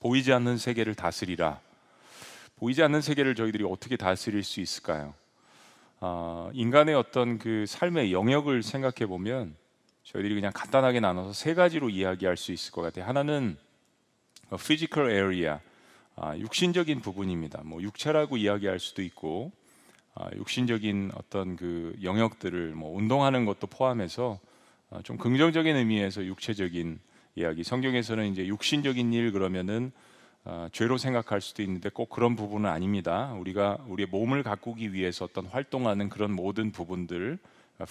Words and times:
보이지 0.00 0.32
않는 0.32 0.56
세계를 0.56 0.94
다스리라. 0.94 1.60
보이지 2.56 2.82
않는 2.82 3.02
세계를 3.02 3.34
저희들이 3.34 3.64
어떻게 3.68 3.96
다스릴 3.96 4.42
수 4.42 4.60
있을까요? 4.60 5.14
어, 6.00 6.50
인간의 6.54 6.94
어떤 6.94 7.38
그 7.38 7.66
삶의 7.66 8.12
영역을 8.12 8.62
생각해 8.62 9.06
보면 9.06 9.54
저희들이 10.04 10.34
그냥 10.34 10.52
간단하게 10.54 11.00
나눠서 11.00 11.34
세 11.34 11.52
가지로 11.52 11.90
이야기할 11.90 12.38
수 12.38 12.52
있을 12.52 12.72
것 12.72 12.80
같아요. 12.80 13.04
하나는 13.04 13.58
physical 14.54 15.10
area, 15.10 15.58
아, 16.16 16.36
육신적인 16.36 17.00
부분입니다. 17.00 17.60
뭐 17.64 17.82
육체라고 17.82 18.38
이야기할 18.38 18.78
수도 18.78 19.02
있고 19.02 19.52
아, 20.14 20.30
육신적인 20.34 21.12
어떤 21.14 21.56
그 21.56 21.94
영역들을 22.02 22.74
뭐 22.74 22.96
운동하는 22.96 23.44
것도 23.44 23.66
포함해서 23.66 24.40
아, 24.88 25.02
좀 25.02 25.18
긍정적인 25.18 25.76
의미에서 25.76 26.24
육체적인 26.24 27.00
이야기. 27.34 27.64
성경에서는 27.64 28.32
이제 28.32 28.46
육신적인 28.46 29.12
일 29.12 29.32
그러면은 29.32 29.92
아, 30.44 30.68
죄로 30.72 30.96
생각할 30.96 31.40
수도 31.40 31.62
있는데 31.62 31.90
꼭 31.90 32.08
그런 32.08 32.34
부분은 32.34 32.68
아닙니다. 32.68 33.32
우리가 33.34 33.78
우리의 33.88 34.08
몸을 34.08 34.42
가꾸기 34.42 34.92
위해서 34.92 35.26
어떤 35.26 35.46
활동하는 35.46 36.08
그런 36.08 36.32
모든 36.32 36.72
부분들 36.72 37.38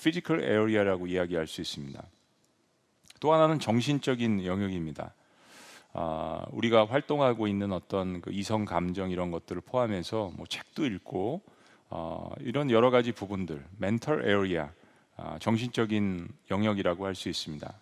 physical 0.02 0.44
area라고 0.44 1.08
이야기할 1.08 1.48
수 1.48 1.62
있습니다. 1.62 2.04
또 3.20 3.34
하나는 3.34 3.60
정신적인 3.60 4.46
영역입니다. 4.46 5.14
아, 5.94 6.46
우리가 6.52 6.86
활동하고 6.86 7.48
있는 7.48 7.72
어떤 7.72 8.22
그 8.22 8.32
이성 8.32 8.66
감정 8.66 9.10
이런 9.10 9.32
것들을 9.32 9.62
포함해서 9.62 10.32
뭐 10.36 10.46
책도 10.48 10.86
읽고 10.86 11.42
어, 11.90 12.32
이런 12.42 12.70
여러 12.70 12.92
가지 12.92 13.12
부분들, 13.12 13.64
mental 13.82 14.24
area, 14.24 14.68
아, 15.18 15.40
정신적인 15.40 16.28
영역이라고 16.52 17.06
할 17.06 17.16
수 17.16 17.30
있습니다. 17.30 17.74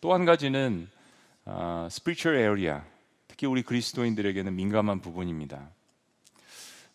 또 0.00 0.14
한 0.14 0.24
가지는 0.24 0.88
아, 1.44 1.88
spiritual 1.90 2.38
area, 2.40 2.80
특히 3.26 3.46
우리 3.46 3.62
그리스도인들에게는 3.62 4.54
민감한 4.54 5.00
부분입니다. 5.00 5.70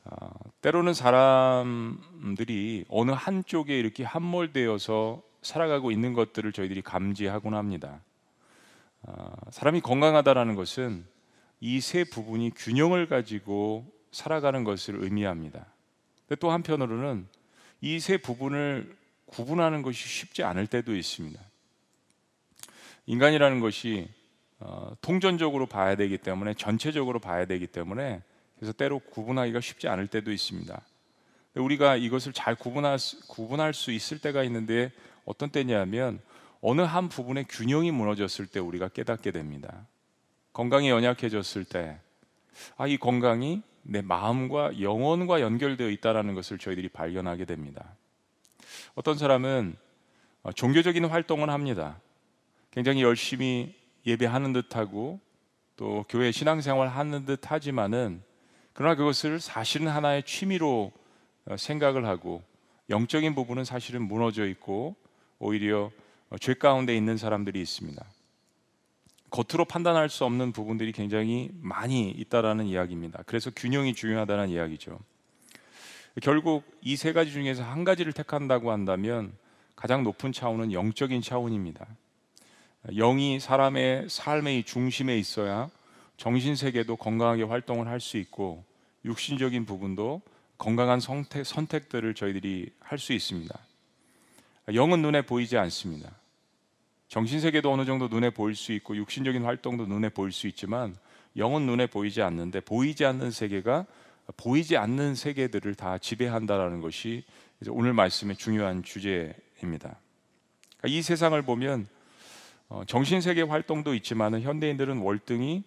아, 0.06 0.30
때로는 0.62 0.94
사람들이 0.94 2.86
어느 2.90 3.12
한쪽에 3.12 3.80
이렇게 3.80 4.04
함몰되어서 4.04 5.22
살아가고 5.42 5.92
있는 5.92 6.14
것들을 6.14 6.52
저희들이 6.52 6.82
감지하곤 6.82 7.54
합니다. 7.54 8.02
아, 9.06 9.32
사람이 9.52 9.82
건강하다라는 9.82 10.56
것은 10.56 11.06
이 11.62 11.80
세 11.80 12.04
부분이 12.04 12.52
균형을 12.56 13.08
가지고 13.08 13.90
살아가는 14.12 14.64
것을 14.66 15.02
의미합니다. 15.02 15.66
또 16.40 16.52
한편으로는 16.52 17.28
이 17.82 18.00
세 18.00 18.18
부분을 18.18 18.96
구분하는 19.28 19.82
것이 19.82 20.08
쉽지 20.08 20.44
않을 20.44 20.68
때도 20.68 20.96
있습니다. 20.96 21.40
인간이라는 23.06 23.60
것이 23.60 24.08
어, 24.60 24.96
통전적으로 25.02 25.66
봐야 25.66 25.96
되기 25.96 26.18
때문에 26.18 26.54
전체적으로 26.54 27.20
봐야 27.20 27.46
되기 27.46 27.68
때문에 27.68 28.22
그래서 28.56 28.72
때로 28.72 29.00
구분하기가 29.00 29.60
쉽지 29.60 29.88
않을 29.90 30.08
때도 30.08 30.32
있습니다. 30.32 30.82
우리가 31.56 31.98
이것을 31.98 32.34
잘 32.34 32.56
구분할 32.56 32.98
수, 32.98 33.28
구분할 33.28 33.74
수 33.74 33.92
있을 33.92 34.20
때가 34.20 34.44
있는데 34.44 34.92
어떤 35.26 35.50
때냐면 35.50 36.20
어느 36.62 36.82
한 36.82 37.10
부분의 37.10 37.46
균형이 37.50 37.92
무너졌을 37.92 38.48
때 38.48 38.60
우리가 38.60 38.88
깨닫게 38.88 39.32
됩니다. 39.32 39.86
건강이 40.54 40.90
연약해졌을 40.90 41.66
때, 41.66 42.00
아, 42.78 42.88
이 42.88 42.98
건강이 42.98 43.64
내 43.82 44.02
마음과 44.02 44.80
영혼과 44.80 45.42
연결되어 45.42 45.90
있다는 45.90 46.36
것을 46.36 46.58
저희들이 46.58 46.90
발견하게 46.90 47.46
됩니다. 47.46 47.96
어떤 48.96 49.18
사람은 49.18 49.76
어, 50.44 50.52
종교적인 50.54 51.06
활동을 51.06 51.50
합니다. 51.50 52.00
굉장히 52.74 53.04
열심히 53.04 53.76
예배하는 54.08 54.52
듯하고 54.52 55.20
또 55.76 56.06
교회 56.10 56.32
신앙생활 56.32 56.88
하는 56.88 57.24
듯 57.26 57.52
하지만은 57.52 58.24
그러나 58.74 58.96
그것을 58.96 59.40
사실은 59.40 59.88
하나의 59.88 60.24
취미로 60.24 60.92
어, 61.46 61.56
생각을 61.56 62.08
하고 62.08 62.42
영적인 62.90 63.36
부분은 63.36 63.64
사실은 63.64 64.02
무너져 64.02 64.48
있고 64.48 64.96
오히려 65.38 65.92
어, 66.32 66.38
죄 66.40 66.56
가운데 66.56 66.98
있는 66.98 67.16
사람들이 67.16 67.62
있습니다. 67.62 68.04
겉으로 69.30 69.66
판단할 69.66 70.10
수 70.10 70.26
없는 70.26 70.52
부분들이 70.52 70.92
굉장히 70.94 71.52
많이 71.62 72.10
있다라는 72.10 72.66
이야기입니다. 72.66 73.22
그래서 73.28 73.52
균형이 73.52 73.94
중요하다는 73.94 74.50
이야기죠. 74.50 75.00
결국 76.24 76.64
이 76.82 76.96
세 76.96 77.14
가지 77.14 77.32
중에서 77.32 77.64
한 77.64 77.84
가지를 77.84 78.14
택한다고 78.14 78.72
한다면 78.72 79.32
가장 79.76 80.04
높은 80.04 80.32
차원은 80.32 80.72
영적인 80.72 81.22
차원입니다. 81.22 81.86
영이 82.92 83.40
사람의 83.40 84.10
삶의 84.10 84.64
중심에 84.64 85.18
있어야 85.18 85.70
정신 86.18 86.56
세계도 86.56 86.98
건강하게 86.98 87.44
활동을 87.44 87.88
할 87.88 88.00
수 88.00 88.18
있고 88.18 88.64
육신적인 89.06 89.66
부분도 89.66 90.22
건강한 90.58 91.00
선택, 91.00 91.46
선택들을 91.46 92.14
저희들이 92.14 92.72
할 92.80 92.98
수 92.98 93.14
있습니다. 93.14 93.58
영은 94.74 95.02
눈에 95.02 95.24
보이지 95.24 95.58
않습니다. 95.58 96.12
정신 97.10 97.42
세계도 97.42 97.72
어느 97.72 97.86
정도 97.86 98.08
눈에 98.08 98.30
보일 98.30 98.56
수 98.56 98.72
있고 98.72 98.96
육신적인 98.96 99.44
활동도 99.44 99.86
눈에 99.86 100.10
보일 100.10 100.32
수 100.32 100.48
있지만 100.48 100.96
영은 101.36 101.66
눈에 101.66 101.88
보이지 101.88 102.22
않는데 102.22 102.62
보이지 102.62 103.06
않는 103.06 103.32
세계가 103.32 103.86
보이지 104.38 104.78
않는 104.78 105.16
세계들을 105.16 105.76
다 105.76 105.98
지배한다라는 105.98 106.80
것이 106.80 107.24
오늘 107.68 107.94
말씀의 107.94 108.38
중요한 108.38 108.84
주제입니다. 108.84 110.00
그러니까 110.78 110.88
이 110.88 111.02
세상을 111.02 111.42
보면 111.42 111.82
어, 111.82 111.93
정신 112.88 113.22
세계 113.22 113.42
활동도 113.42 113.94
있지만은 113.94 114.42
현대인들은 114.42 115.00
월등히 115.00 115.64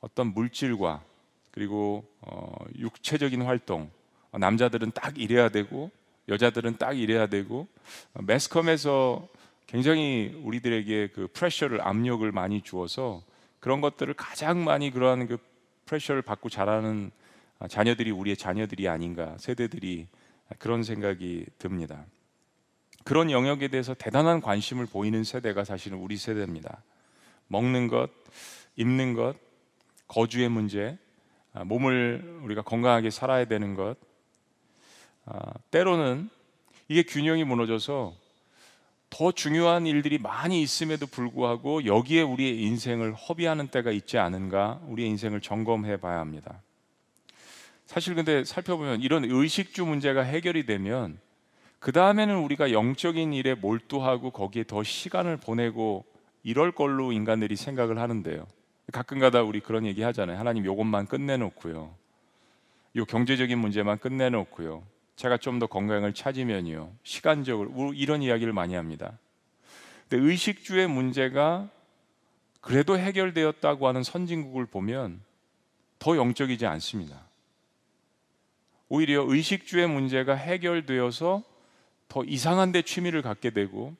어떤 0.00 0.32
물질과 0.34 1.02
그리고 1.50 2.04
어, 2.20 2.54
육체적인 2.76 3.42
활동 3.42 3.90
남자들은 4.32 4.92
딱 4.92 5.18
이래야 5.18 5.48
되고 5.48 5.90
여자들은 6.28 6.76
딱 6.78 6.98
이래야 6.98 7.26
되고 7.26 7.66
매스컴에서 8.14 9.26
굉장히 9.66 10.38
우리들에게 10.42 11.08
그 11.08 11.28
프레셔를 11.32 11.80
압력을 11.80 12.30
많이 12.32 12.62
주어서 12.62 13.22
그런 13.60 13.80
것들을 13.80 14.14
가장 14.14 14.64
많이 14.64 14.90
그러한 14.90 15.26
그 15.26 15.38
프레셔를 15.86 16.22
받고 16.22 16.48
자라는 16.48 17.10
자녀들이 17.68 18.10
우리의 18.10 18.36
자녀들이 18.36 18.88
아닌가 18.88 19.36
세대들이 19.38 20.06
그런 20.58 20.82
생각이 20.82 21.46
듭니다. 21.58 22.04
그런 23.04 23.30
영역에 23.30 23.68
대해서 23.68 23.94
대단한 23.94 24.40
관심을 24.40 24.86
보이는 24.86 25.24
세대가 25.24 25.64
사실은 25.64 25.98
우리 25.98 26.16
세대입니다. 26.16 26.82
먹는 27.46 27.88
것, 27.88 28.10
입는 28.76 29.14
것, 29.14 29.34
거주의 30.06 30.48
문제, 30.48 30.98
아, 31.52 31.64
몸을 31.64 32.40
우리가 32.42 32.62
건강하게 32.62 33.10
살아야 33.10 33.44
되는 33.46 33.74
것, 33.74 33.96
아, 35.24 35.52
때로는 35.70 36.28
이게 36.88 37.02
균형이 37.02 37.44
무너져서 37.44 38.14
더 39.10 39.32
중요한 39.32 39.86
일들이 39.86 40.18
많이 40.18 40.62
있음에도 40.62 41.06
불구하고 41.06 41.86
여기에 41.86 42.22
우리의 42.22 42.62
인생을 42.62 43.14
허비하는 43.14 43.68
때가 43.68 43.90
있지 43.90 44.18
않은가 44.18 44.80
우리의 44.86 45.08
인생을 45.10 45.40
점검해 45.40 45.98
봐야 45.98 46.20
합니다. 46.20 46.62
사실 47.86 48.14
근데 48.14 48.44
살펴보면 48.44 49.00
이런 49.00 49.24
의식주 49.24 49.86
문제가 49.86 50.22
해결이 50.22 50.66
되면 50.66 51.18
그 51.78 51.92
다음에는 51.92 52.38
우리가 52.38 52.72
영적인 52.72 53.32
일에 53.32 53.54
몰두하고 53.54 54.30
거기에 54.30 54.64
더 54.64 54.82
시간을 54.82 55.36
보내고 55.36 56.04
이럴 56.42 56.72
걸로 56.72 57.12
인간들이 57.12 57.56
생각을 57.56 57.98
하는데요. 57.98 58.46
가끔가다 58.92 59.42
우리 59.42 59.60
그런 59.60 59.86
얘기 59.86 60.02
하잖아요. 60.02 60.38
하나님 60.38 60.64
요것만 60.64 61.06
끝내놓고요. 61.06 61.94
요 62.96 63.04
경제적인 63.04 63.58
문제만 63.58 63.98
끝내놓고요. 63.98 64.82
제가 65.16 65.36
좀 65.36 65.58
더 65.58 65.66
건강을 65.66 66.14
찾으면요. 66.14 66.92
시간적으로 67.02 67.92
이런 67.92 68.22
이야기를 68.22 68.52
많이 68.52 68.74
합니다. 68.74 69.18
근데 70.08 70.24
의식주의 70.24 70.88
문제가 70.88 71.68
그래도 72.60 72.98
해결되었다고 72.98 73.88
하는 73.88 74.02
선진국을 74.02 74.66
보면 74.66 75.20
더 75.98 76.16
영적이지 76.16 76.66
않습니다. 76.66 77.26
오히려 78.88 79.24
의식주의 79.26 79.86
문제가 79.86 80.34
해결되어서 80.34 81.42
더 82.08 82.24
이상한 82.24 82.72
데 82.72 82.82
취미를 82.82 83.22
갖게 83.22 83.50
되고 83.50 83.94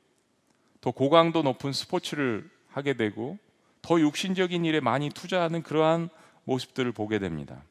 더 0.81 0.91
고강도 0.91 1.43
높은 1.43 1.73
스포츠를 1.73 2.49
하게 2.69 2.95
되고 2.95 3.39
더 3.83 4.01
육신적인 4.01 4.65
일에 4.65 4.81
많이 4.81 5.11
투자하는 5.11 5.63
그러한 5.63 6.09
모습들을 6.45 6.93
보게 6.93 7.19
됩니다. 7.19 7.63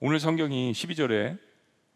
오늘 0.00 0.20
성경이 0.20 0.72
12절에 0.72 1.38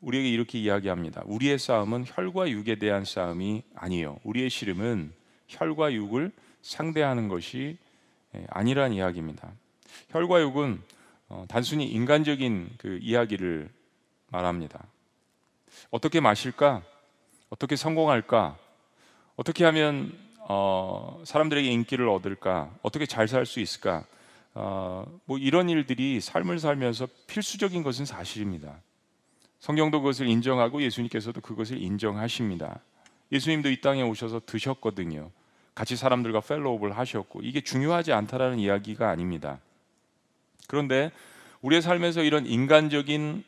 우리에게 0.00 0.30
이렇게 0.30 0.58
이야기합니다. 0.58 1.22
우리의 1.26 1.58
싸움은 1.58 2.04
혈과 2.06 2.48
육에 2.50 2.76
대한 2.76 3.04
싸움이 3.04 3.64
아니요. 3.74 4.18
우리의 4.22 4.48
씨름은 4.48 5.12
혈과 5.48 5.92
육을 5.92 6.32
상대하는 6.62 7.28
것이 7.28 7.76
예, 8.34 8.46
아니란 8.50 8.92
이야기입니다. 8.92 9.52
혈과 10.10 10.40
육은 10.42 10.80
어, 11.28 11.44
단순히 11.48 11.86
인간적인 11.86 12.70
그 12.78 12.98
이야기를 13.02 13.68
말합니다. 14.28 14.86
어떻게 15.90 16.20
마실까? 16.20 16.82
어떻게 17.50 17.76
성공할까? 17.76 18.56
어떻게 19.36 19.64
하면 19.64 20.12
어, 20.40 21.22
사람들에게 21.24 21.68
인기를 21.68 22.08
얻을까? 22.08 22.70
어떻게 22.82 23.06
잘 23.06 23.28
살 23.28 23.46
수 23.46 23.60
있을까? 23.60 24.04
어, 24.54 25.04
뭐 25.24 25.38
이런 25.38 25.68
일들이 25.68 26.20
삶을 26.20 26.58
살면서 26.58 27.06
필수적인 27.26 27.82
것은 27.82 28.04
사실입니다. 28.04 28.80
성경도 29.60 30.00
그것을 30.00 30.26
인정하고 30.26 30.82
예수님께서도 30.82 31.40
그것을 31.40 31.80
인정하십니다. 31.80 32.80
예수님도 33.30 33.70
이 33.70 33.80
땅에 33.80 34.02
오셔서 34.02 34.40
드셨거든요. 34.46 35.30
같이 35.74 35.96
사람들과 35.96 36.40
펠로우를 36.40 36.96
하셨고 36.96 37.40
이게 37.42 37.60
중요하지 37.60 38.12
않다라는 38.12 38.58
이야기가 38.58 39.08
아닙니다. 39.08 39.60
그런데 40.66 41.12
우리의 41.60 41.82
삶에서 41.82 42.22
이런 42.22 42.46
인간적인 42.46 43.44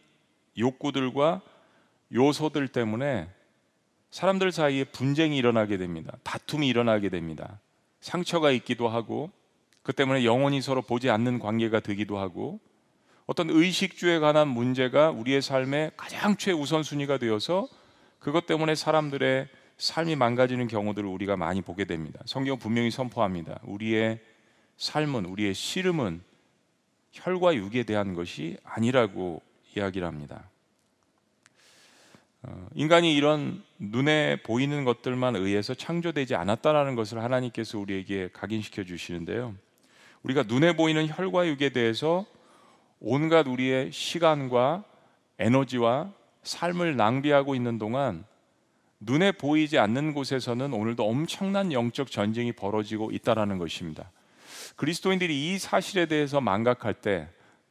욕구들과 0.58 1.40
요소들 2.12 2.68
때문에 2.68 3.28
사람들 4.10 4.50
사이에 4.52 4.84
분쟁이 4.84 5.36
일어나게 5.36 5.76
됩니다. 5.76 6.16
다툼이 6.24 6.66
일어나게 6.66 7.08
됩니다. 7.08 7.60
상처가 8.00 8.50
있기도 8.50 8.88
하고 8.88 9.30
그 9.82 9.92
때문에 9.92 10.24
영원히 10.24 10.60
서로 10.60 10.82
보지 10.82 11.10
않는 11.10 11.38
관계가 11.38 11.80
되기도 11.80 12.18
하고 12.18 12.60
어떤 13.26 13.48
의식주에 13.48 14.18
관한 14.18 14.48
문제가 14.48 15.10
우리의 15.10 15.40
삶의 15.40 15.92
가장 15.96 16.36
최우선순위가 16.36 17.18
되어서 17.18 17.68
그것 18.18 18.46
때문에 18.46 18.74
사람들의 18.74 19.48
삶이 19.78 20.16
망가지는 20.16 20.66
경우들을 20.66 21.08
우리가 21.08 21.36
많이 21.36 21.62
보게 21.62 21.84
됩니다. 21.84 22.20
성경 22.26 22.58
분명히 22.58 22.90
선포합니다. 22.90 23.60
우리의 23.62 24.20
삶은 24.76 25.26
우리의 25.26 25.54
씨름은 25.54 26.22
혈과 27.12 27.54
육에 27.54 27.84
대한 27.84 28.14
것이 28.14 28.58
아니라고 28.64 29.40
이야기를 29.76 30.06
합니다. 30.06 30.50
어, 32.42 32.68
인간이 32.74 33.14
이런 33.14 33.62
눈에 33.78 34.36
보이는 34.42 34.84
것들만 34.84 35.36
의해서 35.36 35.74
창조되지 35.74 36.34
않았다라는 36.34 36.94
것을 36.94 37.22
하나님께서 37.22 37.78
우리에게 37.78 38.30
각인시켜 38.32 38.84
주시는데요. 38.84 39.54
우리가 40.22 40.44
눈에 40.44 40.74
보이는 40.74 41.06
혈과 41.06 41.46
육에 41.48 41.70
대해서 41.70 42.24
온갖 42.98 43.46
우리의 43.46 43.92
시간과 43.92 44.84
에너지와 45.38 46.12
삶을 46.42 46.96
낭비하고 46.96 47.54
있는 47.54 47.78
동안 47.78 48.24
눈에 49.00 49.32
보이지 49.32 49.78
않는 49.78 50.12
곳에서는 50.12 50.72
오늘도 50.74 51.06
엄청난 51.06 51.72
영적 51.72 52.10
전쟁이 52.10 52.52
벌어지고 52.52 53.10
있다라는 53.10 53.58
것입니다. 53.58 54.10
그리스도인들이 54.76 55.52
이 55.52 55.58
사실에 55.58 56.06
대해서 56.06 56.40
망각할 56.40 56.94
때 56.94 57.28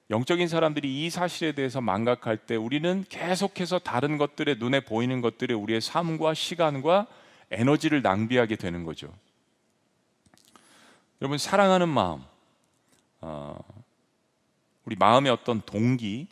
영적인 0.09 0.47
사람들이 0.47 1.05
이 1.05 1.09
사실에 1.09 1.51
대해서 1.51 1.81
망각할 1.81 2.37
때 2.37 2.55
우리는 2.55 3.05
계속해서 3.09 3.79
다른 3.79 4.17
것들에 4.17 4.55
눈에 4.55 4.79
보이는 4.79 5.21
것들에 5.21 5.53
우리의 5.53 5.81
삶과 5.81 6.33
시간과 6.33 7.05
에너지를 7.51 8.01
낭비하게 8.01 8.55
되는 8.55 8.83
거죠. 8.83 9.13
여러분 11.21 11.37
사랑하는 11.37 11.89
마음, 11.89 12.23
어, 13.21 13.59
우리 14.85 14.95
마음의 14.95 15.31
어떤 15.31 15.61
동기, 15.61 16.27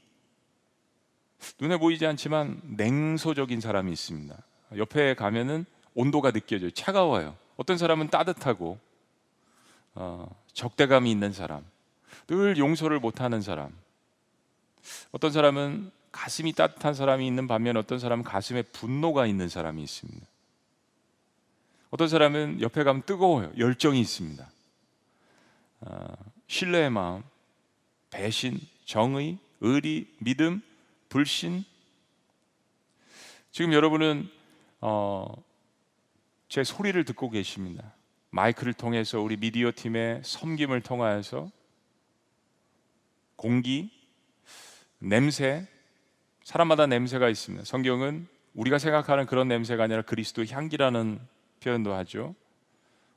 눈에 1.59 1.77
보이지 1.77 2.05
않지만 2.07 2.59
냉소적인 2.63 3.61
사람이 3.61 3.91
있습니다. 3.91 4.35
옆에 4.77 5.13
가면은 5.13 5.65
온도가 5.93 6.31
느껴져요. 6.31 6.71
차가워요. 6.71 7.35
어떤 7.57 7.77
사람은 7.77 8.09
따뜻하고 8.09 8.79
어, 9.93 10.35
적대감이 10.53 11.11
있는 11.11 11.31
사람. 11.31 11.63
늘 12.27 12.57
용서를 12.57 12.99
못하는 12.99 13.41
사람. 13.41 13.71
어떤 15.11 15.31
사람은 15.31 15.91
가슴이 16.11 16.53
따뜻한 16.53 16.93
사람이 16.93 17.25
있는 17.25 17.47
반면 17.47 17.77
어떤 17.77 17.99
사람은 17.99 18.23
가슴에 18.23 18.61
분노가 18.61 19.25
있는 19.25 19.49
사람이 19.49 19.81
있습니다. 19.83 20.25
어떤 21.89 22.07
사람은 22.07 22.61
옆에 22.61 22.83
가면 22.83 23.03
뜨거워요. 23.03 23.51
열정이 23.57 23.99
있습니다. 24.01 24.49
어, 25.81 26.07
신뢰의 26.47 26.89
마음, 26.89 27.23
배신, 28.09 28.59
정의, 28.85 29.37
의리, 29.61 30.13
믿음, 30.19 30.61
불신. 31.09 31.63
지금 33.51 33.73
여러분은 33.73 34.29
어, 34.81 35.33
제 36.49 36.63
소리를 36.63 37.03
듣고 37.05 37.29
계십니다. 37.29 37.93
마이크를 38.29 38.73
통해서 38.73 39.19
우리 39.21 39.37
미디어 39.37 39.71
팀의 39.73 40.21
섬김을 40.23 40.81
통하여서 40.81 41.49
공기, 43.37 43.89
냄새, 44.99 45.65
사람마다 46.43 46.87
냄새가 46.87 47.29
있습니다. 47.29 47.63
성경은 47.63 48.27
우리가 48.53 48.79
생각하는 48.79 49.27
그런 49.27 49.47
냄새가 49.47 49.83
아니라 49.83 50.01
그리스도 50.01 50.43
향기라는 50.45 51.19
표현도 51.61 51.93
하죠. 51.93 52.35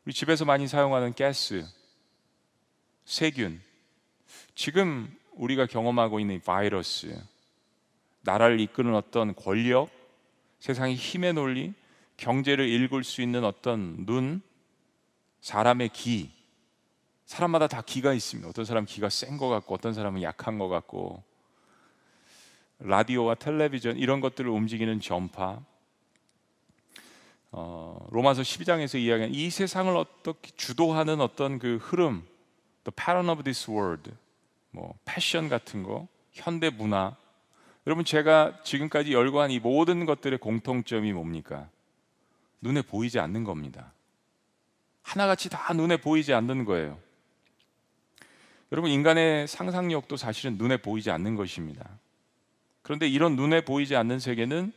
우리 0.04 0.12
집에서 0.12 0.44
많이 0.44 0.68
사용하는 0.68 1.14
가스, 1.14 1.66
세균, 3.04 3.60
지금 4.54 5.12
우리가 5.32 5.66
경험하고 5.66 6.20
있는 6.20 6.40
바이러스, 6.40 7.18
나라를 8.20 8.60
이끄는 8.60 8.94
어떤 8.94 9.34
권력, 9.34 9.88
세상의 10.58 10.94
힘의 10.96 11.32
논리, 11.32 11.72
경제를 12.18 12.68
읽을 12.68 13.02
수 13.04 13.22
있는 13.22 13.44
어떤 13.44 14.04
눈, 14.04 14.42
사람의 15.40 15.88
기, 15.90 16.30
사람마다 17.30 17.68
다 17.68 17.80
기가 17.80 18.12
있습니다. 18.12 18.48
어떤 18.48 18.64
사람 18.64 18.84
기가 18.84 19.08
센 19.08 19.38
것 19.38 19.48
같고 19.48 19.76
어떤 19.76 19.94
사람은 19.94 20.20
약한 20.20 20.58
것 20.58 20.66
같고 20.68 21.22
라디오와 22.80 23.36
텔레비전 23.36 23.98
이런 23.98 24.20
것들을 24.20 24.50
움직이는 24.50 24.98
전파 24.98 25.60
어, 27.52 28.04
로마서 28.10 28.42
12장에서 28.42 28.98
이야기한 28.98 29.32
이 29.32 29.48
세상을 29.48 29.96
어떻게 29.96 30.50
주도하는 30.56 31.20
어떤 31.20 31.60
그 31.60 31.76
흐름 31.80 32.26
the 32.82 32.92
pattern 32.96 33.28
of 33.28 33.44
this 33.44 33.70
world 33.70 34.10
뭐 34.72 34.98
패션 35.04 35.48
같은 35.48 35.84
거 35.84 36.08
현대 36.32 36.68
문화 36.68 37.14
여러분 37.86 38.04
제가 38.04 38.60
지금까지 38.64 39.12
열거한 39.12 39.52
이 39.52 39.60
모든 39.60 40.04
것들의 40.04 40.40
공통점이 40.40 41.12
뭡니까? 41.12 41.68
눈에 42.60 42.82
보이지 42.82 43.20
않는 43.20 43.44
겁니다. 43.44 43.92
하나같이 45.02 45.48
다 45.48 45.72
눈에 45.74 45.96
보이지 45.96 46.34
않는 46.34 46.64
거예요. 46.64 46.98
여러분 48.72 48.90
인간의 48.90 49.48
상상력도 49.48 50.16
사실은 50.16 50.56
눈에 50.56 50.76
보이지 50.76 51.10
않는 51.10 51.34
것입니다. 51.34 51.88
그런데 52.82 53.08
이런 53.08 53.36
눈에 53.36 53.64
보이지 53.64 53.96
않는 53.96 54.18
세계는 54.18 54.72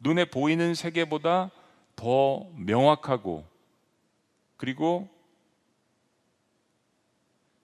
눈에 0.00 0.24
보이는 0.26 0.74
세계보다 0.74 1.50
더 1.96 2.46
명확하고 2.56 3.44
그리고 4.56 5.08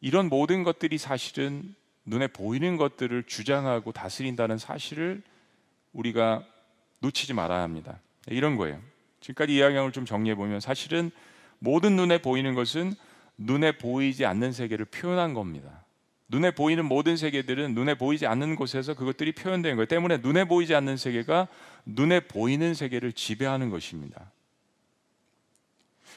이런 0.00 0.28
모든 0.28 0.62
것들이 0.62 0.98
사실은 0.98 1.74
눈에 2.04 2.26
보이는 2.26 2.76
것들을 2.76 3.24
주장하고 3.24 3.92
다스린다는 3.92 4.58
사실을 4.58 5.22
우리가 5.92 6.44
놓치지 7.00 7.34
말아야 7.34 7.62
합니다. 7.62 8.00
이런 8.26 8.56
거예요. 8.56 8.80
지금까지 9.20 9.54
이야기를 9.54 9.92
좀 9.92 10.04
정리해 10.04 10.34
보면 10.34 10.60
사실은 10.60 11.10
모든 11.58 11.96
눈에 11.96 12.18
보이는 12.18 12.54
것은 12.54 12.94
눈에 13.38 13.72
보이지 13.72 14.26
않는 14.26 14.52
세계를 14.52 14.84
표현한 14.86 15.32
겁니다. 15.32 15.84
눈에 16.28 16.50
보이는 16.50 16.84
모든 16.84 17.16
세계들은 17.16 17.74
눈에 17.74 17.94
보이지 17.94 18.26
않는 18.26 18.56
곳에서 18.56 18.94
그것들이 18.94 19.32
표현된 19.32 19.76
거예요. 19.76 19.86
때문에 19.86 20.18
눈에 20.18 20.44
보이지 20.44 20.74
않는 20.74 20.98
세계가 20.98 21.48
눈에 21.86 22.20
보이는 22.20 22.74
세계를 22.74 23.12
지배하는 23.12 23.70
것입니다. 23.70 24.30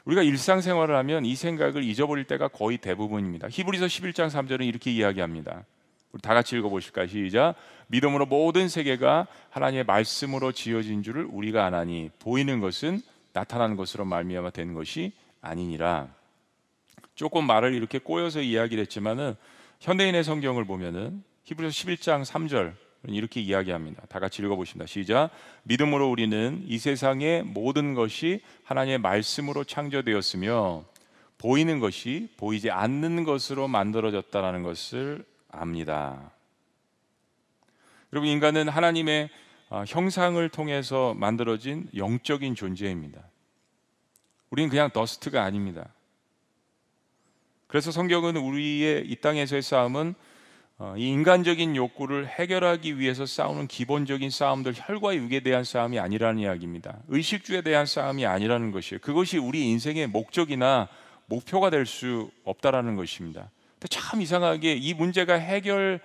우리가 0.04 0.24
일상생활을 0.24 0.96
하면 0.98 1.26
이 1.26 1.36
생각을 1.36 1.84
잊어버릴 1.84 2.26
때가 2.26 2.50
거의 2.50 2.78
대부분입니다. 2.78 3.48
히브리서 3.50 3.86
11장 3.86 4.30
3절은 4.30 4.66
이렇게 4.66 4.92
이야기합니다. 4.92 5.64
우리 6.12 6.22
다 6.22 6.34
같이 6.34 6.58
읽어보실까요? 6.58 7.08
시작. 7.08 7.56
믿음으로 7.88 8.26
모든 8.26 8.68
세계가 8.68 9.28
하나님의 9.50 9.86
말씀으로 9.86 10.52
지어진 10.52 11.04
줄을 11.04 11.26
우리가 11.30 11.66
아나니 11.66 12.10
보이는 12.20 12.60
것은 12.60 13.02
나타나는 13.32 13.78
것으로 13.78 14.04
말미암아 14.04 14.50
된 14.50 14.74
것이 14.74 15.14
아니니라. 15.40 16.10
조금 17.16 17.46
말을 17.46 17.74
이렇게 17.74 18.00
꼬여서 18.00 18.42
이야기를 18.42 18.82
했지만은 18.82 19.36
현대인의 19.80 20.24
성경을 20.24 20.66
보면은 20.66 21.24
히브리서 21.44 21.72
11장 21.72 22.24
3절 22.24 22.74
이렇게 23.08 23.42
이야기합니다. 23.42 24.04
다 24.08 24.20
같이 24.20 24.42
읽어보십니다. 24.44 24.86
시작. 24.86 25.32
믿음으로 25.64 26.10
우리는 26.10 26.64
이 26.68 26.78
세상의 26.78 27.44
모든 27.44 27.96
것이 27.96 28.42
하나님의 28.64 29.00
말씀으로 29.00 29.64
창조되었으며 29.64 30.86
보이는 31.38 31.80
것이 31.80 32.30
보이지 32.38 32.70
않는 32.70 33.24
것으로 33.24 33.68
만들어졌다라는 33.68 34.62
것을 34.62 35.26
압니다. 35.50 36.32
여러분 38.14 38.30
인간은 38.30 38.70
하나님의 38.70 39.30
어, 39.70 39.84
형상을 39.88 40.48
통해서 40.50 41.14
만들어진 41.16 41.90
영적인 41.96 42.56
존재입니다. 42.56 43.22
우리는 44.50 44.70
그냥 44.70 44.92
더스트가 44.92 45.44
아닙니다. 45.44 45.94
그래서 47.72 47.90
성경은 47.90 48.36
우리의 48.36 49.06
이 49.08 49.16
땅에서의 49.16 49.62
싸움은 49.62 50.14
어, 50.78 50.94
이 50.98 51.08
인간적인 51.08 51.78
욕구를 51.78 52.28
해결하기 52.28 53.00
위해서 53.00 53.26
싸우는 53.26 53.68
기본적인 53.68 54.30
싸움들 54.30 54.74
혈과 54.76 55.16
육에 55.16 55.40
대한 55.40 55.64
싸움이 55.64 55.98
아니라는 55.98 56.42
이야기입니다. 56.42 56.98
의식주에 57.08 57.62
대한 57.62 57.86
싸움이 57.86 58.26
아니라는 58.26 58.72
것이에요. 58.72 59.00
그것이 59.00 59.38
우리 59.38 59.70
인생의 59.70 60.08
목적이나 60.08 60.90
목표가 61.28 61.70
될 61.70 61.86
수 61.86 62.30
없다라는 62.44 62.98
것입니다. 62.98 63.50
참 63.90 64.22
이상하게 64.22 64.74
이 64.74 64.94
문제가 64.94 65.36
해결 65.36 66.02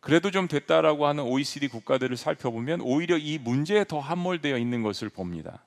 그래도 0.00 0.32
좀 0.32 0.48
됐다라고 0.48 1.06
하는 1.06 1.22
OECD 1.22 1.68
국가들을 1.68 2.16
살펴보면 2.16 2.80
오히려 2.80 3.16
이 3.16 3.38
문제에 3.38 3.84
더 3.84 4.00
함몰되어 4.00 4.58
있는 4.58 4.82
것을 4.82 5.08
봅니다. 5.08 5.62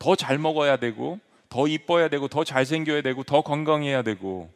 더 0.00 0.16
잘 0.16 0.38
먹어야 0.38 0.78
되고, 0.78 1.20
더 1.50 1.68
이뻐야 1.68 2.08
되고, 2.08 2.28
더 2.28 2.44
잘생겨야 2.44 3.02
되고, 3.02 3.22
더 3.24 3.42
건강해야 3.42 4.02
되고, 4.02 4.50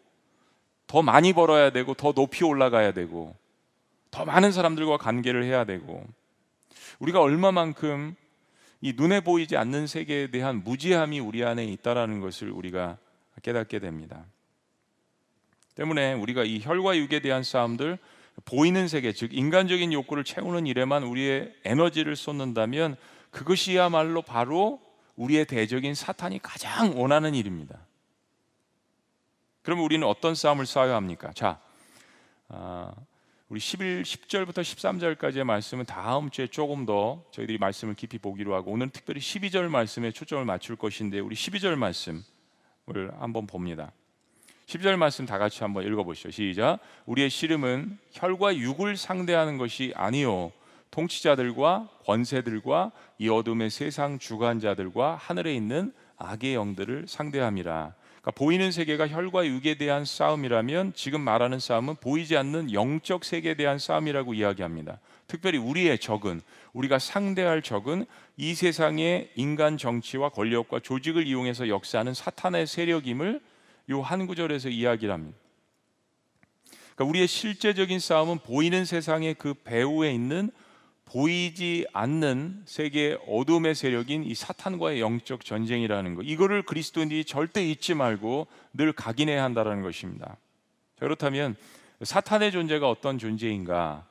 더 0.86 1.02
많이 1.02 1.34
벌어야 1.34 1.70
되고, 1.70 1.92
더 1.92 2.12
높이 2.12 2.44
올라가야 2.44 2.92
되고, 2.92 3.36
더 4.10 4.24
많은 4.24 4.52
사람들과 4.52 4.96
관계를 4.96 5.44
해야 5.44 5.64
되고, 5.64 6.02
우리가 7.00 7.20
얼마만큼 7.20 8.14
이 8.80 8.92
눈에 8.96 9.20
보이지 9.20 9.56
않는 9.56 9.86
세계에 9.86 10.30
대한 10.30 10.62
무지함이 10.62 11.18
우리 11.18 11.44
안에 11.44 11.64
있다라는 11.64 12.20
것을 12.20 12.50
우리가 12.50 12.98
깨닫게 13.42 13.80
됩니다. 13.80 14.24
때문에 15.74 16.12
우리가 16.12 16.44
이 16.44 16.60
혈과 16.60 16.96
육에 16.96 17.20
대한 17.20 17.42
싸움들 17.42 17.98
보이는 18.44 18.86
세계 18.86 19.12
즉 19.12 19.32
인간적인 19.32 19.92
욕구를 19.92 20.22
채우는 20.22 20.66
일에만 20.66 21.02
우리의 21.02 21.54
에너지를 21.64 22.14
쏟는다면 22.14 22.96
그것이야말로 23.30 24.22
바로 24.22 24.80
우리의 25.16 25.44
대적인 25.46 25.94
사탄이 25.94 26.40
가장 26.40 27.00
원하는 27.00 27.34
일입니다. 27.34 27.78
그러면 29.62 29.84
우리는 29.84 30.06
어떤 30.06 30.34
싸움을 30.34 30.66
싸워야 30.66 30.94
합니까? 30.94 31.32
자, 31.34 31.60
아, 32.48 32.92
우리 33.48 33.60
11, 33.60 34.02
10절부터 34.02 34.58
13절까지의 34.58 35.44
말씀은 35.44 35.84
다음 35.84 36.30
주에 36.30 36.46
조금 36.46 36.86
더 36.86 37.24
저희들이 37.30 37.58
말씀을 37.58 37.94
깊이 37.94 38.18
보기로 38.18 38.54
하고 38.54 38.72
오늘 38.72 38.90
특별히 38.90 39.20
12절 39.20 39.68
말씀에 39.68 40.10
초점을 40.10 40.44
맞출 40.44 40.76
것인데 40.76 41.20
우리 41.20 41.34
12절 41.36 41.76
말씀을 41.76 42.22
한번 43.20 43.46
봅니다. 43.46 43.92
10절 44.66 44.96
말씀 44.96 45.26
다 45.26 45.38
같이 45.38 45.62
한번 45.62 45.86
읽어보시죠. 45.86 46.30
시작. 46.30 46.78
우리의 47.06 47.30
씨름은 47.30 47.98
혈과 48.12 48.56
육을 48.56 48.96
상대하는 48.96 49.58
것이 49.58 49.92
아니요 49.94 50.52
통치자들과 50.94 51.88
권세들과 52.04 52.92
이 53.18 53.28
어둠의 53.28 53.70
세상 53.70 54.20
주관자들과 54.20 55.16
하늘에 55.16 55.52
있는 55.52 55.92
악의 56.16 56.54
영들을 56.54 57.06
상대함이라. 57.08 57.94
그러니까 58.20 58.30
보이는 58.30 58.70
세계가 58.70 59.08
혈과 59.08 59.44
육에 59.46 59.74
대한 59.74 60.04
싸움이라면 60.04 60.92
지금 60.94 61.20
말하는 61.20 61.58
싸움은 61.58 61.96
보이지 61.96 62.36
않는 62.36 62.72
영적 62.72 63.24
세계에 63.24 63.54
대한 63.54 63.80
싸움이라고 63.80 64.34
이야기합니다. 64.34 65.00
특별히 65.26 65.58
우리의 65.58 65.98
적은 65.98 66.40
우리가 66.72 67.00
상대할 67.00 67.60
적은 67.60 68.06
이 68.36 68.54
세상의 68.54 69.32
인간 69.34 69.76
정치와 69.76 70.28
권력과 70.28 70.78
조직을 70.80 71.26
이용해서 71.26 71.68
역사하는 71.68 72.14
사탄의 72.14 72.68
세력임을 72.68 73.40
요 73.90 74.00
한 74.00 74.26
구절에서 74.26 74.68
이야기를 74.68 75.12
합니다. 75.12 75.36
그러니까 76.94 77.10
우리의 77.10 77.26
실제적인 77.26 77.98
싸움은 77.98 78.38
보이는 78.38 78.84
세상의 78.84 79.34
그 79.34 79.54
배후에 79.54 80.12
있는 80.12 80.50
보이지 81.06 81.86
않는 81.92 82.62
세계의 82.66 83.18
어둠의 83.28 83.74
세력인 83.74 84.24
이 84.24 84.34
사탄과의 84.34 85.00
영적 85.00 85.44
전쟁이라는 85.44 86.14
것. 86.14 86.22
이거를 86.22 86.62
그리스도인들이 86.62 87.24
절대 87.24 87.64
잊지 87.64 87.94
말고 87.94 88.46
늘 88.72 88.92
각인해야 88.92 89.42
한다는 89.44 89.82
것입니다. 89.82 90.26
자, 90.26 91.00
그렇다면 91.00 91.56
사탄의 92.02 92.52
존재가 92.52 92.88
어떤 92.88 93.18
존재인가? 93.18 94.06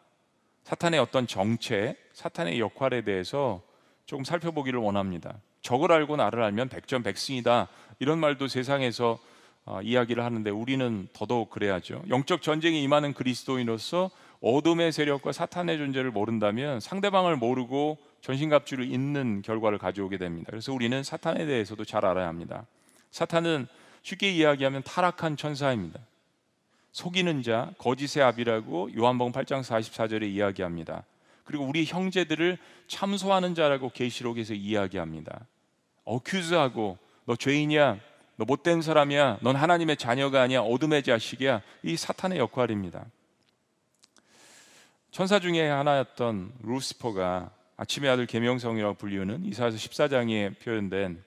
사탄의 0.63 0.99
어떤 0.99 1.27
정체, 1.27 1.97
사탄의 2.13 2.59
역할에 2.59 3.03
대해서 3.03 3.61
조금 4.05 4.23
살펴보기를 4.23 4.79
원합니다. 4.79 5.35
적을 5.61 5.91
알고 5.91 6.15
나를 6.15 6.43
알면 6.43 6.69
백전백승이다. 6.69 7.67
이런 7.99 8.19
말도 8.19 8.47
세상에서 8.47 9.19
어, 9.65 9.81
이야기를 9.81 10.23
하는데 10.23 10.49
우리는 10.49 11.07
더더욱 11.13 11.49
그래야죠. 11.49 12.03
영적 12.09 12.41
전쟁이 12.41 12.83
임하는 12.83 13.13
그리스도인으로서 13.13 14.11
어둠의 14.43 14.91
세력과 14.91 15.31
사탄의 15.31 15.77
존재를 15.77 16.11
모른다면 16.11 16.81
상대방을 16.81 17.37
모르고 17.37 17.97
전신갑주를 18.19 18.91
잇는 18.91 19.41
결과를 19.41 19.77
가져오게 19.77 20.17
됩니다. 20.17 20.47
그래서 20.49 20.73
우리는 20.73 21.01
사탄에 21.01 21.45
대해서도 21.45 21.85
잘 21.85 22.05
알아야 22.05 22.27
합니다. 22.27 22.65
사탄은 23.11 23.67
쉽게 24.01 24.31
이야기하면 24.31 24.83
타락한 24.83 25.37
천사입니다. 25.37 25.99
속이는 26.91 27.41
자, 27.41 27.71
거짓의 27.77 28.21
압이라고 28.23 28.95
요한복음 28.97 29.31
8장 29.31 29.61
44절에 29.61 30.23
이야기합니다. 30.23 31.05
그리고 31.45 31.63
우리 31.63 31.85
형제들을 31.85 32.57
참소하는 32.87 33.55
자라고 33.55 33.89
계시록에서 33.89 34.53
이야기합니다. 34.53 35.45
어큐즈하고 36.03 36.97
너 37.25 37.35
죄인이야, 37.37 37.97
너 38.35 38.45
못된 38.45 38.81
사람이야. 38.81 39.39
넌 39.41 39.55
하나님의 39.55 39.95
자녀가 39.95 40.41
아니야. 40.41 40.59
어둠의 40.59 41.03
자식이야. 41.03 41.61
이 41.83 41.95
사탄의 41.95 42.39
역할입니다. 42.39 43.05
천사 45.13 45.39
중에 45.39 45.69
하나였던 45.69 46.53
루시퍼가 46.63 47.51
아침의 47.77 48.09
아들 48.09 48.25
계명성이라고 48.25 48.95
불리우는 48.95 49.45
이사에서 49.45 49.77
14장에 49.77 50.59
표현된 50.59 51.23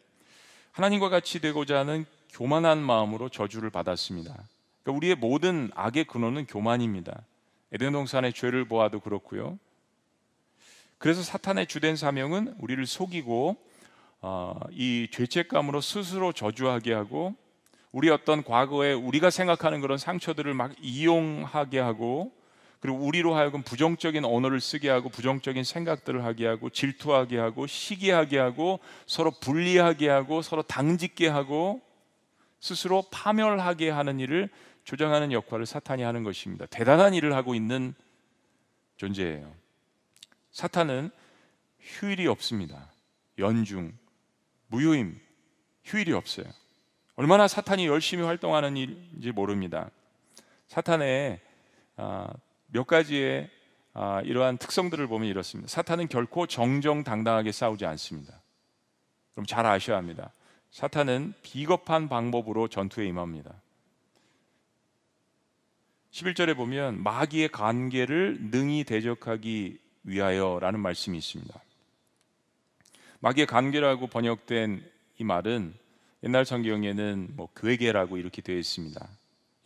하나님과 0.73 1.09
같이 1.09 1.41
되고자 1.41 1.79
하는 1.79 2.05
교만한 2.31 2.83
마음으로 2.83 3.29
저주를 3.29 3.71
받았습니다. 3.71 4.35
그러니까 4.83 4.97
우리의 4.97 5.15
모든 5.15 5.71
악의 5.77 6.07
근원은 6.07 6.47
교만입니다. 6.47 7.23
에덴 7.71 7.93
동산의 7.93 8.33
죄를 8.33 8.65
보아도 8.65 8.99
그렇고요. 8.99 9.57
그래서 10.99 11.23
사탄의 11.23 11.69
주된 11.69 11.95
사명은 11.95 12.57
우리를 12.59 12.85
속이고 12.85 13.57
어, 14.21 14.59
이 14.73 15.07
죄책감으로 15.13 15.81
스스로 15.81 16.33
저주하게 16.33 16.93
하고 16.93 17.37
우리 17.93 18.11
어떤 18.11 18.43
과거에 18.43 18.95
우리가 18.95 19.31
생각하는 19.31 19.81
그런 19.81 19.97
상처들을 19.97 20.55
막 20.55 20.73
이용하게 20.81 21.79
하고 21.79 22.33
그리고 22.81 22.99
우리로 22.99 23.35
하여금 23.35 23.63
부정적인 23.63 24.25
언어를 24.25 24.61
쓰게 24.61 24.89
하고 24.89 25.09
부정적인 25.09 25.65
생각들을 25.65 26.25
하게 26.25 26.47
하고 26.47 26.71
질투하게 26.71 27.39
하고 27.39 27.67
시기하게 27.67 28.39
하고 28.39 28.81
서로 29.07 29.31
분리하게 29.31 30.09
하고 30.09 30.43
서로 30.43 30.63
당짓게 30.63 31.29
하고 31.29 31.81
스스로 32.61 33.05
파멸하게 33.11 33.91
하는 33.91 34.21
일을 34.21 34.51
조장하는 34.85 35.33
역할을 35.33 35.67
사탄이 35.67 36.03
하는 36.03 36.23
것입니다. 36.23 36.67
대단한 36.67 37.15
일을 37.15 37.35
하고 37.35 37.55
있는 37.55 37.95
존재예요. 38.97 39.53
사탄은 40.53 41.11
휴일이 41.81 42.27
없습니다. 42.27 42.91
연중, 43.39 43.93
무효임, 44.69 45.21
휴일이 45.85 46.13
없어요. 46.13 46.47
얼마나 47.17 47.49
사탄이 47.49 47.87
열심히 47.87 48.25
활동하는 48.25 48.77
일인지 48.77 49.33
모릅니다. 49.33 49.91
사탄의 50.69 51.41
아, 51.97 52.29
몇 52.77 52.87
가지의 52.87 53.49
아, 53.95 54.21
이러한 54.23 54.59
특성들을 54.59 55.07
보면 55.07 55.27
이렇습니다. 55.27 55.67
사탄은 55.67 56.09
결코 56.09 56.47
정정당당하게 56.47 57.51
싸우지 57.51 57.87
않습니다. 57.87 58.39
그럼 59.33 59.47
잘 59.47 59.65
아셔야 59.65 59.97
합니다. 59.97 60.31
사탄은 60.73 61.33
비겁한 61.41 62.11
방법으로 62.11 62.69
전투에 62.69 63.07
임합니다. 63.07 63.55
11절에 66.11 66.55
보면 66.55 67.03
마귀의 67.03 67.49
관계를 67.49 68.37
능히 68.51 68.85
대적하기 68.85 69.79
위하여라는 70.05 70.79
말씀이 70.79 71.17
있습니다. 71.17 71.59
마귀의 73.21 73.47
관계라고 73.47 74.09
번역된 74.09 74.85
이 75.17 75.25
말은 75.25 75.73
옛날 76.25 76.45
성경에는 76.45 77.29
뭐 77.37 77.49
괴계라고 77.57 78.19
이렇게 78.19 78.43
되어 78.43 78.59
있습니다. 78.59 79.09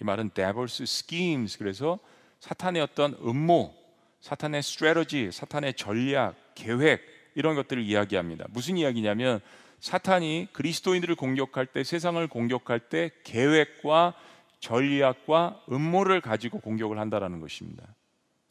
이 0.01 0.05
말은 0.05 0.31
devil's 0.31 0.83
schemes 0.83 1.59
그래서 1.59 1.99
사탄의 2.41 2.83
어떤 2.83 3.15
음모, 3.23 3.75
사탄의 4.21 4.61
strategy, 4.61 5.31
사탄의 5.31 5.75
전략, 5.75 6.35
계획 6.55 7.01
이런 7.35 7.55
것들을 7.55 7.83
이야기합니다. 7.83 8.47
무슨 8.51 8.77
이야기냐면 8.77 9.41
사탄이 9.79 10.49
그리스도인들을 10.53 11.15
공격할 11.15 11.67
때 11.67 11.85
세상을 11.85 12.27
공격할 12.29 12.81
때 12.89 13.11
계획과 13.25 14.15
전략과 14.59 15.65
음모를 15.71 16.21
가지고 16.21 16.61
공격을 16.61 16.99
한다라는 16.99 17.41
것입니다. 17.41 17.87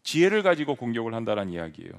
지혜를 0.03 0.41
가지고 0.41 0.75
공격을 0.75 1.13
한다라는 1.13 1.53
이야기예요. 1.53 1.91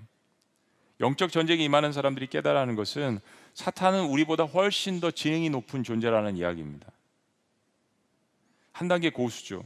영적 1.00 1.30
전쟁에 1.30 1.64
임하는 1.64 1.92
사람들이 1.92 2.26
깨달아는 2.26 2.74
것은 2.74 3.20
사탄은 3.54 4.06
우리보다 4.06 4.44
훨씬 4.44 5.00
더 5.00 5.10
지능이 5.10 5.48
높은 5.50 5.82
존재라는 5.82 6.36
이야기입니다. 6.36 6.90
한 8.72 8.88
단계 8.88 9.10
고수죠. 9.10 9.62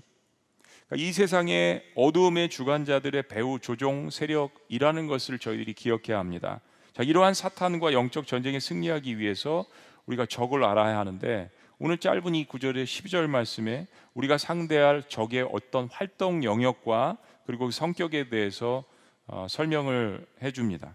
그러니까 0.86 1.08
이 1.08 1.12
세상의 1.12 1.82
어두움의 1.94 2.50
주관자들의 2.50 3.24
배후 3.28 3.58
조종 3.60 4.10
세력이라는 4.10 5.06
것을 5.06 5.38
저희들이 5.38 5.72
기억해야 5.72 6.18
합니다. 6.18 6.60
자, 6.92 7.02
이러한 7.02 7.34
사탄과 7.34 7.92
영적 7.92 8.26
전쟁에 8.26 8.60
승리하기 8.60 9.18
위해서 9.18 9.64
우리가 10.06 10.26
적을 10.26 10.64
알아야 10.64 10.98
하는데 10.98 11.50
오늘 11.78 11.98
짧은 11.98 12.34
이 12.34 12.44
구절의 12.44 12.86
12절 12.86 13.26
말씀에 13.26 13.86
우리가 14.14 14.38
상대할 14.38 15.02
적의 15.08 15.48
어떤 15.50 15.88
활동 15.90 16.44
영역과 16.44 17.16
그리고 17.46 17.70
성격에 17.70 18.28
대해서 18.28 18.84
어, 19.26 19.46
설명을 19.48 20.26
해줍니다. 20.42 20.94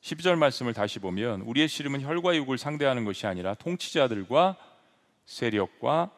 12절 0.00 0.36
말씀을 0.36 0.72
다시 0.72 0.98
보면 0.98 1.42
우리의 1.42 1.68
씨름은 1.68 2.00
혈과 2.00 2.34
육을 2.36 2.56
상대하는 2.56 3.04
것이 3.04 3.26
아니라 3.26 3.54
통치자들과 3.54 4.56
세력과 5.26 6.10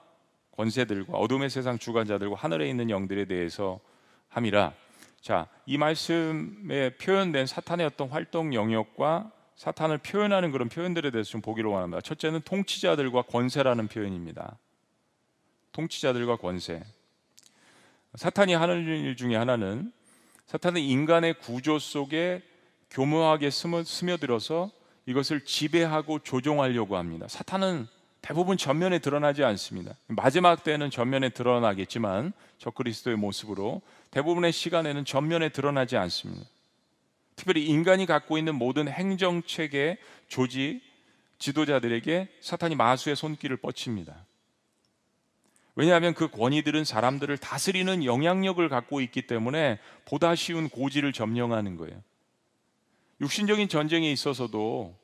권세들과 0.57 1.17
어둠의 1.17 1.51
세상 1.51 1.79
주관자들과 1.79 2.37
하늘에 2.37 2.69
있는 2.69 2.91
영들에 2.91 3.25
대해서 3.25 3.81
함이라. 4.29 4.73
자, 5.21 5.47
이 5.67 5.79
말씀에 5.79 6.97
표현된 6.97 7.47
사탄의 7.47 7.87
어떤 7.87 8.09
활동 8.09 8.55
영역과 8.55 9.31
사탄을 9.57 9.99
표현하는 9.99 10.51
그런 10.51 10.69
표현들에 10.69 11.11
대해서 11.11 11.31
좀 11.31 11.41
보기로 11.41 11.71
원합니다. 11.71 12.01
첫째는 12.01 12.41
통치자들과 12.43 13.23
권세라는 13.23 13.89
표현입니다. 13.89 14.59
통치자들과 15.73 16.37
권세. 16.37 16.83
사탄이 18.15 18.55
하는 18.55 18.85
일 18.85 19.17
중에 19.17 19.37
하나는 19.37 19.93
사탄은 20.47 20.81
인간의 20.81 21.35
구조 21.39 21.79
속에 21.79 22.43
교묘하게 22.91 23.51
스며들어서 23.51 24.71
이것을 25.07 25.45
지배하고 25.45 26.19
조종하려고 26.19 26.97
합니다. 26.97 27.27
사탄은 27.29 27.87
대부분 28.23 28.57
전면에 28.57 29.01
드러나지 29.01 29.43
않습니다. 29.43 29.95
마지막 30.07 30.63
때는 30.63 30.91
전면에 30.91 31.31
드러나겠지만 31.31 32.33
적그리스도의 32.59 33.17
모습으로 33.17 33.83
대부분의 34.13 34.53
시간에는 34.53 35.05
전면에 35.05 35.49
드러나지 35.49 35.97
않습니다. 35.97 36.47
특별히 37.35 37.67
인간이 37.67 38.07
갖고 38.07 38.39
있는 38.39 38.55
모든 38.55 38.89
행정 38.89 39.43
체계, 39.43 39.99
조직, 40.29 40.81
지도자들에게 41.39 42.29
사탄이 42.41 42.77
마수의 42.77 43.17
손길을 43.17 43.57
뻗칩니다. 43.57 44.25
왜냐하면 45.75 46.15
그 46.15 46.29
권위들은 46.29 46.85
사람들을 46.85 47.37
다스리는 47.39 48.05
영향력을 48.05 48.67
갖고 48.69 49.01
있기 49.01 49.27
때문에 49.27 49.81
보다 50.05 50.37
쉬운 50.37 50.69
고지를 50.69 51.13
점령하는 51.13 51.77
거예요. 51.77 52.01
육신적인 53.21 53.69
전쟁에 53.69 54.13
있어서도 54.13 55.02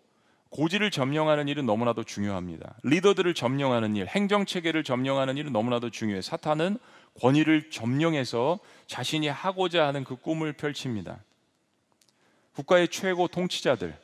고지를 0.50 0.90
점령하는 0.90 1.49
일은 1.49 1.67
너무나도 1.67 2.05
중요합니다. 2.05 2.75
리더들을 2.83 3.35
점령하는 3.35 3.97
일, 3.97 4.07
행정 4.07 4.47
체계를 4.47 4.83
점령하는 4.83 5.37
일은 5.37 5.52
너무나도 5.52 5.90
중요해요. 5.90 6.23
사탄은 6.23 6.78
권위를 7.21 7.71
점령해서 7.71 8.59
자신이 8.87 9.28
하고자 9.28 9.87
하는 9.87 10.05
그 10.05 10.17
꿈을 10.17 10.52
펼칩니다. 10.52 11.19
국가의 12.55 12.88
최고 12.88 13.28
통치자들, 13.28 13.97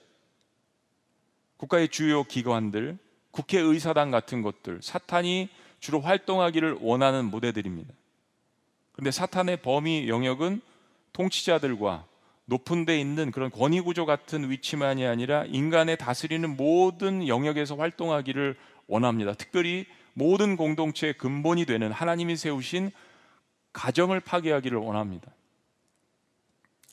국가의 1.56 1.88
주요 1.88 2.24
기관들, 2.24 2.98
국회의사당 3.30 4.10
같은 4.10 4.42
것들, 4.42 4.80
사탄이 4.82 5.48
주로 5.80 6.00
활동하기를 6.00 6.78
원하는 6.80 7.24
무대들입니다. 7.26 7.92
그런데 8.92 9.10
사탄의 9.10 9.58
범위 9.62 10.08
영역은 10.08 10.60
통치자들과 11.12 12.06
높은 12.46 12.84
데 12.84 13.00
있는 13.00 13.30
그런 13.30 13.50
권위 13.50 13.80
구조 13.80 14.06
같은 14.06 14.50
위치만이 14.50 15.06
아니라 15.06 15.44
인간의 15.46 15.96
다스리는 15.96 16.56
모든 16.56 17.26
영역에서 17.26 17.76
활동하기를 17.76 18.56
원합니다. 18.86 19.32
특별히 19.34 19.86
모든 20.12 20.56
공동체의 20.56 21.14
근본이 21.14 21.64
되는 21.64 21.90
하나님이 21.90 22.36
세우신 22.36 22.90
가정을 23.72 24.20
파괴하기를 24.20 24.78
원합니다. 24.78 25.32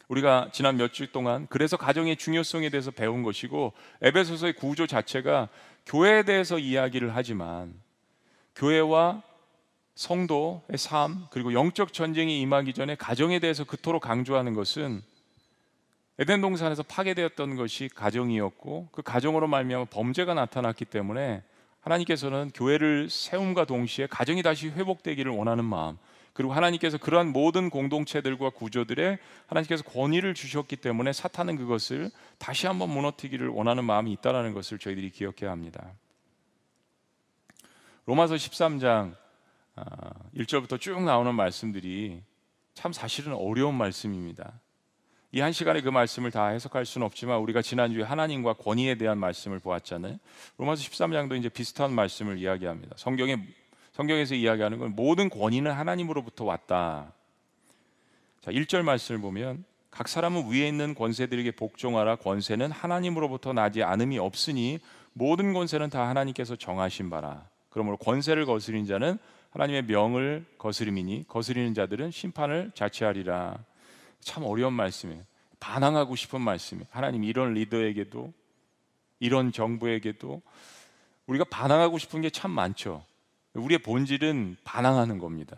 우리가 0.08 0.50
지난 0.52 0.76
몇 0.76 0.92
주 0.92 1.12
동안 1.12 1.48
그래서 1.50 1.78
가정의 1.78 2.18
중요성에 2.18 2.70
대해서 2.70 2.92
배운 2.92 3.24
것이고 3.24 3.74
에베소서의 4.02 4.54
구조 4.54 4.86
자체가 4.88 5.48
교회에 5.86 6.24
대해서 6.24 6.60
이야기를 6.60 7.16
하지만 7.16 7.74
교회와 8.56 9.22
성도의 9.96 10.78
삶 10.78 11.28
그리고 11.32 11.54
영적 11.54 11.94
전쟁이 11.94 12.42
임하기 12.42 12.74
전에 12.74 12.96
가정에 12.96 13.40
대해서 13.40 13.64
그토록 13.64 14.02
강조하는 14.02 14.54
것은 14.54 15.02
에덴 16.22 16.40
동산에서 16.40 16.84
파괴되었던 16.84 17.56
것이 17.56 17.90
가정이었고 17.90 18.90
그 18.92 19.02
가정으로 19.02 19.48
말미암아 19.48 19.86
범죄가 19.86 20.36
나타났기 20.36 20.86
때문에 20.86 21.42
하나님께서는 21.80 22.52
교회를 22.54 23.10
세움과 23.10 23.66
동시에 23.66 24.06
가정이 24.06 24.44
다시 24.44 24.70
회복되기를 24.70 25.32
원하는 25.32 25.66
마음 25.66 25.98
그리고 26.34 26.54
하나님께서 26.54 27.00
그러한 27.00 27.32
모든 27.32 27.72
공동체들과 27.72 28.52
구조들에 28.52 29.18
하나님께서 29.48 29.84
권위를 29.84 30.36
주셨기 30.36 30.76
때문에 30.76 31.12
사탄은 31.12 31.56
그것을 31.56 32.12
다시 32.38 32.68
한번 32.68 32.92
무너뜨기를 32.92 33.48
원하는 33.48 33.84
마음이 33.84 34.12
있다라는 34.12 34.54
것을 34.54 34.78
저희들이 34.78 35.10
기억해야 35.10 35.50
합니다. 35.50 35.92
로마서 38.06 38.36
13장 38.36 39.16
1절부터 40.36 40.74
아, 40.76 40.78
쭉 40.78 41.02
나오는 41.02 41.34
말씀들이 41.34 42.22
참 42.76 42.94
사실은 42.94 43.34
어려운 43.34 43.74
말씀입니다. 43.74 44.54
이 45.34 45.40
한 45.40 45.54
시간에 45.54 45.80
그 45.82 45.88
말씀을 45.90 46.30
다 46.30 46.48
해석할 46.48 46.86
수는 46.86 47.06
없지만 47.06 47.40
우리가 47.40 47.62
지난주에 47.62 48.04
하나님과 48.04 48.54
권위에 48.54 48.96
대한 48.96 49.18
말씀을 49.18 49.60
보았잖아요. 49.60 50.18
로마서 50.58 50.84
13장도 50.84 51.38
이제 51.40 51.48
비슷한 51.48 51.94
말씀을 51.94 52.38
이야기합니다. 52.38 52.96
성경에 52.98 53.38
성경에서 53.94 54.36
이야기하는 54.36 54.78
건 54.80 54.96
모든 54.96 55.30
권위는 55.30 55.72
하나님으로부터 55.72 56.44
왔다. 56.44 57.14
자, 58.42 58.52
1절 58.52 58.82
말씀을 58.82 59.22
보면 59.22 59.64
각 59.90 60.10
사람은 60.10 60.52
위에 60.52 60.68
있는 60.68 60.96
권세들에게 60.96 61.52
복종하라 61.52 62.18
권세는 62.18 62.72
하나님으로부터 62.72 63.54
나지 63.54 63.84
않음이 63.84 64.20
없으니 64.20 64.80
모든 65.14 65.54
권세는 65.54 65.90
다 65.90 66.10
하나님께서 66.10 66.56
정하신 66.58 67.10
바라. 67.10 67.48
그러므로 67.70 67.98
권세를 67.98 68.46
거스린 68.46 68.86
자는 68.86 69.18
하나님의 69.52 69.84
명을 69.84 70.46
거스림이니 70.58 71.26
거스리는 71.28 71.74
자들은 71.74 72.12
심판을 72.12 72.72
자취하리라. 72.74 73.58
참 74.22 74.44
어려운 74.44 74.74
말씀이에요. 74.74 75.24
반항하고 75.60 76.16
싶은 76.16 76.42
말씀이에요. 76.42 76.88
하나님 76.90 77.24
이런 77.24 77.54
리더에게도 77.54 78.34
이런 79.20 79.52
정부에게도 79.52 80.42
우리가 81.28 81.46
반항하고 81.46 81.98
싶은 81.98 82.22
게 82.22 82.30
참 82.30 82.52
많죠. 82.52 83.06
우리의 83.54 83.80
본질은 83.80 84.58
반항하는 84.64 85.18
겁니다. 85.20 85.58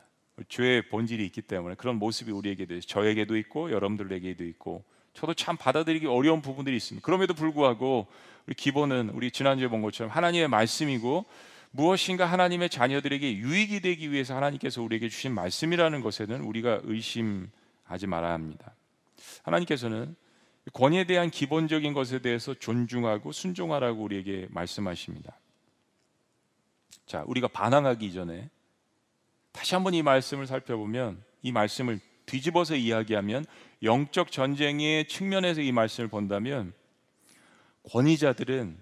죄의 0.49 0.89
본질이 0.89 1.25
있기 1.27 1.41
때문에 1.43 1.75
그런 1.75 1.97
모습이 1.97 2.31
우리에게도 2.31 2.79
저에게도 2.81 3.37
있고 3.37 3.71
여러분들에게도 3.71 4.43
있고 4.45 4.83
저도 5.13 5.35
참 5.35 5.57
받아들이기 5.57 6.07
어려운 6.07 6.41
부분들이 6.41 6.75
있습니다. 6.75 7.05
그럼에도 7.05 7.33
불구하고 7.35 8.07
우리 8.47 8.55
기본은 8.55 9.11
우리 9.13 9.31
지난주에 9.31 9.67
본 9.67 9.81
것처럼 9.83 10.11
하나님의 10.11 10.47
말씀이고 10.47 11.25
무엇인가 11.71 12.25
하나님의 12.25 12.69
자녀들에게 12.69 13.37
유익이 13.37 13.81
되기 13.81 14.11
위해서 14.11 14.35
하나님께서 14.35 14.81
우리에게 14.81 15.09
주신 15.09 15.33
말씀이라는 15.33 16.01
것에는 16.01 16.41
우리가 16.41 16.81
의심 16.83 17.49
하지 17.93 18.07
말아야 18.07 18.33
합니다. 18.33 18.75
하나님께서는 19.43 20.15
권위에 20.73 21.03
대한 21.05 21.29
기본적인 21.29 21.93
것에 21.93 22.19
대해서 22.19 22.53
존중하고 22.53 23.31
순종하라고 23.31 24.03
우리에게 24.03 24.47
말씀하십니다. 24.49 25.37
자, 27.05 27.23
우리가 27.27 27.47
반항하기 27.47 28.13
전에 28.13 28.49
다시 29.51 29.75
한번 29.75 29.93
이 29.93 30.01
말씀을 30.01 30.47
살펴보면 30.47 31.23
이 31.41 31.51
말씀을 31.51 31.99
뒤집어서 32.25 32.75
이야기하면 32.75 33.45
영적 33.83 34.31
전쟁의 34.31 35.07
측면에서 35.07 35.61
이 35.61 35.71
말씀을 35.71 36.07
본다면 36.07 36.73
권위자들은 37.91 38.81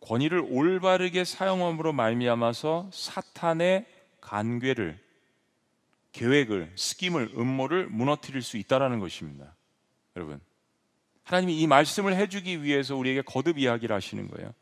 권위를 0.00 0.44
올바르게 0.46 1.24
사용함으로 1.24 1.94
말미암아서 1.94 2.90
사탄의 2.92 3.86
간괴를 4.20 5.03
계획을 6.14 6.72
스킴을 6.76 7.32
음모를 7.36 7.88
무너뜨릴 7.88 8.40
수 8.40 8.56
있다라는 8.56 9.00
것입니다. 9.00 9.54
여러분. 10.16 10.40
하나님이 11.24 11.60
이 11.60 11.66
말씀을 11.66 12.14
해 12.16 12.28
주기 12.28 12.62
위해서 12.62 12.96
우리에게 12.96 13.22
거듭 13.22 13.58
이야기를 13.58 13.94
하시는 13.94 14.28
거예요. 14.28 14.54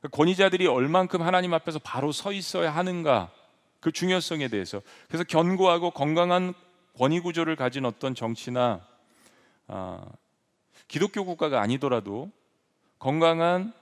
그 0.00 0.08
권위자들이 0.08 0.66
얼만큼 0.66 1.22
하나님 1.22 1.54
앞에서 1.54 1.78
바로 1.78 2.12
서 2.12 2.32
있어야 2.32 2.70
하는가 2.70 3.32
그 3.80 3.90
중요성에 3.90 4.48
대해서 4.48 4.82
그래서 5.08 5.24
견고하고 5.24 5.92
건강한 5.92 6.52
권위 6.98 7.20
구조를 7.20 7.56
가진 7.56 7.84
어떤 7.84 8.14
정치나 8.14 8.86
아, 9.68 10.04
기독교 10.88 11.24
국가가 11.24 11.62
아니더라도 11.62 12.30
건강한 12.98 13.72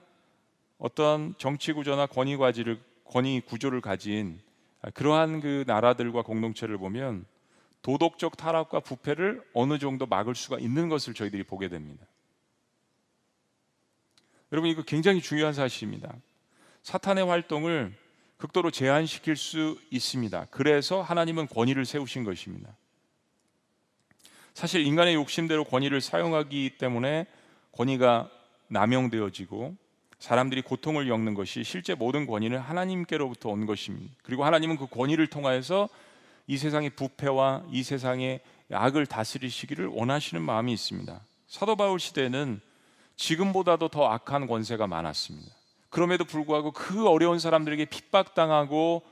어떤 0.77 1.35
정치 1.37 1.73
구조나 1.73 2.05
권위 2.05 2.37
과지를 2.37 2.81
권위 3.03 3.41
구조를 3.41 3.81
가진 3.81 4.39
그러한 4.93 5.41
그 5.41 5.63
나라들과 5.67 6.21
공동체를 6.21 6.77
보면 6.77 7.25
도덕적 7.81 8.37
타락과 8.37 8.79
부패를 8.79 9.43
어느 9.53 9.77
정도 9.77 10.05
막을 10.05 10.35
수가 10.35 10.59
있는 10.59 10.89
것을 10.89 11.13
저희들이 11.13 11.43
보게 11.43 11.69
됩니다. 11.69 12.05
여러분 14.51 14.69
이거 14.69 14.83
굉장히 14.83 15.21
중요한 15.21 15.53
사실입니다. 15.53 16.13
사탄의 16.83 17.25
활동을 17.25 17.95
극도로 18.37 18.71
제한시킬 18.71 19.35
수 19.35 19.79
있습니다. 19.91 20.47
그래서 20.51 21.01
하나님은 21.01 21.47
권위를 21.47 21.85
세우신 21.85 22.23
것입니다. 22.23 22.75
사실 24.53 24.85
인간의 24.85 25.15
욕심대로 25.15 25.63
권위를 25.65 25.99
사용하기 26.01 26.77
때문에 26.77 27.27
권위가 27.73 28.29
남용되어지고 28.67 29.75
사람들이 30.19 30.61
고통을 30.61 31.07
겪는 31.07 31.33
것이 31.33 31.63
실제 31.63 31.93
모든 31.93 32.25
권위는 32.25 32.57
하나님께로부터 32.57 33.49
온 33.49 33.65
것입니다. 33.65 34.13
그리고 34.23 34.45
하나님은 34.45 34.77
그 34.77 34.87
권위를 34.87 35.27
통하여서 35.27 35.89
이 36.47 36.57
세상의 36.57 36.91
부패와 36.91 37.63
이 37.71 37.83
세상의 37.83 38.39
악을 38.71 39.05
다스리시기를 39.05 39.87
원하시는 39.87 40.41
마음이 40.41 40.73
있습니다. 40.73 41.19
사도 41.47 41.75
바울 41.75 41.99
시대는 41.99 42.61
지금보다도 43.15 43.89
더 43.89 44.07
악한 44.07 44.47
권세가 44.47 44.87
많았습니다. 44.87 45.51
그럼에도 45.89 46.25
불구하고 46.25 46.71
그 46.71 47.07
어려운 47.07 47.39
사람들에게 47.39 47.85
핍박당하고 47.85 49.03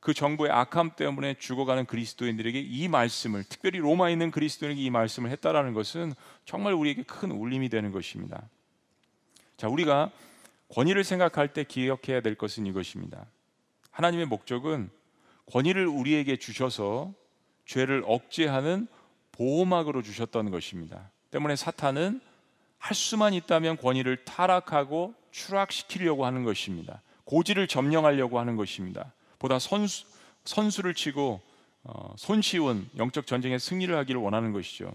그 0.00 0.14
정부의 0.14 0.50
악함 0.50 0.92
때문에 0.96 1.34
죽어가는 1.38 1.86
그리스도인들에게 1.86 2.58
이 2.58 2.88
말씀을 2.88 3.44
특별히 3.44 3.78
로마에 3.78 4.12
있는 4.12 4.30
그리스도인에게 4.30 4.80
이 4.80 4.90
말씀을 4.90 5.30
했다라는 5.30 5.74
것은 5.74 6.14
정말 6.44 6.72
우리에게 6.72 7.02
큰 7.02 7.30
울림이 7.30 7.68
되는 7.68 7.92
것입니다. 7.92 8.42
자, 9.60 9.68
우리가 9.68 10.10
권위를 10.70 11.04
생각할 11.04 11.52
때 11.52 11.64
기억해야 11.64 12.22
될 12.22 12.34
것은 12.34 12.64
이것입니다. 12.64 13.26
하나님의 13.90 14.24
목적은 14.24 14.88
권위를 15.52 15.86
우리에게 15.86 16.38
주셔서 16.38 17.12
죄를 17.66 18.02
억제하는 18.06 18.88
보호막으로 19.32 20.00
주셨던 20.00 20.50
것입니다. 20.50 21.10
때문에 21.30 21.56
사탄은 21.56 22.22
할 22.78 22.94
수만 22.94 23.34
있다면 23.34 23.76
권위를 23.76 24.24
타락하고 24.24 25.14
추락시키려고 25.30 26.24
하는 26.24 26.44
것입니다. 26.44 27.02
고지를 27.24 27.66
점령하려고 27.66 28.40
하는 28.40 28.56
것입니다. 28.56 29.12
보다 29.38 29.58
선수, 29.58 30.06
선수를 30.44 30.94
치고 30.94 31.38
어, 31.82 32.14
손쉬운 32.16 32.88
영적 32.96 33.26
전쟁에 33.26 33.58
승리를 33.58 33.94
하기를 33.94 34.22
원하는 34.22 34.52
것이죠. 34.52 34.90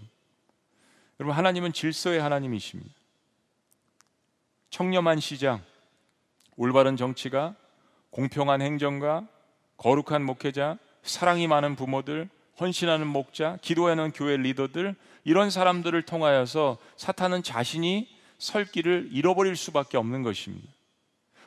여러분 1.20 1.36
하나님은 1.36 1.72
질서의 1.72 2.20
하나님이십니다. 2.20 2.92
청렴한 4.76 5.20
시장, 5.20 5.62
올바른 6.58 6.98
정치가, 6.98 7.54
공평한 8.10 8.60
행정가, 8.60 9.26
거룩한 9.78 10.22
목회자, 10.22 10.76
사랑이 11.02 11.46
많은 11.46 11.76
부모들, 11.76 12.28
헌신하는 12.60 13.06
목자, 13.06 13.56
기도하는 13.62 14.12
교회 14.12 14.36
리더들 14.36 14.94
이런 15.24 15.48
사람들을 15.48 16.02
통하여서 16.02 16.76
사탄은 16.98 17.42
자신이 17.42 18.06
설 18.36 18.66
길을 18.66 19.08
잃어버릴 19.12 19.56
수밖에 19.56 19.96
없는 19.96 20.22
것입니다. 20.22 20.68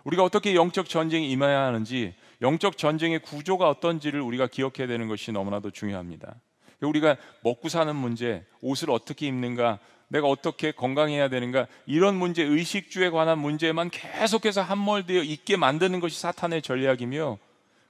우리가 0.06 0.24
어떻게 0.24 0.56
영적 0.56 0.90
전쟁에 0.90 1.28
임해야 1.28 1.66
하는지, 1.66 2.16
영적 2.42 2.80
전쟁의 2.80 3.20
구조가 3.20 3.70
어떤지를 3.70 4.22
우리가 4.22 4.48
기억해야 4.48 4.88
되는 4.88 5.08
것이 5.08 5.32
너무나도 5.32 5.70
중요합니다. 5.70 6.34
우리가 6.82 7.16
먹고 7.44 7.70
사는 7.70 7.96
문제, 7.96 8.44
옷을 8.62 8.90
어떻게 8.90 9.28
입는가, 9.28 9.78
내가 10.10 10.28
어떻게 10.28 10.72
건강해야 10.72 11.30
되는가 11.30 11.68
이런 11.86 12.16
문제 12.16 12.44
의식주에 12.44 13.10
관한 13.10 13.40
문제만 13.40 13.90
계속해서 13.90 14.62
함몰되어 14.62 15.22
있게 15.24 15.56
만드는 15.56 16.00
것이 16.00 16.20
사탄의 16.20 16.62
전략이며 16.62 17.38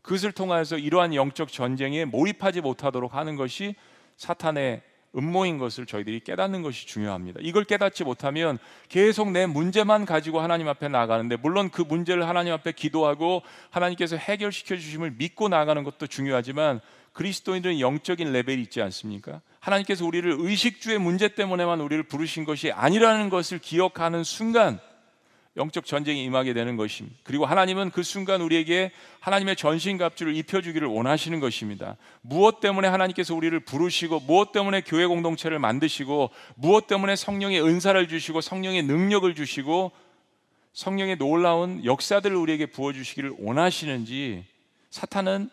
그것을 0.01 0.31
통하여서 0.31 0.77
이러한 0.77 1.15
영적 1.15 1.51
전쟁에 1.51 2.05
몰입하지 2.05 2.61
못하도록 2.61 3.13
하는 3.13 3.35
것이 3.35 3.75
사탄의 4.17 4.81
음모인 5.15 5.57
것을 5.57 5.85
저희들이 5.85 6.19
깨닫는 6.19 6.61
것이 6.61 6.85
중요합니다. 6.85 7.39
이걸 7.41 7.63
깨닫지 7.63 8.03
못하면 8.03 8.59
계속 8.89 9.31
내 9.31 9.45
문제만 9.45 10.05
가지고 10.05 10.39
하나님 10.39 10.67
앞에 10.67 10.87
나가는데 10.87 11.35
물론 11.37 11.69
그 11.69 11.81
문제를 11.81 12.27
하나님 12.27 12.53
앞에 12.53 12.73
기도하고 12.73 13.41
하나님께서 13.71 14.17
해결시켜 14.17 14.75
주심을 14.75 15.15
믿고 15.17 15.49
나가는 15.49 15.83
것도 15.83 16.07
중요하지만 16.07 16.79
그리스도인들은 17.19 17.81
영적인 17.81 18.31
레벨이 18.31 18.61
있지 18.61 18.81
않습니까? 18.81 19.41
하나님께서 19.59 20.05
우리를 20.05 20.37
의식주의 20.39 20.99
문제 20.99 21.27
때문에만 21.27 21.81
우리를 21.81 22.01
부르신 22.03 22.45
것이 22.45 22.71
아니라는 22.71 23.29
것을 23.29 23.59
기억하는 23.59 24.23
순간 24.23 24.79
영적 25.57 25.85
전쟁이 25.85 26.23
임하게 26.23 26.53
되는 26.53 26.77
것입니다. 26.77 27.17
그리고 27.25 27.45
하나님은 27.45 27.91
그 27.91 28.03
순간 28.03 28.41
우리에게 28.41 28.93
하나님의 29.19 29.57
전신갑주를 29.57 30.33
입혀주기를 30.33 30.87
원하시는 30.87 31.41
것입니다. 31.41 31.97
무엇 32.21 32.61
때문에 32.61 32.87
하나님께서 32.87 33.35
우리를 33.35 33.59
부르시고 33.65 34.21
무엇 34.21 34.53
때문에 34.53 34.79
교회 34.79 35.05
공동체를 35.05 35.59
만드시고 35.59 36.29
무엇 36.55 36.87
때문에 36.87 37.17
성령의 37.17 37.61
은사를 37.61 38.07
주시고 38.07 38.39
성령의 38.39 38.83
능력을 38.83 39.35
주시고 39.35 39.91
성령의 40.71 41.17
놀라운 41.17 41.83
역사들을 41.83 42.33
우리에게 42.33 42.67
부어주시기를 42.67 43.35
원하시는지 43.39 44.45
사탄은 44.89 45.49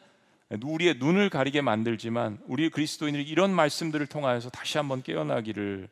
우리의 0.50 0.96
눈을 0.98 1.28
가리게 1.28 1.60
만들지만 1.60 2.38
우리 2.46 2.70
그리스도인들이 2.70 3.24
이런 3.24 3.52
말씀들을 3.52 4.06
통하여서 4.06 4.50
다시 4.50 4.78
한번 4.78 5.02
깨어나기를 5.02 5.88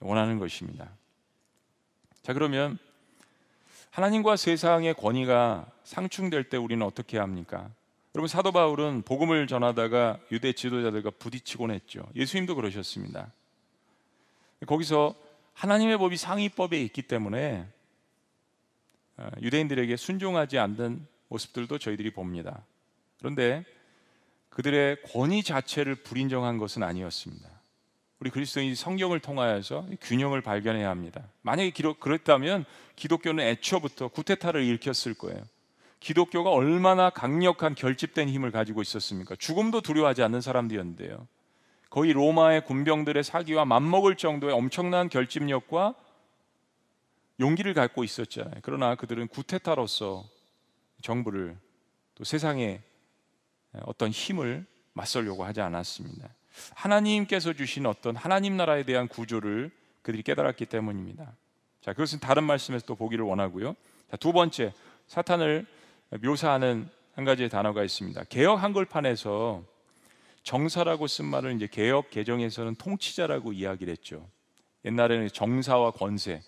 원하는 0.00 0.38
것입니다. 0.38 0.90
자, 2.22 2.32
그러면 2.32 2.78
하나님과 3.90 4.36
세상의 4.36 4.94
권위가 4.94 5.70
상충될 5.84 6.44
때 6.44 6.56
우리는 6.56 6.84
어떻게 6.84 7.18
합니까? 7.18 7.70
여러분 8.14 8.28
사도 8.28 8.52
바울은 8.52 9.02
복음을 9.02 9.46
전하다가 9.46 10.18
유대 10.32 10.52
지도자들과 10.52 11.10
부딪히곤 11.18 11.70
했죠. 11.70 12.06
예수님도 12.14 12.54
그러셨습니다. 12.54 13.32
거기서 14.66 15.14
하나님의 15.54 15.98
법이 15.98 16.16
상위법에 16.16 16.80
있기 16.82 17.02
때문에 17.02 17.66
어, 19.18 19.28
유대인들에게 19.40 19.96
순종하지 19.96 20.58
않는 20.58 21.06
모습들도 21.28 21.78
저희들이 21.78 22.12
봅니다. 22.12 22.64
그런데 23.18 23.64
그들의 24.52 25.02
권위 25.02 25.42
자체를 25.42 25.94
불인정한 25.96 26.58
것은 26.58 26.82
아니었습니다. 26.82 27.48
우리 28.18 28.30
그리스도인이 28.30 28.74
성경을 28.74 29.20
통하여서 29.20 29.86
균형을 30.00 30.42
발견해야 30.42 30.88
합니다. 30.88 31.24
만약에 31.40 31.70
기록, 31.70 31.98
그랬다면 31.98 32.64
기독교는 32.94 33.44
애초부터 33.44 34.08
구테타를 34.08 34.62
일으켰을 34.62 35.14
거예요. 35.14 35.42
기독교가 36.00 36.50
얼마나 36.50 37.10
강력한 37.10 37.74
결집된 37.74 38.28
힘을 38.28 38.50
가지고 38.50 38.82
있었습니까? 38.82 39.36
죽음도 39.36 39.80
두려워하지 39.80 40.22
않는 40.22 40.40
사람들이었는데요. 40.40 41.26
거의 41.90 42.12
로마의 42.12 42.64
군병들의 42.64 43.22
사기와 43.24 43.64
맞먹을 43.64 44.16
정도의 44.16 44.52
엄청난 44.52 45.08
결집력과 45.08 45.94
용기를 47.40 47.74
갖고 47.74 48.04
있었잖아요. 48.04 48.54
그러나 48.62 48.94
그들은 48.94 49.28
구테타로서 49.28 50.24
정부를 51.02 51.56
또 52.14 52.24
세상에 52.24 52.82
어떤 53.82 54.10
힘을 54.10 54.66
맞설려고 54.92 55.44
하지 55.44 55.60
않았습니다. 55.60 56.28
하나님께서 56.74 57.52
주신 57.52 57.86
어떤 57.86 58.14
하나님 58.16 58.56
나라에 58.56 58.84
대한 58.84 59.08
구조를 59.08 59.70
그들이 60.02 60.22
깨달았기 60.22 60.66
때문입니다. 60.66 61.32
자, 61.80 61.92
그것은 61.92 62.20
다른 62.20 62.44
말씀에서 62.44 62.84
또 62.86 62.94
보기를 62.94 63.24
원하고요. 63.24 63.74
자, 64.10 64.16
두 64.16 64.32
번째, 64.32 64.72
사탄을 65.06 65.66
묘사하는 66.22 66.88
한 67.14 67.24
가지의 67.24 67.48
단어가 67.48 67.82
있습니다. 67.82 68.24
개혁 68.24 68.62
한글판에서 68.62 69.62
정사라고 70.42 71.06
쓴 71.06 71.26
말을 71.26 71.54
이제 71.54 71.66
개혁 71.66 72.10
개정에서는 72.10 72.74
통치자라고 72.74 73.52
이야기를 73.52 73.90
했죠. 73.92 74.28
옛날에는 74.84 75.28
정사와 75.28 75.92
권세. 75.92 76.42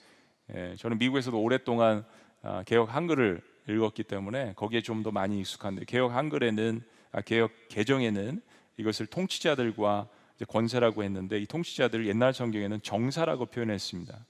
예, 0.54 0.74
저는 0.78 0.98
미국에서도 0.98 1.40
오랫동안 1.40 2.04
아, 2.42 2.62
개혁 2.64 2.94
한글을 2.94 3.40
읽었기 3.68 4.02
때문에 4.02 4.52
거기에 4.56 4.82
좀 4.82 5.02
더 5.02 5.10
많이 5.10 5.40
익숙한데 5.40 5.84
개혁 5.87 6.14
한글에는 6.14 6.82
아, 6.82 6.93
개혁 7.22 7.53
개정에는 7.68 8.40
이것을 8.77 9.07
통치자들과 9.07 10.09
권세라고 10.48 11.05
했는데 11.05 11.38
이 11.38 11.46
통치자들을 11.46 12.07
옛날 12.07 12.35
성경에는 12.35 12.83
정사라고 12.83 13.46
표현했습니다. 13.46 14.27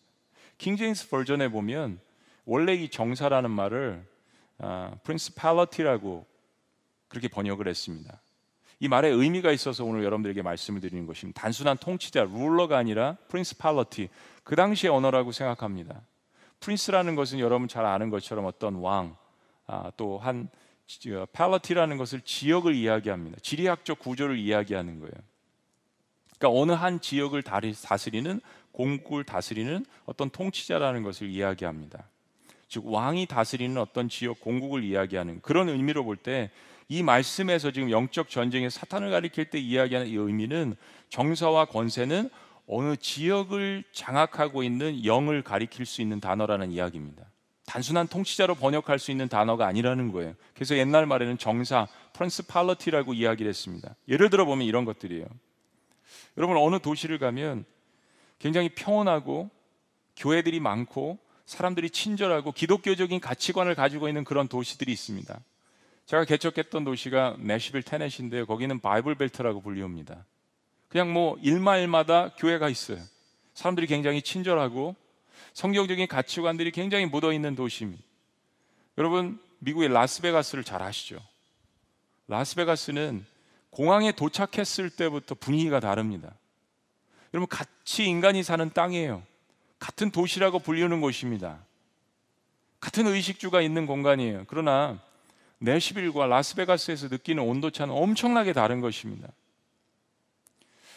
킹제임스 0.58 1.08
버전에 1.08 1.48
보면 1.48 1.98
원래 2.44 2.74
이 2.74 2.88
정사라는 2.88 3.50
말을 3.50 4.04
아, 4.58 4.94
principality라고 5.02 6.26
그렇게 7.08 7.28
번역을 7.28 7.68
했습니다. 7.68 8.20
이 8.80 8.88
말에 8.88 9.08
의미가 9.08 9.50
있어서 9.52 9.84
오늘 9.84 10.04
여러분들에게 10.04 10.42
말씀을 10.42 10.80
드리는 10.80 11.06
것입니다. 11.06 11.40
단순한 11.40 11.78
통치자, 11.78 12.24
룰러가 12.24 12.76
아니라 12.76 13.16
principality. 13.28 14.10
그 14.42 14.56
당시의 14.56 14.92
언어라고 14.92 15.32
생각합니다. 15.32 16.02
프린스라는 16.60 17.14
것은 17.14 17.38
여러분 17.38 17.68
잘 17.68 17.84
아는 17.84 18.10
것처럼 18.10 18.46
어떤 18.46 18.76
왕, 18.76 19.16
아, 19.66 19.90
또한 19.96 20.48
팔러티라는 21.32 21.96
것을 21.96 22.20
지역을 22.22 22.74
이야기합니다. 22.74 23.38
지리학적 23.42 23.98
구조를 23.98 24.38
이야기하는 24.38 25.00
거예요. 25.00 25.12
그러니까 26.38 26.60
어느 26.60 26.72
한 26.72 27.00
지역을 27.00 27.42
다스리는 27.42 28.40
공국을 28.72 29.24
다스리는 29.24 29.84
어떤 30.04 30.30
통치자라는 30.30 31.02
것을 31.02 31.28
이야기합니다. 31.28 32.04
즉 32.68 32.86
왕이 32.86 33.26
다스리는 33.26 33.76
어떤 33.78 34.08
지역 34.08 34.40
공국을 34.40 34.82
이야기하는 34.84 35.40
그런 35.42 35.68
의미로 35.68 36.04
볼 36.04 36.16
때 36.16 36.50
이 36.88 37.02
말씀에서 37.02 37.70
지금 37.70 37.90
영적 37.90 38.28
전쟁의 38.28 38.70
사탄을 38.70 39.10
가리킬 39.10 39.46
때 39.46 39.58
이야기하는 39.58 40.08
이 40.08 40.14
의미는 40.14 40.76
정사와 41.08 41.66
권세는 41.66 42.28
어느 42.66 42.96
지역을 42.96 43.84
장악하고 43.92 44.62
있는 44.62 45.04
영을 45.04 45.42
가리킬 45.42 45.86
수 45.86 46.02
있는 46.02 46.20
단어라는 46.20 46.72
이야기입니다. 46.72 47.24
단순한 47.66 48.08
통치자로 48.08 48.54
번역할 48.56 48.98
수 48.98 49.10
있는 49.10 49.28
단어가 49.28 49.66
아니라는 49.66 50.12
거예요. 50.12 50.34
그래서 50.54 50.76
옛날 50.76 51.06
말에는 51.06 51.38
정사, 51.38 51.86
principality라고 52.12 53.14
이야기를 53.14 53.48
했습니다. 53.48 53.94
예를 54.08 54.30
들어 54.30 54.44
보면 54.44 54.66
이런 54.66 54.84
것들이에요. 54.84 55.26
여러분 56.36 56.56
어느 56.56 56.78
도시를 56.78 57.18
가면 57.18 57.64
굉장히 58.38 58.68
평온하고 58.68 59.50
교회들이 60.16 60.60
많고 60.60 61.18
사람들이 61.46 61.90
친절하고 61.90 62.52
기독교적인 62.52 63.20
가치관을 63.20 63.74
가지고 63.74 64.08
있는 64.08 64.24
그런 64.24 64.48
도시들이 64.48 64.92
있습니다. 64.92 65.40
제가 66.06 66.24
개척했던 66.24 66.84
도시가 66.84 67.36
내시빌 67.38 67.82
테넷인데요. 67.82 68.46
거기는 68.46 68.78
바이블 68.80 69.14
벨트라고 69.14 69.62
불리웁니다. 69.62 70.24
그냥 70.88 71.12
뭐 71.12 71.38
일마일마다 71.42 72.34
교회가 72.36 72.68
있어요. 72.68 72.98
사람들이 73.54 73.86
굉장히 73.86 74.20
친절하고 74.20 74.94
성경적인 75.54 76.08
가치관들이 76.08 76.72
굉장히 76.72 77.06
묻어 77.06 77.32
있는 77.32 77.54
도시입니다. 77.54 78.02
여러분 78.98 79.40
미국의 79.60 79.88
라스베가스를 79.88 80.64
잘 80.64 80.82
아시죠? 80.82 81.18
라스베가스는 82.28 83.24
공항에 83.70 84.12
도착했을 84.12 84.90
때부터 84.90 85.34
분위기가 85.34 85.80
다릅니다. 85.80 86.34
여러분 87.32 87.48
같이 87.48 88.04
인간이 88.04 88.42
사는 88.42 88.68
땅이에요. 88.72 89.22
같은 89.78 90.10
도시라고 90.10 90.58
불리는 90.58 91.00
곳입니다. 91.00 91.60
같은 92.80 93.06
의식주가 93.06 93.60
있는 93.60 93.86
공간이에요. 93.86 94.44
그러나 94.48 95.00
내시빌과 95.58 96.26
라스베가스에서 96.26 97.08
느끼는 97.08 97.42
온도차는 97.42 97.94
엄청나게 97.94 98.52
다른 98.52 98.80
것입니다. 98.80 99.28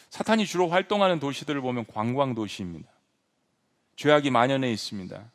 사탄이 0.09 0.45
주로 0.45 0.67
활동하는 0.67 1.19
도시들을 1.19 1.61
보면 1.61 1.85
관광 1.85 2.33
도시입니다. 2.33 2.89
죄악이 3.97 4.29
만연해 4.29 4.71
있습니다. 4.71 5.31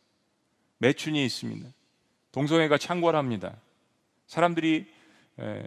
매춘이 0.79 1.25
있습니다. 1.25 1.68
동성애가 2.33 2.79
창궐합니다. 2.79 3.55
사람들이 4.27 4.87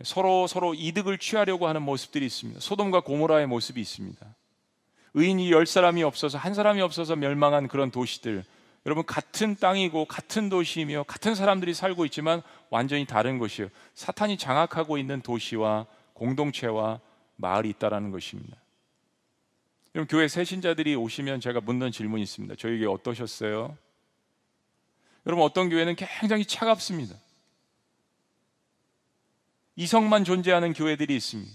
서로 0.04 0.48
서로 0.48 0.74
이득을 0.74 1.18
취하려고 1.18 1.68
하는 1.68 1.82
모습들이 1.82 2.26
있습니다. 2.26 2.60
소돔과 2.60 3.02
고모라의 3.02 3.48
모습이 3.48 3.80
있습니다. 3.80 4.26
의인이 5.14 5.52
열 5.52 5.66
사람이 5.66 6.04
없어서 6.04 6.38
한 6.38 6.54
사람이 6.54 6.82
없어서 6.82 7.16
멸망한 7.16 7.68
그런 7.68 7.92
도시들. 7.92 8.44
여러분 8.86 9.06
같은 9.06 9.56
땅이고 9.56 10.06
같은 10.06 10.50
도시이며 10.50 11.04
같은 11.04 11.36
사람들이 11.36 11.74
살고 11.74 12.06
있지만 12.06 12.42
완전히 12.70 13.06
다른 13.06 13.40
곳이에요. 13.40 13.70
사탄이 13.94 14.38
장악하고 14.38 14.98
있는 14.98 15.22
도시와 15.22 15.86
공동체와 16.14 17.00
마을이 17.36 17.70
있다라는 17.72 18.12
것입니다. 18.12 18.58
여러분 19.96 20.08
교회 20.08 20.28
새신자들이 20.28 20.94
오시면 20.96 21.40
제가 21.40 21.62
묻는 21.62 21.90
질문이 21.90 22.22
있습니다. 22.22 22.56
저에게 22.56 22.86
어떠셨어요? 22.86 23.78
여러분 25.26 25.46
어떤 25.46 25.70
교회는 25.70 25.96
굉장히 25.96 26.44
차갑습니다. 26.44 27.16
이성만 29.78 30.26
존재하는 30.26 30.74
교회들이 30.74 31.16
있습니다. 31.16 31.52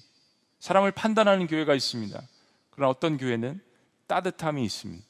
사람을 0.58 0.90
판단하는 0.92 1.48
교회가 1.48 1.74
있습니다. 1.74 2.18
그러나 2.70 2.90
어떤 2.90 3.18
교회는 3.18 3.60
따뜻함이 4.06 4.64
있습니다. 4.64 5.04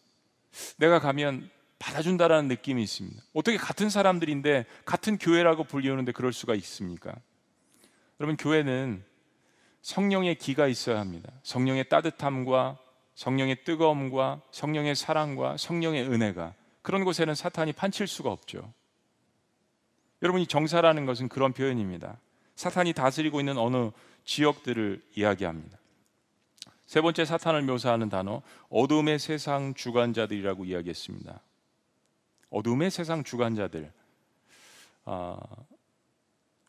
내가 0.78 0.98
가면 0.98 1.48
받아준다라는 1.78 2.48
느낌이 2.48 2.82
있습니다. 2.82 3.22
어떻게 3.32 3.56
같은 3.56 3.90
사람들인데 3.90 4.66
같은 4.84 5.18
교회라고 5.18 5.62
불리우는데 5.64 6.10
그럴 6.10 6.32
수가 6.32 6.56
있습니까? 6.56 7.14
여러분 8.18 8.36
교회는 8.36 9.04
성령의 9.82 10.34
기가 10.34 10.66
있어야 10.66 10.98
합니다. 10.98 11.32
성령의 11.44 11.88
따뜻함과 11.88 12.78
성령의 13.20 13.64
뜨거움과 13.64 14.40
성령의 14.50 14.96
사랑과 14.96 15.59
성령의 15.59 16.04
은혜가 16.09 16.54
그런 16.80 17.04
곳에는 17.04 17.35
사탄이 17.35 17.74
판칠 17.74 18.06
수가 18.06 18.33
없죠. 18.33 18.72
여러분이 20.22 20.46
정사라는 20.46 21.04
것은 21.04 21.28
그런 21.28 21.52
표현입니다. 21.52 22.18
사탄이 22.56 22.94
다스리고 22.94 23.38
있는 23.38 23.59
어느 23.59 23.90
지역들을 24.24 25.02
이야기합니다. 25.16 25.78
세 26.87 27.02
번째 27.02 27.26
사탄을 27.26 27.61
묘사하는 27.61 28.09
단어 28.09 28.40
어둠의 28.70 29.18
세상 29.18 29.74
주관자들이라고 29.74 30.64
이야기했습니다. 30.64 31.42
어둠의 32.48 32.90
세상 32.90 33.22
주관자들. 33.22 33.92
아, 35.04 35.37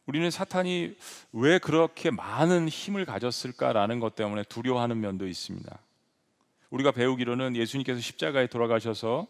우리는 0.05 0.29
사탄이 0.29 0.97
왜 1.31 1.59
그렇게 1.59 2.11
많은 2.11 2.67
힘을 2.67 3.05
가졌을까라는 3.05 4.01
것 4.01 4.15
때문에 4.15 4.43
두려워하는 4.43 4.99
면도 4.99 5.29
있습니다. 5.29 5.79
우리가 6.71 6.91
배우기로는 6.91 7.55
예수님께서 7.55 7.99
십자가에 7.99 8.47
돌아가셔서 8.47 9.27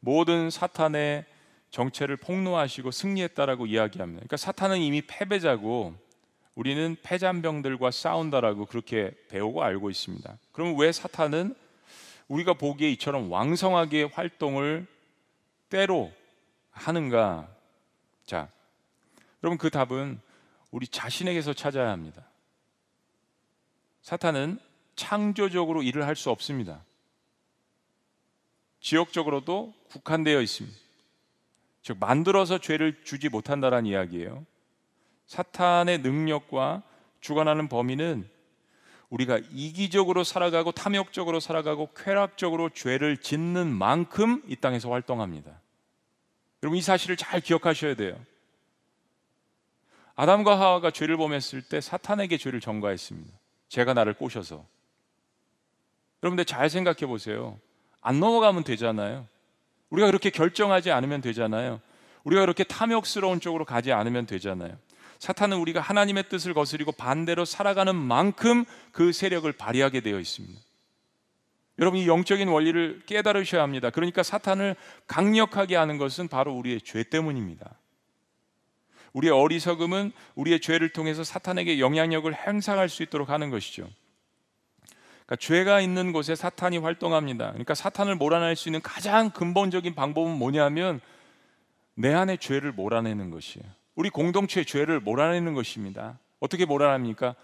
모든 0.00 0.50
사탄의 0.50 1.24
정체를 1.70 2.16
폭로하시고 2.16 2.90
승리했다라고 2.90 3.66
이야기합니다. 3.66 4.20
그러니까 4.20 4.36
사탄은 4.36 4.78
이미 4.78 5.02
패배자고 5.02 5.94
우리는 6.54 6.96
패잔병들과 7.02 7.90
싸운다라고 7.90 8.66
그렇게 8.66 9.12
배우고 9.28 9.62
알고 9.62 9.90
있습니다. 9.90 10.38
그럼 10.50 10.76
왜 10.78 10.90
사탄은 10.90 11.54
우리가 12.26 12.54
보기에 12.54 12.90
이처럼 12.92 13.30
왕성하게 13.30 14.04
활동을 14.04 14.86
때로 15.68 16.12
하는가? 16.70 17.48
자, 18.24 18.48
여러분 19.42 19.58
그 19.58 19.70
답은 19.70 20.20
우리 20.70 20.86
자신에게서 20.86 21.52
찾아야 21.52 21.90
합니다. 21.90 22.24
사탄은 24.02 24.58
창조적으로 24.98 25.82
일을 25.82 26.06
할 26.06 26.16
수 26.16 26.30
없습니다. 26.30 26.84
지역적으로도 28.80 29.72
국한되어 29.90 30.40
있습니다. 30.42 30.76
즉 31.82 31.96
만들어서 32.00 32.58
죄를 32.58 33.02
주지 33.04 33.28
못한다라는 33.28 33.86
이야기예요. 33.86 34.44
사탄의 35.26 35.98
능력과 35.98 36.82
주관하는 37.20 37.68
범위는 37.68 38.28
우리가 39.08 39.40
이기적으로 39.52 40.24
살아가고 40.24 40.72
탐욕적으로 40.72 41.40
살아가고 41.40 41.90
쾌락적으로 41.96 42.68
죄를 42.70 43.16
짓는 43.16 43.68
만큼 43.68 44.42
이 44.48 44.56
땅에서 44.56 44.90
활동합니다. 44.90 45.60
여러분 46.62 46.76
이 46.76 46.82
사실을 46.82 47.16
잘 47.16 47.40
기억하셔야 47.40 47.94
돼요. 47.94 48.20
아담과 50.16 50.58
하와가 50.58 50.90
죄를 50.90 51.16
범했을 51.16 51.62
때 51.62 51.80
사탄에게 51.80 52.36
죄를 52.36 52.60
전가했습니다. 52.60 53.32
제가 53.68 53.94
나를 53.94 54.14
꼬셔서. 54.14 54.66
여러분들 56.22 56.44
잘 56.44 56.68
생각해 56.70 57.06
보세요. 57.06 57.58
안 58.00 58.20
넘어가면 58.20 58.64
되잖아요. 58.64 59.26
우리가 59.90 60.06
그렇게 60.06 60.30
결정하지 60.30 60.90
않으면 60.90 61.20
되잖아요. 61.20 61.80
우리가 62.24 62.42
그렇게 62.42 62.64
탐욕스러운 62.64 63.40
쪽으로 63.40 63.64
가지 63.64 63.92
않으면 63.92 64.26
되잖아요. 64.26 64.76
사탄은 65.18 65.56
우리가 65.58 65.80
하나님의 65.80 66.28
뜻을 66.28 66.54
거스리고 66.54 66.92
반대로 66.92 67.44
살아가는 67.44 67.94
만큼 67.94 68.64
그 68.92 69.12
세력을 69.12 69.50
발휘하게 69.52 70.00
되어 70.00 70.20
있습니다. 70.20 70.60
여러분 71.80 72.00
이 72.00 72.06
영적인 72.06 72.48
원리를 72.48 73.02
깨달으셔야 73.06 73.62
합니다. 73.62 73.90
그러니까 73.90 74.22
사탄을 74.22 74.74
강력하게 75.06 75.76
하는 75.76 75.96
것은 75.96 76.28
바로 76.28 76.52
우리의 76.54 76.80
죄 76.80 77.04
때문입니다. 77.04 77.78
우리의 79.12 79.32
어리석음은 79.32 80.12
우리의 80.34 80.60
죄를 80.60 80.90
통해서 80.90 81.24
사탄에게 81.24 81.80
영향력을 81.80 82.32
행사할 82.34 82.88
수 82.88 83.02
있도록 83.02 83.30
하는 83.30 83.50
것이죠. 83.50 83.88
그러니까 85.28 85.36
죄가 85.36 85.80
있는 85.82 86.12
곳에 86.12 86.34
사탄이 86.34 86.78
활동합니다. 86.78 87.48
그러니까 87.48 87.74
사탄을 87.74 88.16
몰아낼 88.16 88.56
수 88.56 88.70
있는 88.70 88.80
가장 88.80 89.28
근본적인 89.28 89.94
방법은 89.94 90.32
뭐냐면 90.38 91.00
내 91.94 92.14
안에 92.14 92.38
죄를 92.38 92.72
몰아내는 92.72 93.28
것이에요. 93.30 93.66
우리 93.94 94.08
공동체의 94.08 94.64
죄를 94.64 95.00
몰아내는 95.00 95.52
것입니다. 95.52 96.18
어떻게 96.40 96.64
몰아냅니까? 96.64 97.34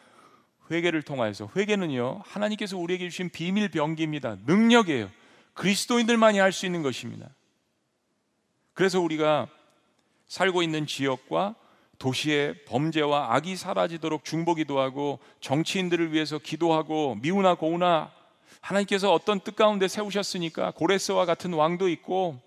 회개를 0.70 1.02
통하여서 1.02 1.50
회개는요 1.54 2.22
하나님께서 2.24 2.78
우리에게 2.78 3.10
주신 3.10 3.28
비밀 3.28 3.68
병기입니다. 3.68 4.38
능력이에요. 4.46 5.10
그리스도인들만이 5.52 6.38
할 6.38 6.52
수 6.52 6.64
있는 6.64 6.82
것입니다. 6.82 7.28
그래서 8.72 8.98
우리가 8.98 9.46
살고 10.26 10.62
있는 10.62 10.86
지역과 10.86 11.54
도시의 11.98 12.64
범죄와 12.64 13.34
악이 13.34 13.56
사라지도록 13.56 14.24
중보기도 14.24 14.80
하고 14.80 15.18
정치인들을 15.40 16.12
위해서 16.12 16.38
기도하고 16.38 17.16
미우나 17.22 17.54
고우나 17.54 18.12
하나님께서 18.60 19.12
어떤 19.12 19.40
뜻 19.40 19.56
가운데 19.56 19.88
세우셨으니까 19.88 20.72
고레스와 20.72 21.26
같은 21.26 21.52
왕도 21.52 21.88
있고 21.90 22.40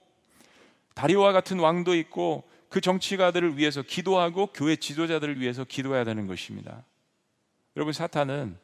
다리와 0.96 1.32
같은 1.32 1.60
왕도 1.60 1.96
있고 1.96 2.44
그 2.70 2.82
정치가들을 2.82 3.58
위해서 3.58 3.82
기도하고 3.82 4.48
교회 4.48 4.76
지도자들을 4.76 5.40
위해서 5.40 5.64
기도해야 5.64 6.04
되는 6.04 6.28
것입니다. 6.28 6.84
여러분 7.76 7.94
사탄은 7.94 8.58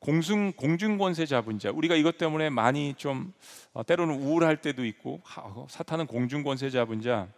공중 0.00 0.52
공중 0.52 0.98
권세 0.98 1.24
잡은 1.24 1.58
자 1.58 1.70
우리가 1.70 1.94
이것 1.94 2.18
때문에 2.18 2.50
많이 2.50 2.94
좀 2.94 3.32
어, 3.72 3.84
때로는 3.84 4.20
우울할 4.20 4.60
때도 4.60 4.84
있고 4.84 5.22
사탄은 5.68 6.06
공중 6.06 6.42
권세 6.42 6.68
잡은 6.68 7.00
자 7.00 7.28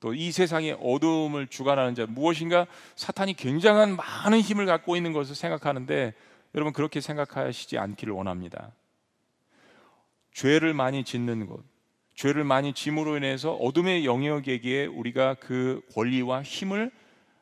또 0.00 0.14
이 0.14 0.30
세상의 0.30 0.78
어둠을 0.80 1.48
주관하는 1.48 1.94
자 1.94 2.06
무엇인가 2.08 2.66
사탄이 2.96 3.34
굉장한 3.34 3.96
많은 3.96 4.40
힘을 4.40 4.66
갖고 4.66 4.96
있는 4.96 5.12
것을 5.12 5.34
생각하는데 5.34 6.14
여러분 6.54 6.72
그렇게 6.72 7.00
생각하시지 7.00 7.78
않기를 7.78 8.14
원합니다. 8.14 8.72
죄를 10.32 10.72
많이 10.72 11.04
짓는 11.04 11.46
것, 11.46 11.60
죄를 12.14 12.44
많이 12.44 12.72
짐으로 12.72 13.16
인해서 13.16 13.54
어둠의 13.54 14.04
영역에게 14.06 14.86
우리가 14.86 15.34
그 15.34 15.82
권리와 15.94 16.42
힘을 16.42 16.90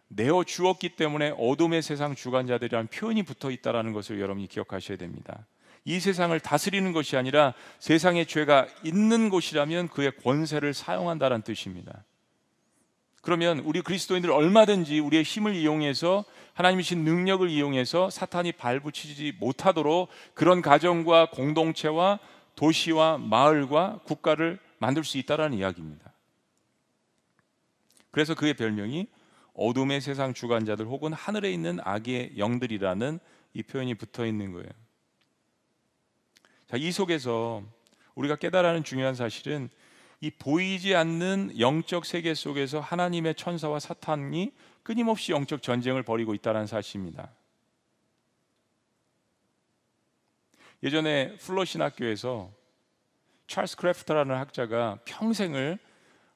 내어 0.08 0.44
주었기 0.44 0.90
때문에 0.96 1.34
어둠의 1.36 1.82
세상 1.82 2.14
주관자들이라는 2.14 2.88
표현이 2.88 3.22
붙어 3.24 3.50
있다라는 3.50 3.92
것을 3.92 4.20
여러분이 4.20 4.46
기억하셔야 4.46 4.96
됩니다. 4.96 5.46
이 5.84 6.00
세상을 6.00 6.38
다스리는 6.40 6.92
것이 6.92 7.16
아니라 7.16 7.54
세상에 7.78 8.24
죄가 8.24 8.66
있는 8.82 9.28
곳이라면 9.28 9.88
그의 9.88 10.12
권세를 10.22 10.74
사용한다는 10.74 11.42
뜻입니다. 11.42 12.04
그러면 13.26 13.58
우리 13.64 13.82
그리스도인들 13.82 14.30
얼마든지 14.30 15.00
우리의 15.00 15.24
힘을 15.24 15.56
이용해서 15.56 16.24
하나님이 16.54 16.84
신 16.84 17.02
능력을 17.02 17.50
이용해서 17.50 18.08
사탄이 18.08 18.52
발붙이지 18.52 19.38
못하도록 19.40 20.08
그런 20.32 20.62
가정과 20.62 21.30
공동체와 21.30 22.20
도시와 22.54 23.18
마을과 23.18 23.98
국가를 24.04 24.60
만들 24.78 25.02
수 25.02 25.18
있다라는 25.18 25.58
이야기입니다. 25.58 26.12
그래서 28.12 28.36
그의 28.36 28.54
별명이 28.54 29.08
어둠의 29.54 30.02
세상 30.02 30.32
주관자들 30.32 30.86
혹은 30.86 31.12
하늘에 31.12 31.50
있는 31.50 31.80
악의 31.82 32.38
영들이라는 32.38 33.18
이 33.54 33.62
표현이 33.64 33.94
붙어 33.94 34.24
있는 34.24 34.52
거예요. 34.52 34.70
자, 36.68 36.76
이 36.76 36.92
속에서 36.92 37.64
우리가 38.14 38.36
깨달아야 38.36 38.70
하는 38.70 38.84
중요한 38.84 39.16
사실은 39.16 39.68
이 40.20 40.31
보이지 40.31 40.94
않는 40.94 41.59
영적 41.59 42.07
세계 42.07 42.35
속에서 42.35 42.81
하나님의 42.81 43.35
천사와 43.35 43.79
사탄이 43.81 44.52
끊임없이 44.83 45.33
영적 45.33 45.62
전쟁을 45.62 46.02
벌이고 46.02 46.35
있다는 46.35 46.66
사실입니다. 46.66 47.31
예전에 50.83 51.37
풀러 51.37 51.64
신학교에서 51.64 52.50
찰스 53.46 53.76
크래프트라는 53.76 54.37
학자가 54.37 54.98
평생을 55.05 55.79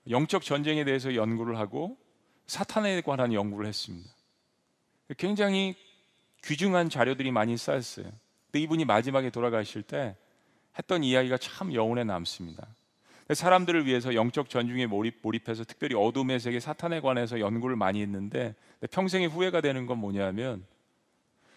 영적 0.09 0.43
전쟁에 0.43 0.85
대해서 0.85 1.15
연구를 1.15 1.59
하고 1.59 1.99
사탄에 2.47 3.01
관한 3.03 3.33
연구를 3.33 3.67
했습니다. 3.67 4.11
굉장히 5.19 5.77
귀중한 6.45 6.89
자료들이 6.89 7.31
많이 7.31 7.57
쌓였어요. 7.57 8.07
근데 8.47 8.61
이분이 8.61 8.85
마지막에 8.85 9.31
돌아가실 9.31 9.83
때 9.83 10.17
했던 10.79 11.05
이야기가 11.05 11.39
참 11.39 11.73
여운에 11.73 12.05
남습니다. 12.05 12.67
사람들을 13.35 13.87
위해서 13.87 14.15
영적 14.15 14.51
전중에 14.51 14.87
몰입, 14.87 15.19
몰입해서 15.23 15.65
특별히 15.65 15.95
어둠의 15.95 16.41
세계 16.41 16.59
사탄에 16.59 17.01
관해서 17.01 17.39
연구를 17.41 17.77
많이 17.77 18.03
했는데 18.03 18.55
평생의 18.91 19.29
후회가 19.29 19.61
되는 19.61 19.87
건 19.87 19.99
뭐냐면 19.99 20.65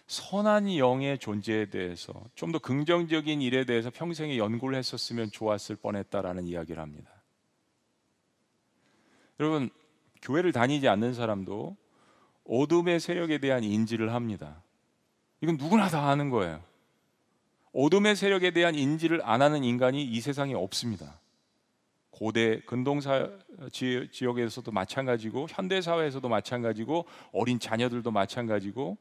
선한 0.06 0.76
영의 0.76 1.18
존재에 1.18 1.70
대해서 1.70 2.12
좀 2.34 2.52
더 2.52 2.58
긍정적인 2.58 3.40
일에 3.40 3.64
대해서 3.64 3.90
평생에 3.90 4.36
연구를 4.36 4.78
했었으면 4.78 5.30
좋았을 5.30 5.76
뻔했다라는 5.76 6.46
이야기를 6.46 6.80
합니다. 6.80 7.10
여러분 9.40 9.70
교회를 10.22 10.52
다니지 10.52 10.88
않는 10.88 11.14
사람도 11.14 11.76
어둠의 12.44 13.00
세력에 13.00 13.38
대한 13.38 13.64
인지를 13.64 14.12
합니다. 14.12 14.62
이건 15.40 15.56
누구나 15.56 15.88
다 15.88 16.08
아는 16.08 16.30
거예요. 16.30 16.62
어둠의 17.72 18.14
세력에 18.14 18.52
대한 18.52 18.74
인지를 18.74 19.22
안 19.24 19.42
하는 19.42 19.64
인간이 19.64 20.04
이 20.04 20.20
세상에 20.20 20.54
없습니다. 20.54 21.18
고대 22.14 22.60
근동사 22.60 23.28
지역에서도 23.72 24.70
마찬가지고 24.70 25.48
현대 25.50 25.80
사회에서도 25.80 26.28
마찬가지고 26.28 27.06
어린 27.32 27.58
자녀들도 27.58 28.08
마찬가지고 28.12 28.96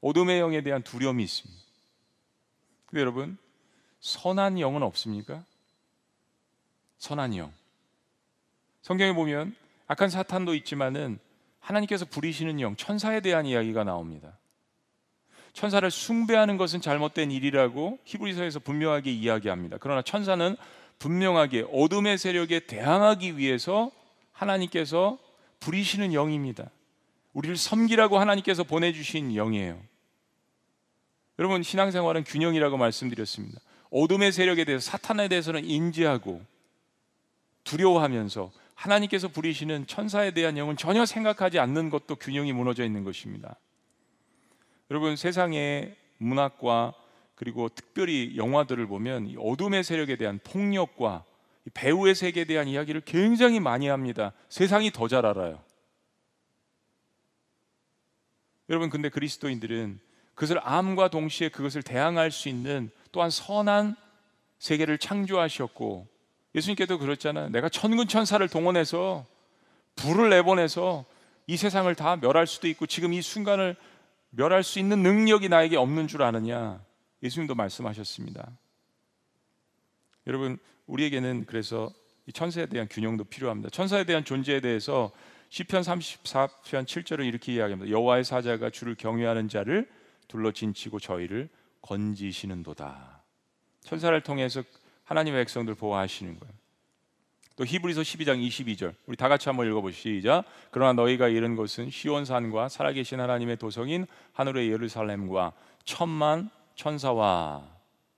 어둠의 0.00 0.40
영에 0.40 0.62
대한 0.62 0.82
두려움이 0.82 1.22
있습니다. 1.22 1.62
여러분 2.94 3.36
선한 4.00 4.58
영은 4.58 4.82
없습니까? 4.82 5.44
선한 6.96 7.36
영. 7.36 7.52
성경에 8.80 9.12
보면 9.12 9.54
악한 9.86 10.08
사탄도 10.08 10.54
있지만은 10.54 11.18
하나님께서 11.60 12.06
부리시는 12.06 12.60
영, 12.60 12.74
천사에 12.76 13.20
대한 13.20 13.44
이야기가 13.44 13.84
나옵니다. 13.84 14.38
천사를 15.52 15.90
숭배하는 15.90 16.56
것은 16.56 16.80
잘못된 16.80 17.30
일이라고 17.30 17.98
히브리서에서 18.04 18.60
분명하게 18.60 19.12
이야기합니다. 19.12 19.76
그러나 19.78 20.00
천사는 20.00 20.56
분명하게 20.98 21.66
어둠의 21.72 22.18
세력에 22.18 22.60
대항하기 22.60 23.36
위해서 23.38 23.90
하나님께서 24.32 25.18
부리시는 25.60 26.12
영입니다. 26.12 26.70
우리를 27.32 27.56
섬기라고 27.56 28.18
하나님께서 28.18 28.64
보내주신 28.64 29.34
영이에요. 29.34 29.80
여러분 31.38 31.62
신앙생활은 31.62 32.24
균형이라고 32.24 32.76
말씀드렸습니다. 32.78 33.60
어둠의 33.90 34.32
세력에 34.32 34.64
대해서 34.64 34.90
사탄에 34.90 35.28
대해서는 35.28 35.64
인지하고 35.64 36.42
두려워하면서 37.64 38.50
하나님께서 38.74 39.28
부리시는 39.28 39.86
천사에 39.86 40.32
대한 40.32 40.56
영은 40.56 40.76
전혀 40.76 41.04
생각하지 41.04 41.58
않는 41.58 41.90
것도 41.90 42.16
균형이 42.16 42.52
무너져 42.52 42.84
있는 42.84 43.04
것입니다. 43.04 43.56
여러분 44.90 45.16
세상의 45.16 45.96
문학과 46.18 46.94
그리고 47.36 47.68
특별히 47.68 48.36
영화들을 48.36 48.84
보면 48.86 49.36
어둠의 49.38 49.84
세력에 49.84 50.16
대한 50.16 50.40
폭력과 50.42 51.24
배우의 51.74 52.14
세계에 52.14 52.44
대한 52.44 52.66
이야기를 52.66 53.02
굉장히 53.04 53.60
많이 53.60 53.88
합니다. 53.88 54.32
세상이 54.48 54.90
더 54.90 55.06
잘 55.08 55.24
알아요. 55.26 55.60
여러분 58.68 58.90
근데 58.90 59.08
그리스도인들은 59.08 60.00
그것을 60.34 60.60
암과 60.62 61.08
동시에 61.08 61.50
그것을 61.50 61.82
대항할 61.82 62.30
수 62.30 62.48
있는 62.48 62.90
또한 63.12 63.30
선한 63.30 63.96
세계를 64.58 64.98
창조하셨고 64.98 66.06
예수님께도 66.54 66.98
그렇잖아요. 66.98 67.50
내가 67.50 67.68
천군 67.68 68.08
천사를 68.08 68.46
동원해서 68.48 69.24
불을 69.94 70.30
내보내서 70.30 71.04
이 71.46 71.56
세상을 71.56 71.94
다 71.94 72.16
멸할 72.16 72.46
수도 72.46 72.66
있고 72.68 72.86
지금 72.86 73.12
이 73.12 73.22
순간을 73.22 73.76
멸할 74.30 74.62
수 74.62 74.78
있는 74.78 75.02
능력이 75.02 75.48
나에게 75.48 75.76
없는 75.76 76.08
줄 76.08 76.22
아느냐? 76.22 76.80
예수님도 77.22 77.54
말씀하셨습니다. 77.54 78.50
여러분, 80.26 80.58
우리에게는 80.86 81.46
그래서 81.46 81.90
이 82.26 82.32
천사에 82.32 82.66
대한 82.66 82.88
균형도 82.88 83.24
필요합니다. 83.24 83.70
천사에 83.70 84.04
대한 84.04 84.24
존재에 84.24 84.60
대해서 84.60 85.12
시편 85.48 85.82
34편 85.82 86.84
7절을 86.84 87.24
이렇게 87.24 87.54
이야기합니다. 87.54 87.90
여호와의 87.90 88.24
사자가 88.24 88.70
주를 88.70 88.96
경외하는 88.96 89.48
자를 89.48 89.88
둘러 90.28 90.50
진치고 90.50 90.98
저희를 90.98 91.48
건지시는도다. 91.82 93.22
천사를 93.80 94.20
통해서 94.22 94.62
하나님의 95.04 95.42
백성들 95.42 95.76
보호하시는 95.76 96.38
거예요. 96.38 96.54
또 97.54 97.64
히브리서 97.64 98.02
12장 98.02 98.46
22절 98.46 98.94
우리 99.06 99.16
다 99.16 99.28
같이 99.28 99.48
한번 99.48 99.66
읽어보시죠. 99.68 100.44
그러나 100.70 100.92
너희가 100.92 101.28
이른 101.28 101.56
것은 101.56 101.88
시온산과 101.88 102.68
살아계신 102.68 103.18
하나님의 103.18 103.56
도성인 103.56 104.06
하늘의 104.32 104.70
예루살렘과 104.70 105.52
천만 105.84 106.50
천사와 106.76 107.68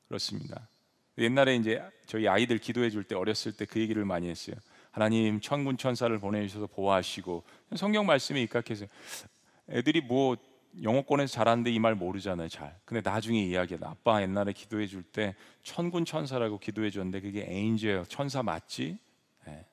그렇습니다. 0.08 0.68
옛날에 1.16 1.56
이제 1.56 1.82
저희 2.06 2.28
아이들 2.28 2.58
기도해 2.58 2.90
줄 2.90 3.04
때 3.04 3.14
어렸을 3.14 3.52
때 3.52 3.64
그 3.64 3.80
얘기를 3.80 4.04
많이 4.04 4.28
했어요. 4.28 4.56
하나님 4.90 5.40
천군 5.40 5.76
천사를 5.78 6.16
보내주셔서 6.18 6.66
보호하시고 6.66 7.42
성경 7.76 8.06
말씀에 8.06 8.42
입각해서 8.42 8.86
애들이 9.70 10.00
뭐 10.00 10.36
영어권에서 10.82 11.32
잘하는데 11.32 11.70
이 11.70 11.78
말 11.78 11.94
모르잖아요, 11.94 12.48
잘. 12.48 12.78
근데 12.84 13.00
나중에 13.08 13.42
이야기해. 13.42 13.80
아빠 13.82 14.22
옛날에 14.22 14.52
기도해 14.52 14.86
줄 14.86 15.02
때 15.02 15.34
천군 15.62 16.04
천사라고 16.04 16.58
기도해 16.58 16.90
줬는데 16.90 17.20
그게 17.20 17.46
에인젤 17.48 18.06
천사 18.06 18.42
맞지? 18.42 18.98
네. 19.46 19.64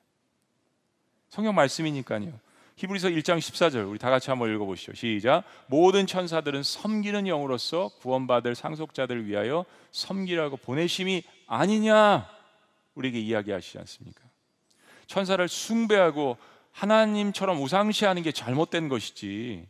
성경 1.28 1.54
말씀이니까요. 1.54 2.38
히브리서 2.76 3.08
1장 3.08 3.38
14절 3.38 3.88
우리 3.88 3.98
다 3.98 4.10
같이 4.10 4.28
한번 4.28 4.54
읽어 4.54 4.66
보시죠. 4.66 4.94
시작. 4.94 5.44
모든 5.66 6.06
천사들은 6.06 6.62
섬기는 6.62 7.26
영으로서 7.26 7.88
구원받을 8.00 8.54
상속자들을 8.54 9.26
위하여 9.26 9.64
섬기라고 9.92 10.58
보내심이 10.58 11.22
아니냐 11.46 12.28
우리에게 12.94 13.18
이야기하시지 13.18 13.78
않습니까? 13.78 14.20
천사를 15.06 15.46
숭배하고 15.48 16.36
하나님처럼 16.72 17.62
우상시하는 17.62 18.22
게 18.22 18.30
잘못된 18.32 18.88
것이지 18.88 19.66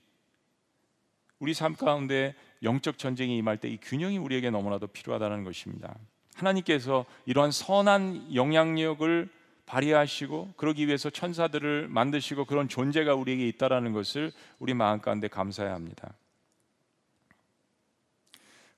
우리 1.38 1.54
삶 1.54 1.76
가운데 1.76 2.34
영적 2.64 2.98
전쟁이 2.98 3.36
임할 3.36 3.58
때 3.58 3.68
이 3.68 3.76
균형이 3.80 4.18
우리에게 4.18 4.50
너무나도 4.50 4.88
필요하다는 4.88 5.44
것입니다. 5.44 5.94
하나님께서 6.34 7.04
이러한 7.26 7.52
선한 7.52 8.34
영향력을 8.34 9.28
발휘하시고 9.66 10.54
그러기 10.56 10.86
위해서 10.86 11.10
천사들을 11.10 11.88
만드시고 11.88 12.44
그런 12.44 12.68
존재가 12.68 13.14
우리에게 13.14 13.46
있다라는 13.48 13.92
것을 13.92 14.32
우리 14.58 14.74
마음 14.74 15.00
가운데 15.00 15.28
감사해야 15.28 15.74
합니다. 15.74 16.14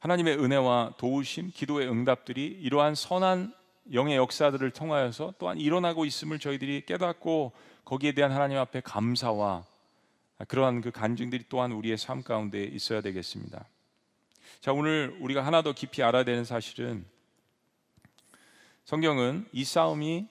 하나님의 0.01 0.39
은혜와 0.39 0.95
도우심, 0.97 1.51
기도의 1.53 1.89
응답들이 1.89 2.47
이러한 2.47 2.95
선한 2.95 3.53
영의 3.93 4.17
역사들을 4.17 4.71
통하여서 4.71 5.35
또한 5.39 5.59
일어나고 5.59 6.05
있음을 6.05 6.39
저희들이 6.39 6.85
깨닫고 6.87 7.53
거기에 7.85 8.13
대한 8.13 8.33
하나님 8.33 8.59
앞에 8.59 8.81
감사와 8.81 9.65
그러한 10.47 10.83
그 10.83 10.91
간증들이 10.91 11.47
또한 11.49 11.73
우리의 11.73 11.99
삶 11.99 12.23
가운데 12.23 12.63
있어야 12.63 13.01
되겠습니다. 13.01 13.65
자, 14.61 14.73
오늘 14.73 15.17
우리가 15.21 15.45
하나 15.45 15.63
더 15.63 15.73
깊이 15.73 16.03
알아야 16.03 16.25
되는 16.25 16.45
사실은 16.45 17.05
성경은 18.85 19.47
이 19.53 19.65
싸움이 19.65 20.29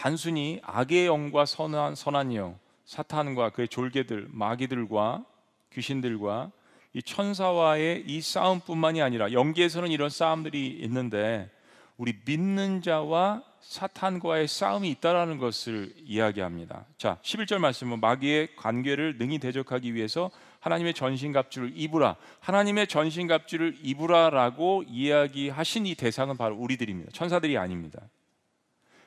단순히 0.00 0.62
악의 0.62 1.04
영과 1.04 1.44
선한 1.44 1.94
선한 1.94 2.34
영, 2.34 2.58
사탄과 2.86 3.50
그의 3.50 3.68
졸개들, 3.68 4.28
마귀들과 4.30 5.26
귀신들과 5.74 6.50
이 6.94 7.02
천사와의 7.02 8.04
이 8.06 8.22
싸움뿐만이 8.22 9.02
아니라 9.02 9.30
영계에서는 9.30 9.90
이런 9.90 10.08
싸움들이 10.08 10.68
있는데 10.84 11.50
우리 11.98 12.14
믿는 12.24 12.80
자와 12.80 13.42
사탄과의 13.60 14.48
싸움이 14.48 14.88
있다라는 14.88 15.36
것을 15.36 15.92
이야기합니다. 15.98 16.86
자, 16.96 17.18
11절 17.20 17.58
말씀은 17.58 18.00
마귀의 18.00 18.56
관계를 18.56 19.18
능히 19.18 19.38
대적하기 19.38 19.94
위해서 19.94 20.30
하나님의 20.60 20.94
전신갑주를 20.94 21.72
입으라. 21.74 22.16
하나님의 22.40 22.86
전신갑주를 22.86 23.80
입으라라고 23.82 24.82
이야기하신 24.88 25.84
이 25.84 25.94
대상은 25.94 26.38
바로 26.38 26.56
우리들입니다. 26.56 27.10
천사들이 27.12 27.58
아닙니다. 27.58 28.00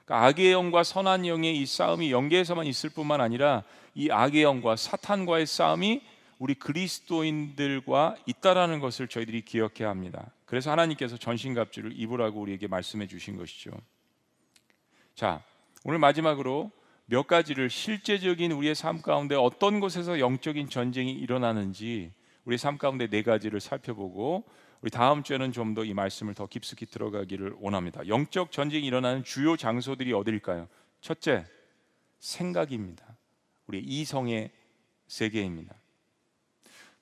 그러니까 0.06 0.28
악의 0.28 0.52
영과 0.52 0.84
선한 0.84 1.26
영의 1.28 1.58
이 1.58 1.66
싸움이 1.66 2.12
영계에서만 2.12 2.66
있을 2.68 2.90
뿐만 2.90 3.22
아니라 3.22 3.64
이 3.96 4.10
악의 4.10 4.44
영과 4.44 4.76
사탄과의 4.76 5.46
싸움이 5.46 6.02
우리 6.40 6.56
그리스도인들과 6.56 8.18
있다라는 8.26 8.80
것을 8.80 9.08
저희들이 9.08 9.42
기억해야 9.46 9.90
합니다. 9.90 10.32
그래서 10.46 10.72
하나님께서 10.72 11.18
전신갑주를 11.18 11.94
입으라고 11.96 12.42
우리에게 12.42 12.68
말씀해 12.68 13.08
주신 13.08 13.38
것이죠. 13.38 13.72
자, 15.16 15.42
오늘 15.86 16.00
마지막으로 16.00 16.72
몇 17.06 17.28
가지를 17.28 17.70
실제적인 17.70 18.52
우리의 18.52 18.76
삶 18.76 19.02
가운데 19.02 19.36
어떤 19.36 19.80
곳에서 19.80 20.20
영적인 20.20 20.70
전쟁이 20.70 21.12
일어나는지 21.14 22.12
우리 22.46 22.58
삶 22.58 22.78
가운데 22.78 23.08
네 23.08 23.24
가지를 23.24 23.60
살펴보고 23.60 24.44
우리 24.84 24.92
다음 24.92 25.24
주에는 25.24 25.54
좀 25.54 25.74
더 25.74 25.86
이 25.86 25.94
말씀을 25.94 26.34
더 26.34 26.46
깊숙이 26.46 26.86
들어가기를 26.88 27.56
원합니다. 27.60 28.06
영적 28.06 28.52
전쟁이 28.52 28.86
일어나는 28.86 29.24
주요 29.24 29.56
장소들이 29.56 30.12
어디일까요? 30.12 30.68
첫째, 31.00 31.46
생각입니다. 32.20 33.06
우리 33.66 33.80
이성의 33.80 34.52
세계입니다. 35.08 35.74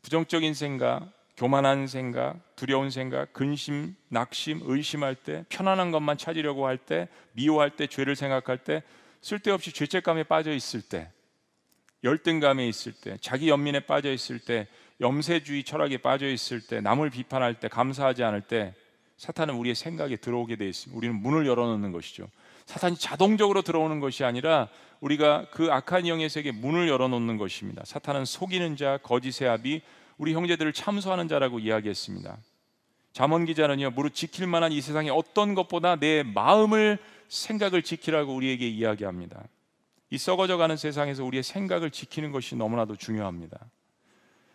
부정적인 0.04 0.54
생각, 0.54 1.12
교만한 1.36 1.88
생각, 1.88 2.56
두려운 2.56 2.92
생각, 2.92 3.34
근심, 3.34 3.96
낙심, 4.10 4.60
의심할 4.64 5.16
때, 5.16 5.44
편안한 5.50 5.90
것만 5.90 6.20
찾으려고 6.20 6.68
할 6.68 6.78
때, 6.78 7.08
미워할 7.34 7.76
때, 7.76 7.88
죄를 7.88 8.16
생각할 8.16 8.60
때, 8.60 8.84
쓸데없이 9.22 9.72
죄책감에 9.72 10.24
빠져 10.26 10.54
있을 10.54 10.84
때, 10.84 11.12
열등감에 12.04 12.68
있을 12.68 12.94
때, 12.94 13.18
자기 13.22 13.50
연민에 13.50 13.82
빠져 13.82 14.12
있을 14.12 14.38
때, 14.38 14.68
염세주의 15.02 15.64
철학에 15.64 15.98
빠져 15.98 16.28
있을 16.28 16.62
때, 16.62 16.80
남을 16.80 17.10
비판할 17.10 17.60
때, 17.60 17.68
감사하지 17.68 18.24
않을 18.24 18.42
때, 18.42 18.74
사탄은 19.18 19.56
우리의 19.56 19.76
생각에 19.76 20.16
들어오게 20.16 20.56
돼 20.56 20.68
있습니다. 20.70 20.98
우리는 20.98 21.16
문을 21.16 21.46
열어놓는 21.46 21.92
것이죠. 21.92 22.28
사탄이 22.66 22.98
자동적으로 22.98 23.62
들어오는 23.62 24.00
것이 24.00 24.24
아니라 24.24 24.70
우리가 25.00 25.48
그 25.52 25.72
악한 25.72 26.08
영의 26.08 26.30
세계 26.30 26.52
문을 26.52 26.88
열어놓는 26.88 27.38
것입니다. 27.38 27.84
사탄은 27.86 28.26
속이는 28.26 28.78
자, 28.78 28.98
거짓의 29.04 29.50
아비, 29.50 29.82
우리 30.18 30.34
형제들을 30.34 30.72
참소하는 30.74 31.28
자라고 31.28 31.60
이야기했습니다. 31.60 32.38
잠언 33.14 33.46
기자는요 33.46 33.92
무릇 33.92 34.14
지킬 34.14 34.48
만한 34.48 34.72
이 34.72 34.80
세상에 34.82 35.10
어떤 35.10 35.54
것보다 35.54 35.98
내 35.98 36.24
마음을 36.24 36.98
생각을 37.28 37.82
지키라고 37.82 38.34
우리에게 38.34 38.68
이야기합니다. 38.68 39.44
이 40.10 40.18
썩어져가는 40.18 40.78
세상에서 40.78 41.24
우리의 41.26 41.44
생각을 41.44 41.92
지키는 41.92 42.32
것이 42.32 42.56
너무나도 42.56 42.96
중요합니다. 42.96 43.60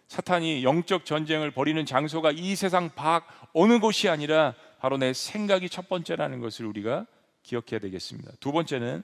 사탄이 0.08 0.62
영적 0.64 1.04
전쟁을 1.04 1.50
벌이는 1.50 1.84
장소가 1.84 2.30
이 2.30 2.54
세상 2.54 2.90
밖 2.90 3.26
어느 3.52 3.80
곳이 3.80 4.08
아니라 4.08 4.54
바로 4.78 4.96
내 4.98 5.12
생각이 5.12 5.68
첫 5.68 5.88
번째라는 5.88 6.40
것을 6.40 6.66
우리가 6.66 7.06
기억해야 7.42 7.80
되겠습니다. 7.80 8.32
두 8.40 8.52
번째는 8.52 9.02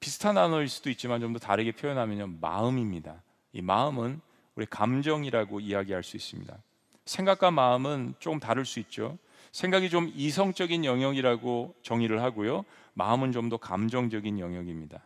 비슷한 0.00 0.34
단어일 0.34 0.68
수도 0.68 0.90
있지만 0.90 1.20
좀 1.20 1.32
더 1.32 1.38
다르게 1.38 1.72
표현하면요 1.72 2.26
마음입니다. 2.40 3.22
이 3.52 3.62
마음은 3.62 4.20
우리 4.56 4.66
감정이라고 4.66 5.60
이야기할 5.60 6.02
수 6.02 6.16
있습니다. 6.16 6.54
생각과 7.06 7.50
마음은 7.50 8.14
조금 8.18 8.38
다를 8.40 8.64
수 8.64 8.78
있죠. 8.80 9.16
생각이 9.52 9.90
좀 9.90 10.10
이성적인 10.14 10.84
영역이라고 10.84 11.74
정의를 11.82 12.22
하고요. 12.22 12.64
마음은 12.94 13.32
좀 13.32 13.48
더 13.48 13.56
감정적인 13.56 14.38
영역입니다. 14.38 15.00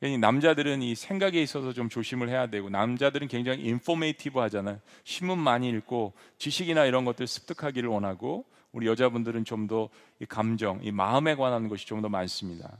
남자들은 0.00 0.82
이 0.82 0.94
생각에 0.94 1.40
있어서 1.42 1.72
좀 1.72 1.88
조심을 1.90 2.28
해야 2.30 2.46
되고 2.46 2.70
남자들은 2.70 3.28
굉장히 3.28 3.64
인포메이티브 3.64 4.38
하잖아요. 4.38 4.78
신문 5.04 5.38
많이 5.38 5.68
읽고 5.68 6.14
지식이나 6.38 6.86
이런 6.86 7.04
것들 7.04 7.26
습득하기를 7.26 7.88
원하고 7.88 8.46
우리 8.72 8.86
여자분들은 8.86 9.44
좀 9.44 9.66
더 9.66 9.90
이 10.20 10.26
감정, 10.26 10.80
이 10.82 10.90
마음에 10.90 11.34
관한 11.34 11.68
것이 11.68 11.86
좀 11.86 12.00
더 12.02 12.08
많습니다. 12.08 12.78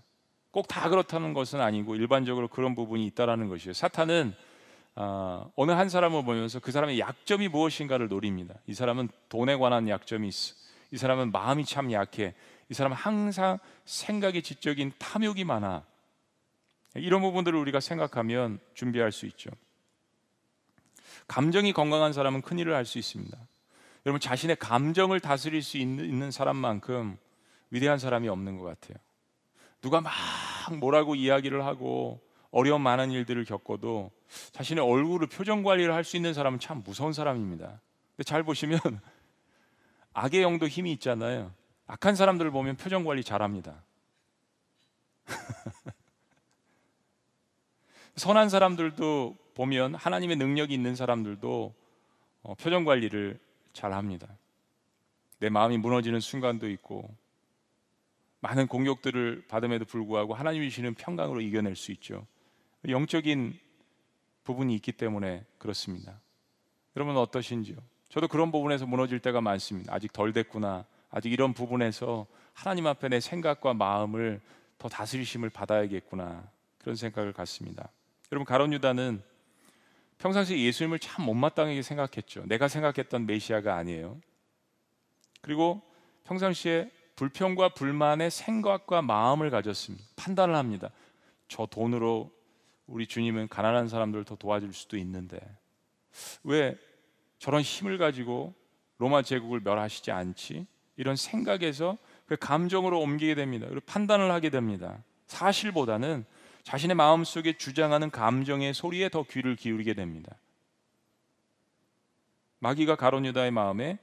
꼭 0.51 0.67
다 0.67 0.89
그렇다는 0.89 1.35
것은 1.35 1.61
아니고 1.61 1.95
일반적으로 1.97 2.49
그런 2.49 2.75
부분이 2.75 3.05
있다라는 3.07 3.49
것이에요. 3.49 3.73
사탄은 3.75 4.35
어, 4.97 5.51
어느 5.57 5.73
한 5.73 5.89
사람을 5.89 6.25
보면서 6.25 6.59
그 6.59 6.73
사람의 6.73 6.99
약점이 6.99 7.49
무엇인가를 7.49 8.09
노립니다. 8.09 8.55
이 8.67 8.75
사람은 8.75 9.09
돈에 9.29 9.57
관한 9.57 9.89
약점이 9.89 10.27
있어. 10.29 10.55
이 10.91 10.97
사람은 10.97 11.33
마음이 11.33 11.65
참 11.65 11.93
약해. 11.93 12.35
이 12.69 12.75
사람은 12.75 12.97
항상 12.97 13.59
생각이 13.85 14.43
지적인 14.43 14.93
탐욕이 14.99 15.45
많아. 15.45 15.85
이런 16.97 17.21
부분들을 17.23 17.59
우리가 17.59 17.81
생각하면 17.81 18.59
준비할 18.75 19.13
수 19.13 19.27
있죠. 19.27 19.51
감정이 21.29 21.73
건강한 21.73 22.13
사람은 22.13 22.43
큰 22.43 22.59
일을 22.59 22.75
할 22.75 22.85
수 22.85 22.99
있습니다. 22.99 23.39
여러분 24.07 24.19
자신의 24.21 24.57
감정을 24.57 25.21
다스릴 25.21 25.63
수 25.63 25.77
있는 25.77 26.31
사람만큼 26.31 27.19
위대한 27.71 27.99
사람이 27.99 28.29
없는 28.29 28.57
것 28.59 28.65
같아요. 28.65 28.97
누가 29.83 30.01
막 30.01 30.13
뭐라고 30.79 31.15
이야기를 31.15 31.65
하고 31.65 32.21
어려운 32.51 32.81
많은 32.81 33.13
일들을 33.13 33.45
겪어도 33.45 34.11
자신의 34.53 34.83
얼굴을 34.85 35.29
표정 35.29 35.63
관리를 35.63 35.95
할 35.95 36.03
수 36.05 36.17
있는 36.17 36.35
사람은 36.35 36.59
참 36.59 36.83
무서운 36.85 37.13
사람입니다. 37.13 37.81
근데 38.17 38.25
잘 38.25 38.43
보시면 38.43 38.81
악의 40.13 40.43
영도 40.43 40.67
힘이 40.67 40.93
있잖아요. 40.95 41.53
악한 41.87 42.17
사람들을 42.17 42.51
보면 42.51 42.77
표정 42.77 43.05
관리 43.05 43.23
잘합니다. 43.23 43.85
선한 48.17 48.49
사람들도 48.49 49.37
보면 49.55 49.95
하나님의 49.95 50.37
능력이 50.37 50.75
있는 50.75 50.95
사람들도 50.95 51.75
어, 52.43 52.55
표정 52.55 52.85
관리를 52.85 53.39
잘 53.73 53.93
합니다. 53.93 54.29
내 55.39 55.49
마음이 55.49 55.79
무너지는 55.79 56.21
순간도 56.21 56.69
있고 56.71 57.09
많은 58.41 58.67
공격들을 58.67 59.45
받음에도 59.49 59.85
불구하고 59.85 60.35
하나님이 60.35 60.71
주시는 60.71 60.95
평강으로 60.95 61.41
이겨낼 61.41 61.77
수 61.77 61.93
있죠. 61.93 62.27
영적인 62.89 63.59
부분이 64.45 64.75
있기 64.77 64.93
때문에 64.93 65.45
그렇습니다. 65.59 66.21
여러분 66.97 67.17
어떠신지요? 67.17 67.77
저도 68.09 68.29
그런 68.29 68.51
부분에서 68.51 68.87
무너질 68.87 69.21
때가 69.21 69.41
많습니다. 69.41 69.95
아직 69.95 70.13
덜 70.13 70.33
됐구나. 70.33 70.85
아직 71.11 71.33
이런 71.33 71.53
부분에서 71.53 72.27
하나님 72.55 72.87
앞에 72.87 73.09
내 73.09 73.21
생각과 73.21 73.75
마음을 73.75 74.41
더 74.79 74.89
다스리심을 74.89 75.51
받아야겠구나. 75.51 76.49
그런 76.79 76.97
생각을 76.97 77.33
갖습니다. 77.33 77.91
여러분 78.33 78.45
가론 78.45 78.73
유다는 78.73 79.23
평상시에 80.19 80.59
예수님을 80.59 80.99
참 80.99 81.25
못마땅하게 81.25 81.83
생각했죠. 81.83 82.45
내가 82.47 82.69
생각했던 82.69 83.27
메시아가 83.27 83.75
아니에요. 83.77 84.21
그리고 85.41 85.83
평상시에 86.25 86.91
불평과 87.17 87.71
불만의 87.71 88.31
생각과 88.31 89.03
마음을 89.03 89.51
가졌습니다. 89.51 90.05
판단을 90.17 90.55
합니다. 90.55 90.91
저 91.49 91.67
돈으로 91.67 92.31
우리 92.87 93.07
주님은 93.07 93.49
가난한 93.49 93.89
사람들을 93.89 94.25
더 94.25 94.37
도와줄 94.37 94.73
수도 94.73 94.97
있는데 94.99 95.41
왜 96.45 96.77
저런 97.39 97.63
힘을 97.63 97.99
가지고 97.99 98.55
로마 98.99 99.23
제국을 99.23 99.61
멸하시지 99.61 100.11
않지? 100.11 100.67
이런 100.97 101.17
생각에서 101.17 101.97
그 102.27 102.37
감정으로 102.37 103.01
옮기게 103.01 103.35
됩니다. 103.35 103.67
그리고 103.69 103.81
판단을 103.87 104.31
하게 104.31 104.51
됩니다. 104.51 105.03
사실보다는 105.27 106.27
자신의 106.63 106.95
마음 106.97 107.25
속에 107.25 107.57
주장하는 107.57 108.11
감정의 108.11 108.75
소리에 108.75 109.09
더 109.09 109.23
귀를 109.23 109.57
기울이게 109.57 109.95
됩니다. 109.95 110.37
마귀가 112.61 112.97
가론 112.97 113.25
유다의 113.27 113.51
마음에 113.51 113.99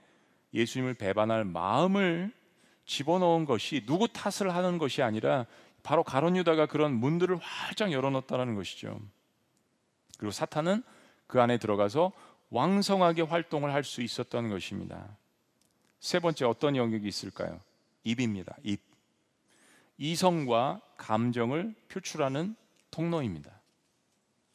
예수님을 0.54 0.96
배반할 0.96 1.46
마음을 1.46 2.32
집어넣은 2.86 3.46
것이 3.46 3.86
누구 3.86 4.08
탓을 4.08 4.56
하는 4.56 4.78
것이 4.78 5.02
아니라 5.04 5.46
바로 5.84 6.04
가론 6.04 6.36
유다가 6.36 6.66
그런 6.66 6.94
문들을 6.94 7.38
활짝 7.38 7.92
열어놓았다는 7.92 8.56
것이죠. 8.56 9.00
그리고 10.18 10.32
사탄은 10.32 10.84
그 11.28 11.42
안에 11.42 11.58
들어가서 11.58 12.12
왕성하게 12.50 13.24
활동을 13.24 13.74
할 13.74 13.84
수 13.84 14.02
있었던 14.02 14.50
것입니다. 14.50 15.18
세 16.00 16.20
번째 16.20 16.46
어떤 16.46 16.76
영역이 16.76 17.08
있을까요? 17.08 17.60
입입니다. 18.04 18.56
입. 18.64 18.82
이성과 19.98 20.82
감정을 20.98 21.76
표출하는 21.90 22.56
통로입니다. 22.92 23.52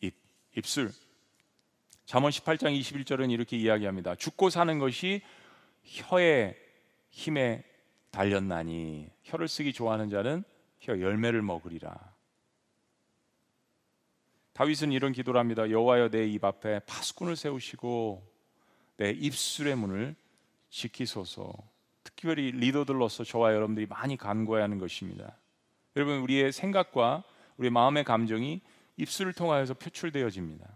입, 0.01 0.14
입술. 0.57 0.93
잠언 2.05 2.30
18장 2.30 2.78
21절은 2.78 3.30
이렇게 3.30 3.57
이야기합니다. 3.57 4.14
죽고 4.16 4.51
사는 4.51 4.78
것이 4.78 5.22
혀의 5.84 6.57
힘에 7.11 7.64
달렸나니 8.11 9.09
혀를 9.22 9.49
쓰기 9.49 9.72
좋아하는 9.72 10.11
자는 10.11 10.45
혀 10.80 11.01
열매를 11.01 11.43
먹으리라. 11.43 12.12
다윗은 14.53 14.93
이런 14.93 15.12
기도를 15.12 15.40
합니다. 15.40 15.70
여호와여 15.70 16.11
내 16.11 16.26
입 16.26 16.45
앞에 16.45 16.80
파수꾼을 16.80 17.36
세우시고 17.36 18.30
내 18.99 19.11
입술의 19.11 19.76
문을 19.76 20.14
지키소서. 20.68 21.53
특별히 22.05 22.51
리더들로서 22.51 23.24
저와 23.24 23.55
여러분들이 23.55 23.86
많이 23.86 24.16
간구해야 24.16 24.64
하는 24.64 24.78
것입니다. 24.78 25.36
여러분 25.97 26.18
우리의 26.20 26.53
생각과 26.53 27.24
우리 27.57 27.70
마음의 27.70 28.05
감정이 28.05 28.61
입술을 28.97 29.32
통하여서 29.32 29.74
표출되어집니다. 29.74 30.66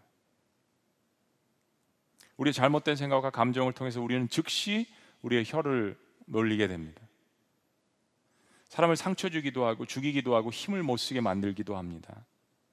우리의 2.36 2.52
잘못된 2.52 2.96
생각과 2.96 3.30
감정을 3.30 3.72
통해서 3.72 4.00
우리는 4.00 4.28
즉시 4.28 4.86
우리의 5.22 5.44
혀를 5.46 5.98
놀리게 6.26 6.68
됩니다. 6.68 7.00
사람을 8.68 8.96
상처 8.96 9.28
주기도 9.28 9.64
하고 9.64 9.86
죽이기도 9.86 10.34
하고 10.34 10.50
힘을 10.50 10.82
못 10.82 10.98
쓰게 10.98 11.20
만들기도 11.20 11.76
합니다. 11.76 12.26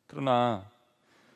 그러나 0.08 0.70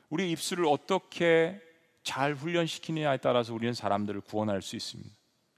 우리 0.09 0.29
입술을 0.31 0.65
어떻게 0.65 1.61
잘 2.03 2.33
훈련시키느냐에 2.33 3.17
따라서 3.17 3.53
우리는 3.53 3.73
사람들을 3.73 4.21
구원할 4.21 4.61
수 4.61 4.75
있습니다. 4.75 5.09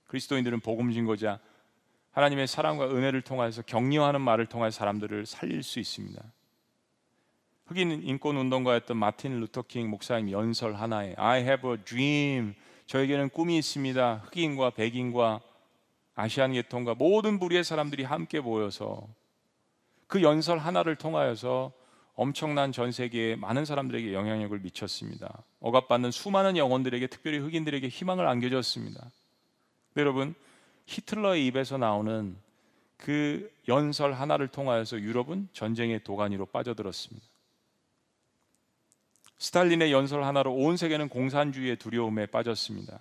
그리스도인들은 0.07 0.59
복음 0.59 0.91
증거자 0.91 1.39
하나님의 2.19 2.47
사랑과 2.47 2.89
은혜를 2.89 3.21
통해서 3.21 3.61
격려하는 3.61 4.19
말을 4.19 4.47
통해 4.47 4.69
사람들을 4.71 5.25
살릴 5.25 5.63
수 5.63 5.79
있습니다. 5.79 6.21
흑인 7.67 8.03
인권 8.03 8.35
운동가였던 8.35 8.97
마틴 8.97 9.39
루터킹 9.39 9.89
목사님 9.89 10.31
연설 10.31 10.75
하나에 10.75 11.15
I 11.17 11.41
have 11.43 11.69
a 11.71 11.77
dream 11.85 12.55
저에게는 12.87 13.29
꿈이 13.29 13.57
있습니다. 13.59 14.23
흑인과 14.25 14.71
백인과 14.71 15.39
아시안 16.13 16.51
계통과 16.51 16.93
모든 16.93 17.39
부류의 17.39 17.63
사람들이 17.63 18.03
함께 18.03 18.41
모여서 18.41 19.07
그 20.07 20.21
연설 20.21 20.57
하나를 20.57 20.97
통하여서 20.97 21.71
엄청난 22.15 22.73
전 22.73 22.91
세계에 22.91 23.37
많은 23.37 23.63
사람들에게 23.63 24.13
영향력을 24.13 24.59
미쳤습니다. 24.59 25.43
억압받는 25.61 26.11
수많은 26.11 26.57
영혼들에게 26.57 27.07
특별히 27.07 27.37
흑인들에게 27.37 27.87
희망을 27.87 28.27
안겨줬습니다. 28.27 29.09
여러분 29.95 30.35
히틀러의 30.89 31.45
입에서 31.45 31.77
나오는 31.77 32.35
그 32.97 33.51
연설 33.67 34.13
하나를 34.13 34.47
통하여서 34.47 34.99
유럽은 34.99 35.49
전쟁의 35.53 36.03
도가니로 36.03 36.47
빠져들었습니다. 36.47 37.25
스탈린의 39.37 39.91
연설 39.91 40.23
하나로 40.23 40.53
온 40.53 40.77
세계는 40.77 41.09
공산주의의 41.09 41.77
두려움에 41.77 42.25
빠졌습니다. 42.25 42.99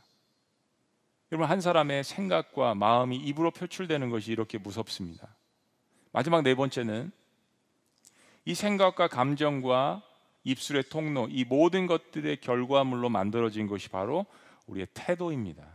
여러분 1.32 1.50
한 1.50 1.60
사람의 1.60 2.04
생각과 2.04 2.74
마음이 2.74 3.16
입으로 3.16 3.50
표출되는 3.50 4.10
것이 4.10 4.32
이렇게 4.32 4.58
무섭습니다. 4.58 5.26
마지막 6.12 6.42
네 6.42 6.54
번째는 6.54 7.10
이 8.44 8.54
생각과 8.54 9.08
감정과 9.08 10.02
입술의 10.44 10.84
통로 10.90 11.26
이 11.30 11.44
모든 11.44 11.86
것들의 11.86 12.40
결과물로 12.40 13.08
만들어진 13.08 13.66
것이 13.66 13.88
바로 13.88 14.26
우리의 14.66 14.86
태도입니다. 14.94 15.66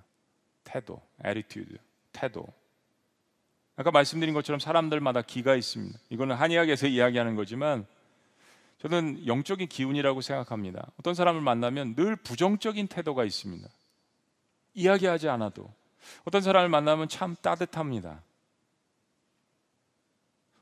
태도, 0.63 1.01
attitude, 1.25 1.77
태도. 2.13 2.45
아까 3.75 3.91
말씀드린 3.91 4.33
것처럼 4.33 4.59
사람들마다 4.59 5.21
기가 5.23 5.55
있습니다. 5.55 5.99
이거는 6.09 6.35
한의학에서 6.35 6.87
이야기하는 6.87 7.35
거지만 7.35 7.85
저는 8.79 9.25
영적인 9.27 9.67
기운이라고 9.67 10.21
생각합니다. 10.21 10.91
어떤 10.99 11.13
사람을 11.13 11.41
만나면 11.41 11.95
늘 11.95 12.15
부정적인 12.15 12.87
태도가 12.87 13.23
있습니다. 13.23 13.67
이야기하지 14.73 15.29
않아도 15.29 15.71
어떤 16.25 16.41
사람을 16.41 16.69
만나면 16.69 17.07
참 17.07 17.35
따뜻합니다. 17.41 18.21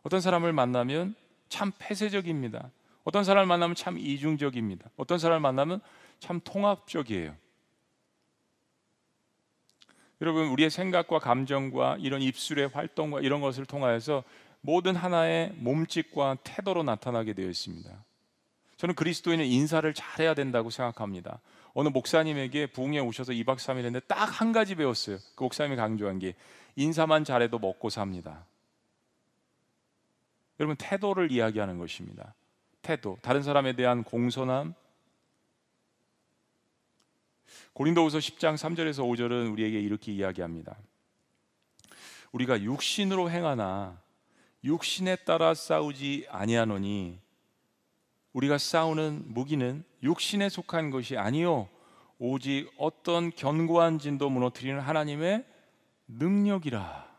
어떤 0.03 0.21
사람을 0.21 0.53
만나면 0.53 1.15
참 1.49 1.71
폐쇄적입니다. 1.79 2.71
어떤 3.03 3.23
사람을 3.23 3.47
만나면 3.47 3.75
참 3.75 3.97
이중적입니다. 3.97 4.89
어떤 4.97 5.17
사람을 5.17 5.41
만나면 5.41 5.81
참 6.19 6.39
통합적이에요. 6.43 7.35
여러분 10.21 10.47
우리의 10.49 10.69
생각과 10.69 11.19
감정과 11.19 11.97
이런 11.99 12.21
입술의 12.21 12.69
활동과 12.69 13.21
이런 13.21 13.41
것을 13.41 13.65
통하여서 13.65 14.23
모든 14.61 14.95
하나의 14.95 15.53
몸짓과 15.55 16.37
태도로 16.43 16.83
나타나게 16.83 17.33
되어 17.33 17.49
있습니다. 17.49 17.89
저는 18.77 18.95
그리스도인은 18.95 19.45
인사를 19.45 19.91
잘해야 19.93 20.35
된다고 20.35 20.69
생각합니다. 20.69 21.39
어느 21.73 21.89
목사님에게 21.89 22.67
부흥에 22.67 22.99
오셔서 22.99 23.33
2박 23.33 23.55
3일 23.57 23.77
했는데 23.77 23.99
딱 24.01 24.31
한 24.41 24.51
가지 24.51 24.75
배웠어요. 24.75 25.17
그 25.35 25.43
목사님이 25.43 25.75
강조한 25.75 26.19
게 26.19 26.35
인사만 26.75 27.23
잘해도 27.23 27.59
먹고 27.59 27.89
삽니다. 27.89 28.45
여러분 30.59 30.75
태도를 30.77 31.31
이야기하는 31.31 31.79
것입니다. 31.79 32.35
태도, 32.81 33.17
다른 33.21 33.41
사람에 33.41 33.73
대한 33.73 34.03
공손함. 34.03 34.73
고린도후서 37.73 38.19
10장 38.19 38.55
3절에서 38.55 39.03
5절은 39.03 39.51
우리에게 39.51 39.79
이렇게 39.79 40.11
이야기합니다. 40.11 40.77
우리가 42.31 42.61
육신으로 42.61 43.29
행하나 43.29 44.01
육신에 44.63 45.17
따라 45.17 45.53
싸우지 45.53 46.27
아니하노니 46.29 47.19
우리가 48.33 48.57
싸우는 48.57 49.23
무기는 49.27 49.83
육신에 50.03 50.49
속한 50.49 50.91
것이 50.91 51.17
아니요 51.17 51.67
오직 52.17 52.71
어떤 52.77 53.31
견고한 53.31 53.99
진도 53.99 54.29
무너뜨리는 54.29 54.79
하나님의 54.79 55.43
능력이라. 56.07 57.09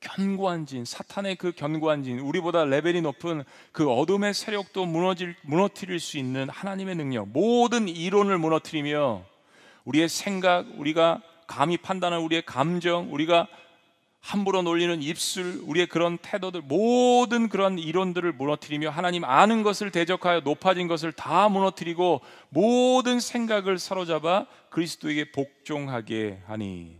견고한 0.00 0.66
진, 0.66 0.84
사탄의 0.84 1.36
그 1.36 1.52
견고한 1.52 2.02
진, 2.04 2.20
우리보다 2.20 2.64
레벨이 2.64 3.00
높은 3.00 3.42
그 3.72 3.90
어둠의 3.90 4.34
세력도 4.34 4.84
무너질, 4.84 5.34
무너뜨릴 5.42 5.98
수 5.98 6.18
있는 6.18 6.48
하나님의 6.50 6.94
능력, 6.94 7.28
모든 7.28 7.88
이론을 7.88 8.38
무너뜨리며 8.38 9.24
우리의 9.84 10.08
생각, 10.08 10.66
우리가 10.78 11.22
감히 11.46 11.76
판단하는 11.76 12.24
우리의 12.24 12.42
감정, 12.46 13.12
우리가 13.12 13.48
함부로 14.20 14.62
놀리는 14.62 15.02
입술, 15.02 15.60
우리의 15.64 15.86
그런 15.86 16.16
태도들, 16.16 16.62
모든 16.62 17.50
그런 17.50 17.78
이론들을 17.78 18.32
무너뜨리며 18.32 18.88
하나님 18.88 19.22
아는 19.22 19.62
것을 19.62 19.90
대적하여 19.90 20.40
높아진 20.40 20.88
것을 20.88 21.12
다 21.12 21.50
무너뜨리고 21.50 22.22
모든 22.48 23.20
생각을 23.20 23.78
사로잡아 23.78 24.46
그리스도에게 24.70 25.30
복종하게 25.30 26.42
하니. 26.46 26.98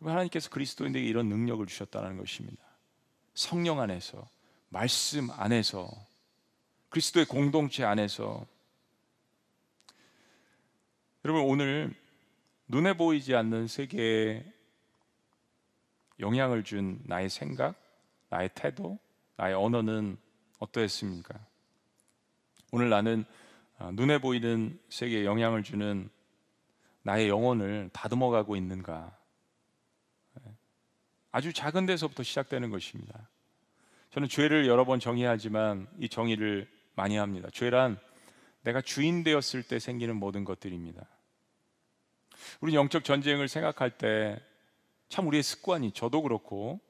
하나님께서 0.00 0.50
그리스도인에게 0.50 1.06
이런 1.06 1.28
능력을 1.28 1.64
주셨다는 1.66 2.16
것입니다. 2.16 2.64
성령 3.34 3.78
안에서, 3.80 4.28
말씀 4.70 5.30
안에서, 5.30 5.88
그리스도의 6.88 7.26
공동체 7.26 7.84
안에서. 7.84 8.44
여러분, 11.24 11.44
오늘 11.44 11.94
눈에 12.66 12.96
보이지 12.96 13.36
않는 13.36 13.68
세계에 13.68 14.44
영향을 16.18 16.64
준 16.64 17.00
나의 17.04 17.30
생각, 17.30 17.76
나의 18.28 18.50
태도, 18.56 18.98
나의 19.36 19.54
언어는 19.54 20.16
어떠했습니까? 20.58 21.38
오늘 22.72 22.90
나는 22.90 23.24
아, 23.78 23.92
눈에 23.92 24.18
보이는 24.18 24.80
세계에 24.88 25.24
영향을 25.24 25.62
주는 25.62 26.10
나의 27.02 27.28
영혼을 27.28 27.88
다듬어가고 27.92 28.56
있는가? 28.56 29.16
네. 30.34 30.52
아주 31.30 31.52
작은 31.52 31.86
데서부터 31.86 32.24
시작되는 32.24 32.68
것입니다. 32.70 33.28
저는 34.10 34.28
죄를 34.28 34.66
여러 34.66 34.84
번 34.84 34.98
정의하지만 34.98 35.86
이 36.00 36.08
정의를 36.08 36.68
많이 36.96 37.16
합니다. 37.16 37.48
죄란 37.52 37.96
내가 38.62 38.80
주인 38.80 39.22
되었을 39.22 39.62
때 39.62 39.78
생기는 39.78 40.16
모든 40.16 40.44
것들입니다. 40.44 41.06
우리 42.60 42.74
영적 42.74 43.04
전쟁을 43.04 43.48
생각할 43.48 43.90
때 43.98 44.40
참 45.12 45.26
우리의 45.26 45.42
습관이 45.42 45.92
저도 45.92 46.22
그렇고 46.22 46.80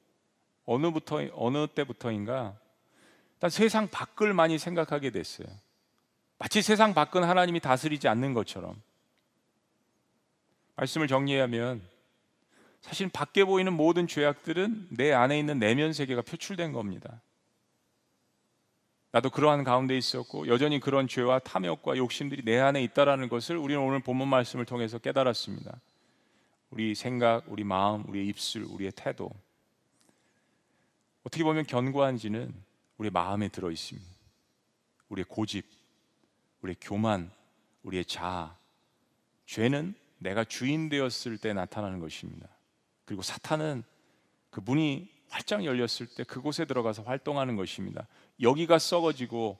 어느부터 0.63 1.27
어느 1.33 1.67
때부터인가 1.67 2.57
일단 3.33 3.49
세상 3.49 3.89
밖을 3.89 4.33
많이 4.33 4.57
생각하게 4.57 5.09
됐어요. 5.09 5.47
마치 6.39 6.61
세상 6.61 6.93
밖은 6.93 7.25
하나님이 7.25 7.59
다스리지 7.59 8.07
않는 8.07 8.33
것처럼 8.33 8.81
말씀을 10.77 11.09
정리하면 11.09 11.81
사실 12.79 13.09
밖에 13.09 13.43
보이는 13.43 13.73
모든 13.73 14.07
죄악들은 14.07 14.87
내 14.91 15.11
안에 15.11 15.37
있는 15.37 15.59
내면 15.59 15.91
세계가 15.91 16.21
표출된 16.21 16.71
겁니다. 16.71 17.19
나도 19.13 19.29
그러한 19.29 19.63
가운데 19.63 19.95
있었고 19.95 20.47
여전히 20.47 20.79
그런 20.79 21.07
죄와 21.07 21.37
탐욕과 21.37 21.97
욕심들이 21.97 22.43
내 22.43 22.59
안에 22.59 22.81
있다라는 22.81 23.29
것을 23.29 23.57
우리는 23.57 23.79
오늘 23.79 23.99
본문 23.99 24.27
말씀을 24.27 24.65
통해서 24.65 24.97
깨달았습니다. 24.97 25.79
우리 26.71 26.95
생각, 26.95 27.43
우리 27.47 27.63
마음, 27.63 28.03
우리의 28.09 28.25
입술, 28.25 28.63
우리의 28.63 28.91
태도 28.95 29.29
어떻게 31.23 31.43
보면 31.43 31.67
견고한지는 31.67 32.55
우리 32.97 33.11
마음에 33.11 33.49
들어 33.49 33.69
있습니다. 33.69 34.09
우리의 35.09 35.25
고집, 35.29 35.63
우리의 36.63 36.75
교만, 36.81 37.31
우리의 37.83 38.05
자아. 38.05 38.57
죄는 39.45 39.93
내가 40.17 40.43
주인 40.43 40.89
되었을 40.89 41.37
때 41.37 41.53
나타나는 41.53 41.99
것입니다. 41.99 42.49
그리고 43.05 43.21
사탄은 43.21 43.83
그 44.49 44.59
문이 44.65 45.07
활짝 45.29 45.65
열렸을 45.65 46.07
때 46.15 46.23
그곳에 46.23 46.65
들어가서 46.65 47.03
활동하는 47.03 47.55
것입니다. 47.55 48.07
여기가 48.43 48.77
썩어지고 48.77 49.57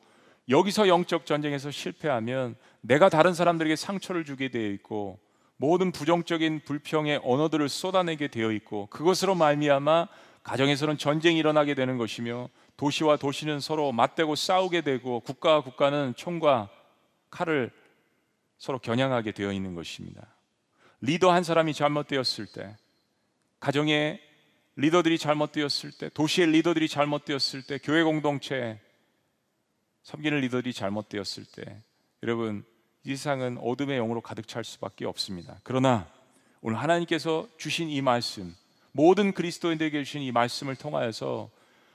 여기서 0.49 0.88
영적 0.88 1.25
전쟁에서 1.25 1.71
실패하면 1.71 2.55
내가 2.81 3.09
다른 3.09 3.34
사람들에게 3.34 3.75
상처를 3.75 4.25
주게 4.25 4.49
되어 4.49 4.69
있고 4.71 5.19
모든 5.57 5.91
부정적인 5.91 6.61
불평의 6.65 7.21
언어들을 7.23 7.69
쏟아내게 7.69 8.27
되어 8.27 8.51
있고 8.51 8.88
그것으로 8.88 9.36
말미암아 9.36 10.07
가정에서는 10.43 10.97
전쟁이 10.97 11.39
일어나게 11.39 11.73
되는 11.73 11.97
것이며 11.97 12.49
도시와 12.75 13.15
도시는 13.15 13.61
서로 13.61 13.93
맞대고 13.93 14.36
싸우게 14.36 14.81
되고 14.81 15.21
국가와 15.21 15.61
국가는 15.61 16.13
총과 16.17 16.69
칼을 17.29 17.71
서로 18.57 18.79
겨냥하게 18.79 19.31
되어 19.31 19.53
있는 19.53 19.73
것입니다. 19.75 20.27
리더 20.99 21.31
한 21.31 21.43
사람이 21.43 21.73
잘못되었을 21.73 22.47
때 22.47 22.75
가정에 23.59 24.19
리더들이 24.76 25.17
잘못되었을 25.17 25.91
때, 25.91 26.09
도시의 26.09 26.47
리더들이 26.47 26.88
잘못되었을 26.88 27.63
때, 27.63 27.78
교회 27.78 28.03
공동체 28.03 28.80
섬기는 30.03 30.39
리더들이 30.39 30.74
잘못되었을 30.74 31.45
때, 31.55 31.82
여러분 32.24 32.65
이 33.03 33.15
세상은 33.15 33.57
어둠의 33.59 33.97
영으로 33.97 34.21
가득 34.21 34.47
찰 34.47 34.63
수밖에 34.63 35.05
없습니다. 35.05 35.59
그러나 35.63 36.07
오늘 36.61 36.80
하나님께서 36.80 37.47
주신 37.57 37.89
이 37.89 38.01
말씀, 38.01 38.55
모든 38.91 39.34
그리스도인들에게 39.34 40.03
주신 40.03 40.21
이 40.21 40.32
말씀을 40.32 40.76
통하여서 40.76 41.49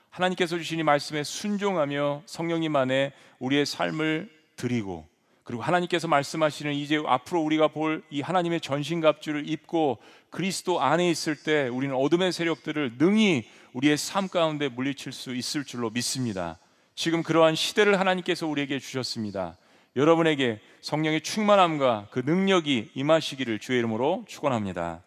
하나님께서 0.09 0.57
주신 0.57 0.79
이 0.79 0.83
말씀에 0.83 1.23
순종하며 1.23 2.23
성령님 2.25 2.75
안에 2.75 3.13
우리의 3.39 3.65
삶을 3.65 4.29
드리고 4.55 5.07
그리고 5.49 5.63
하나님께서 5.63 6.07
말씀하시는 6.07 6.75
이제 6.75 7.01
앞으로 7.03 7.41
우리가 7.41 7.69
볼 7.69 8.03
이 8.11 8.21
하나님의 8.21 8.61
전신갑주를 8.61 9.49
입고 9.49 9.97
그리스도 10.29 10.79
안에 10.79 11.09
있을 11.09 11.35
때 11.35 11.67
우리는 11.69 11.95
어둠의 11.95 12.31
세력들을 12.31 12.97
능히 12.99 13.49
우리의 13.73 13.97
삶 13.97 14.27
가운데 14.27 14.69
물리칠 14.69 15.11
수 15.11 15.33
있을 15.35 15.63
줄로 15.63 15.89
믿습니다. 15.89 16.59
지금 16.93 17.23
그러한 17.23 17.55
시대를 17.55 17.99
하나님께서 17.99 18.45
우리에게 18.45 18.77
주셨습니다. 18.77 19.57
여러분에게 19.95 20.61
성령의 20.81 21.21
충만함과 21.21 22.09
그 22.11 22.19
능력이 22.19 22.91
임하시기를 22.93 23.57
주의 23.57 23.79
이름으로 23.79 24.25
축원합니다. 24.27 25.01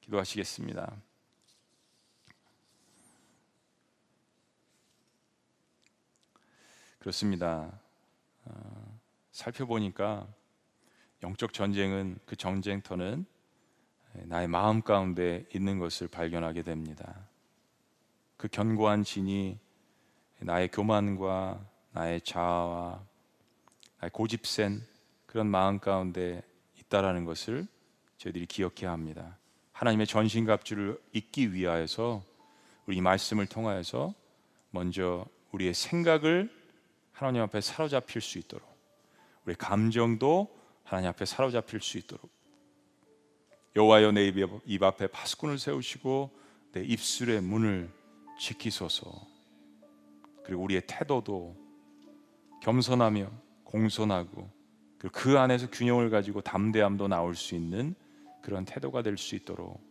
기도하시겠습니다. 0.00 0.92
그렇습니다. 7.00 7.70
어, 9.34 9.44
살펴보니까 9.44 10.26
영적 11.22 11.52
전쟁은 11.52 12.18
그 12.24 12.36
전쟁터는 12.36 13.26
나의 14.12 14.46
마음 14.46 14.80
가운데 14.80 15.44
있는 15.52 15.78
것을 15.78 16.06
발견하게 16.08 16.62
됩니다. 16.62 17.26
그 18.36 18.48
견고한 18.48 19.02
진이 19.02 19.58
나의 20.38 20.68
교만과 20.68 21.66
나의 21.92 22.20
자아와 22.20 23.04
나의 24.00 24.10
고집센 24.12 24.82
그런 25.26 25.48
마음 25.48 25.80
가운데 25.80 26.42
있다라는 26.78 27.24
것을 27.24 27.66
저희들이 28.18 28.46
기억해야 28.46 28.92
합니다. 28.92 29.36
하나님의 29.72 30.06
전신갑주를 30.06 31.00
잊기 31.12 31.52
위하여서 31.52 32.22
우리 32.86 33.00
말씀을 33.00 33.46
통하여서 33.46 34.14
먼저 34.70 35.26
우리의 35.50 35.74
생각을 35.74 36.50
하나님 37.12 37.42
앞에 37.42 37.60
사로잡힐 37.60 38.20
수 38.20 38.38
있도록 38.38 38.73
우리 39.44 39.54
감정도 39.54 40.56
하나님 40.82 41.10
앞에 41.10 41.24
사로잡힐 41.24 41.80
수 41.80 41.98
있도록. 41.98 42.30
여호와여 43.76 44.12
내 44.12 44.32
입 44.66 44.82
앞에 44.82 45.08
파수꾼을 45.08 45.58
세우시고 45.58 46.30
내 46.72 46.82
입술의 46.84 47.40
문을 47.40 47.90
지키소서. 48.38 49.10
그리고 50.44 50.62
우리의 50.62 50.82
태도도 50.86 51.56
겸손하며 52.62 53.30
공손하고 53.64 54.50
그 55.12 55.38
안에서 55.38 55.70
균형을 55.70 56.08
가지고 56.10 56.40
담대함도 56.40 57.08
나올 57.08 57.34
수 57.34 57.54
있는 57.54 57.94
그런 58.42 58.64
태도가 58.64 59.02
될 59.02 59.16
수 59.18 59.34
있도록. 59.34 59.82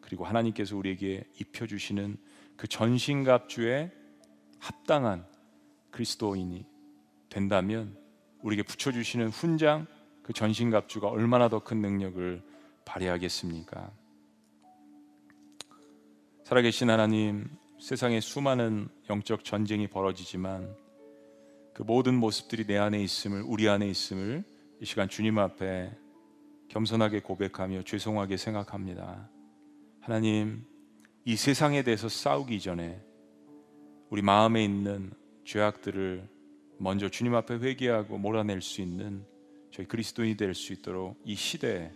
그리고 0.00 0.24
하나님께서 0.24 0.76
우리에게 0.76 1.24
입혀 1.40 1.66
주시는 1.66 2.16
그 2.56 2.68
전신갑주에 2.68 3.92
합당한 4.58 5.26
그리스도인이 5.90 6.66
된다면 7.28 7.96
우리에게 8.44 8.62
붙여주시는 8.62 9.28
훈장 9.30 9.86
그 10.22 10.32
전신갑주가 10.32 11.08
얼마나 11.08 11.48
더 11.48 11.60
큰 11.60 11.80
능력을 11.80 12.42
발휘하겠습니까? 12.84 13.90
살아계신 16.44 16.90
하나님, 16.90 17.48
세상에 17.80 18.20
수많은 18.20 18.88
영적 19.08 19.44
전쟁이 19.44 19.88
벌어지지만 19.88 20.76
그 21.72 21.82
모든 21.82 22.14
모습들이 22.14 22.66
내 22.66 22.76
안에 22.76 23.02
있음을 23.02 23.42
우리 23.46 23.68
안에 23.68 23.88
있음을 23.88 24.44
이 24.80 24.84
시간 24.84 25.08
주님 25.08 25.38
앞에 25.38 25.90
겸손하게 26.68 27.20
고백하며 27.20 27.82
죄송하게 27.84 28.36
생각합니다. 28.36 29.30
하나님, 30.00 30.66
이 31.24 31.36
세상에 31.36 31.82
대해서 31.82 32.10
싸우기 32.10 32.60
전에 32.60 33.00
우리 34.10 34.20
마음에 34.20 34.62
있는 34.62 35.12
죄악들을 35.46 36.33
먼저 36.84 37.08
주님 37.08 37.34
앞에 37.34 37.54
회개하고 37.54 38.18
몰아낼 38.18 38.60
수 38.60 38.82
있는 38.82 39.24
저희 39.70 39.86
그리스도인이 39.86 40.36
될 40.36 40.52
수 40.52 40.74
있도록 40.74 41.18
이 41.24 41.34
시대에 41.34 41.90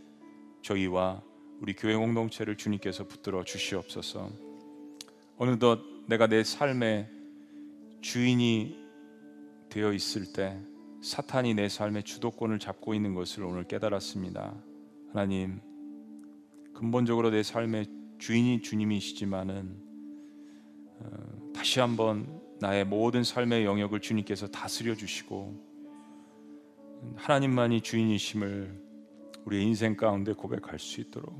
저희와 0.63 1.23
우리 1.61 1.75
교회 1.75 1.95
공동체를 1.95 2.57
주님께서 2.57 3.07
붙들어 3.07 3.45
주시옵소서. 3.45 4.31
어느덧 5.37 5.81
내가 6.07 6.27
내 6.27 6.43
삶의 6.43 7.07
주인이 8.01 8.79
되어 9.69 9.93
있을 9.93 10.33
때 10.33 10.59
사탄이 11.03 11.53
내 11.53 11.69
삶의 11.69 12.05
주도권을 12.05 12.59
잡고 12.59 12.95
있는 12.95 13.15
것을 13.15 13.45
오늘 13.45 13.65
깨달았습니다. 13.65 14.55
하나님, 15.13 15.61
근본적으로 16.73 17.29
내 17.29 17.43
삶의 17.43 17.89
주인이 18.19 18.63
주님이시지만은 18.63 19.77
어, 21.01 21.53
다시 21.55 21.79
한번 21.79 22.48
나의 22.61 22.85
모든 22.85 23.23
삶의 23.23 23.65
영역을 23.65 24.01
주님께서 24.01 24.49
다스려 24.49 24.95
주시고 24.95 25.69
하나님만이 27.17 27.81
주인이심을 27.83 28.89
우리의 29.45 29.65
인생 29.65 29.97
가운데 29.97 30.33
고백할 30.33 30.79
수 30.79 31.01
있도록 31.01 31.33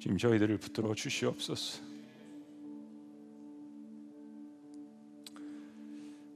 지금 0.00 0.18
저희들을 0.18 0.58
붙들어 0.58 0.94
주시옵소서. 0.94 1.82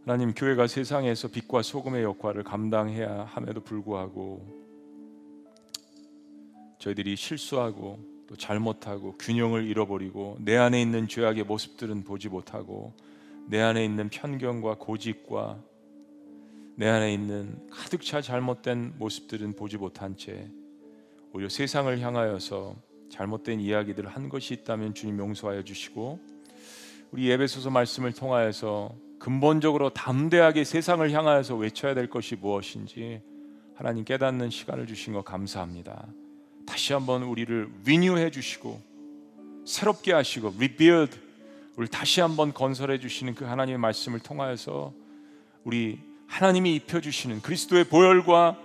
하나님 0.04 0.32
교회가 0.32 0.66
세상에서 0.66 1.28
빛과 1.28 1.60
소금의 1.62 2.02
역할을 2.02 2.42
감당해야 2.42 3.24
함에도 3.24 3.60
불구하고 3.60 4.46
저희들이 6.78 7.16
실수하고 7.16 8.17
또 8.28 8.36
잘못하고 8.36 9.16
균형을 9.18 9.66
잃어버리고 9.66 10.36
내 10.40 10.56
안에 10.56 10.80
있는 10.80 11.08
죄악의 11.08 11.44
모습들은 11.44 12.04
보지 12.04 12.28
못하고 12.28 12.92
내 13.46 13.60
안에 13.60 13.82
있는 13.82 14.10
편견과 14.10 14.74
고집과 14.74 15.58
내 16.76 16.86
안에 16.86 17.12
있는 17.12 17.66
가득 17.70 18.02
차 18.02 18.20
잘못된 18.20 18.94
모습들은 18.98 19.56
보지 19.56 19.78
못한 19.78 20.16
채 20.18 20.50
오히려 21.32 21.48
세상을 21.48 21.98
향하여서 21.98 22.76
잘못된 23.10 23.60
이야기들을 23.60 24.10
한 24.10 24.28
것이 24.28 24.52
있다면 24.52 24.92
주님 24.92 25.18
용서하여 25.18 25.64
주시고 25.64 26.20
우리 27.10 27.30
예배소서 27.30 27.70
말씀을 27.70 28.12
통하여서 28.12 28.94
근본적으로 29.18 29.88
담대하게 29.90 30.64
세상을 30.64 31.10
향하여서 31.10 31.56
외쳐야 31.56 31.94
될 31.94 32.10
것이 32.10 32.36
무엇인지 32.36 33.22
하나님 33.74 34.04
깨닫는 34.04 34.50
시간을 34.50 34.86
주신 34.86 35.14
것 35.14 35.24
감사합니다. 35.24 36.08
다시 36.68 36.92
한번 36.92 37.22
우리를 37.22 37.68
리뉴해 37.86 38.30
주시고 38.30 38.80
새롭게 39.64 40.12
하시고 40.12 40.54
rebuild 40.56 41.18
우리 41.76 41.88
다시 41.88 42.20
한번 42.20 42.52
건설해 42.52 42.98
주시는 42.98 43.34
그 43.34 43.46
하나님의 43.46 43.78
말씀을 43.78 44.20
통하여서 44.20 44.92
우리 45.64 45.98
하나님이 46.26 46.74
입혀 46.74 47.00
주시는 47.00 47.40
그리스도의 47.40 47.84
보혈과 47.84 48.58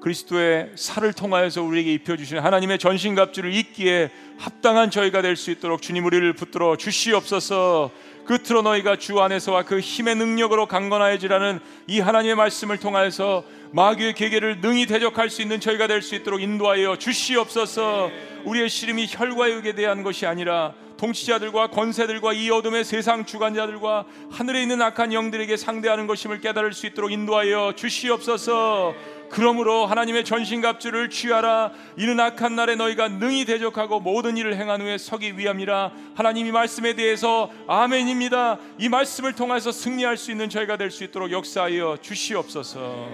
그리스도의 0.00 0.72
살을 0.76 1.12
통하여서 1.12 1.62
우리에게 1.62 1.92
입혀 1.92 2.16
주시는 2.16 2.42
하나님의 2.42 2.78
전신 2.78 3.16
갑주를 3.16 3.52
입기에 3.52 4.10
합당한 4.38 4.92
저희가 4.92 5.22
될 5.22 5.34
수 5.34 5.50
있도록 5.50 5.82
주님 5.82 6.04
우리를 6.04 6.32
붙들어 6.34 6.76
주시옵소서. 6.76 7.90
끝으로 8.28 8.60
너희가 8.60 8.96
주 8.96 9.18
안에서와 9.20 9.62
그 9.62 9.80
힘의 9.80 10.14
능력으로 10.16 10.66
강건하여지라는 10.66 11.60
이 11.86 11.98
하나님의 11.98 12.36
말씀을 12.36 12.76
통하여서 12.76 13.42
마귀의 13.72 14.12
계계를 14.12 14.60
능히 14.60 14.84
대적할 14.84 15.30
수 15.30 15.40
있는 15.40 15.60
저희가 15.60 15.86
될 15.86 16.02
수 16.02 16.14
있도록 16.14 16.42
인도하여 16.42 16.96
주시옵소서. 16.96 18.10
우리의 18.44 18.68
시름이 18.68 19.06
혈과 19.08 19.50
육에 19.50 19.74
대한 19.74 20.02
것이 20.02 20.26
아니라 20.26 20.74
통치자들과 20.98 21.68
권세들과 21.68 22.34
이 22.34 22.50
어둠의 22.50 22.84
세상 22.84 23.24
주관자들과 23.24 24.04
하늘에 24.30 24.62
있는 24.62 24.82
악한 24.82 25.14
영들에게 25.14 25.56
상대하는 25.56 26.06
것임을 26.06 26.40
깨달을 26.40 26.74
수 26.74 26.86
있도록 26.86 27.10
인도하여 27.10 27.72
주시옵소서. 27.76 28.94
그러므로 29.30 29.86
하나님의 29.86 30.24
전신갑주를 30.24 31.10
취하라. 31.10 31.72
이는 31.96 32.18
악한 32.18 32.56
날에 32.56 32.76
너희가 32.76 33.08
능히 33.08 33.44
대적하고 33.44 34.00
모든 34.00 34.36
일을 34.36 34.56
행한 34.56 34.80
후에 34.80 34.98
서기 34.98 35.36
위함이라. 35.38 35.92
하나님이 36.14 36.50
말씀에 36.50 36.94
대해서 36.94 37.50
아멘입니다. 37.66 38.58
이 38.78 38.88
말씀을 38.88 39.34
통해서 39.34 39.70
승리할 39.72 40.16
수 40.16 40.30
있는 40.30 40.48
저희가 40.48 40.76
될 40.76 40.90
수 40.90 41.04
있도록 41.04 41.30
역사하여 41.30 41.98
주시옵소서. 42.00 43.08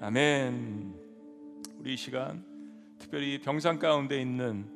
아멘. 0.00 0.94
우리 1.78 1.94
이 1.94 1.96
시간 1.96 2.44
특별히 2.98 3.40
병상 3.40 3.78
가운데 3.78 4.20
있는 4.20 4.66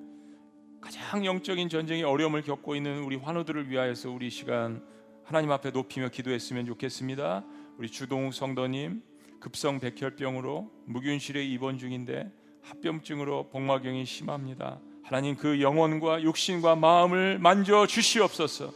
가장 0.81 1.25
영적인 1.25 1.69
전쟁의 1.69 2.05
어려움을 2.05 2.43
겪고 2.43 2.77
있는 2.77 3.03
우리 3.03 3.17
환우들을 3.17 3.69
위하여서 3.69 4.11
우리 4.11 4.31
시간 4.31 4.83
하나님 5.25 5.51
앞에 5.51 5.71
높이며 5.73 6.09
기도했으면 6.09 6.65
좋겠습니다. 6.67 7.45
우리 7.77 7.91
주동욱 7.91 8.33
성도님 8.33 9.03
급성 9.41 9.81
백혈병으로 9.81 10.71
무균실에 10.87 11.45
입원 11.45 11.79
중인데 11.79 12.31
합병증으로 12.63 13.49
복막경이 13.51 14.05
심합니다. 14.05 14.81
하나님 15.03 15.37
그 15.37 15.61
영혼과 15.61 16.23
육신과 16.23 16.77
마음을 16.77 17.39
만져 17.39 17.87
주시옵소서. 17.87 18.73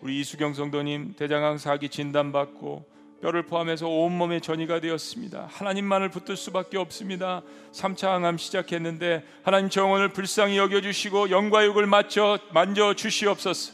우리 0.00 0.20
이수경 0.20 0.54
성도님 0.54 1.14
대장암 1.16 1.58
사기 1.58 1.88
진단받고 1.88 2.98
뼈를 3.20 3.42
포함해서 3.42 3.88
온몸에 3.88 4.40
전이가 4.40 4.80
되었습니다. 4.80 5.48
하나님만을 5.50 6.08
붙들 6.10 6.36
수밖에 6.36 6.78
없습니다. 6.78 7.42
3차 7.72 8.08
항암 8.08 8.38
시작했는데 8.38 9.24
하나님 9.42 9.70
정원을 9.70 10.12
불쌍히 10.12 10.56
여겨 10.56 10.80
주시고 10.80 11.30
영과 11.30 11.64
육을 11.64 11.86
맞춰 11.86 12.38
만져 12.52 12.94
주시옵소서. 12.94 13.72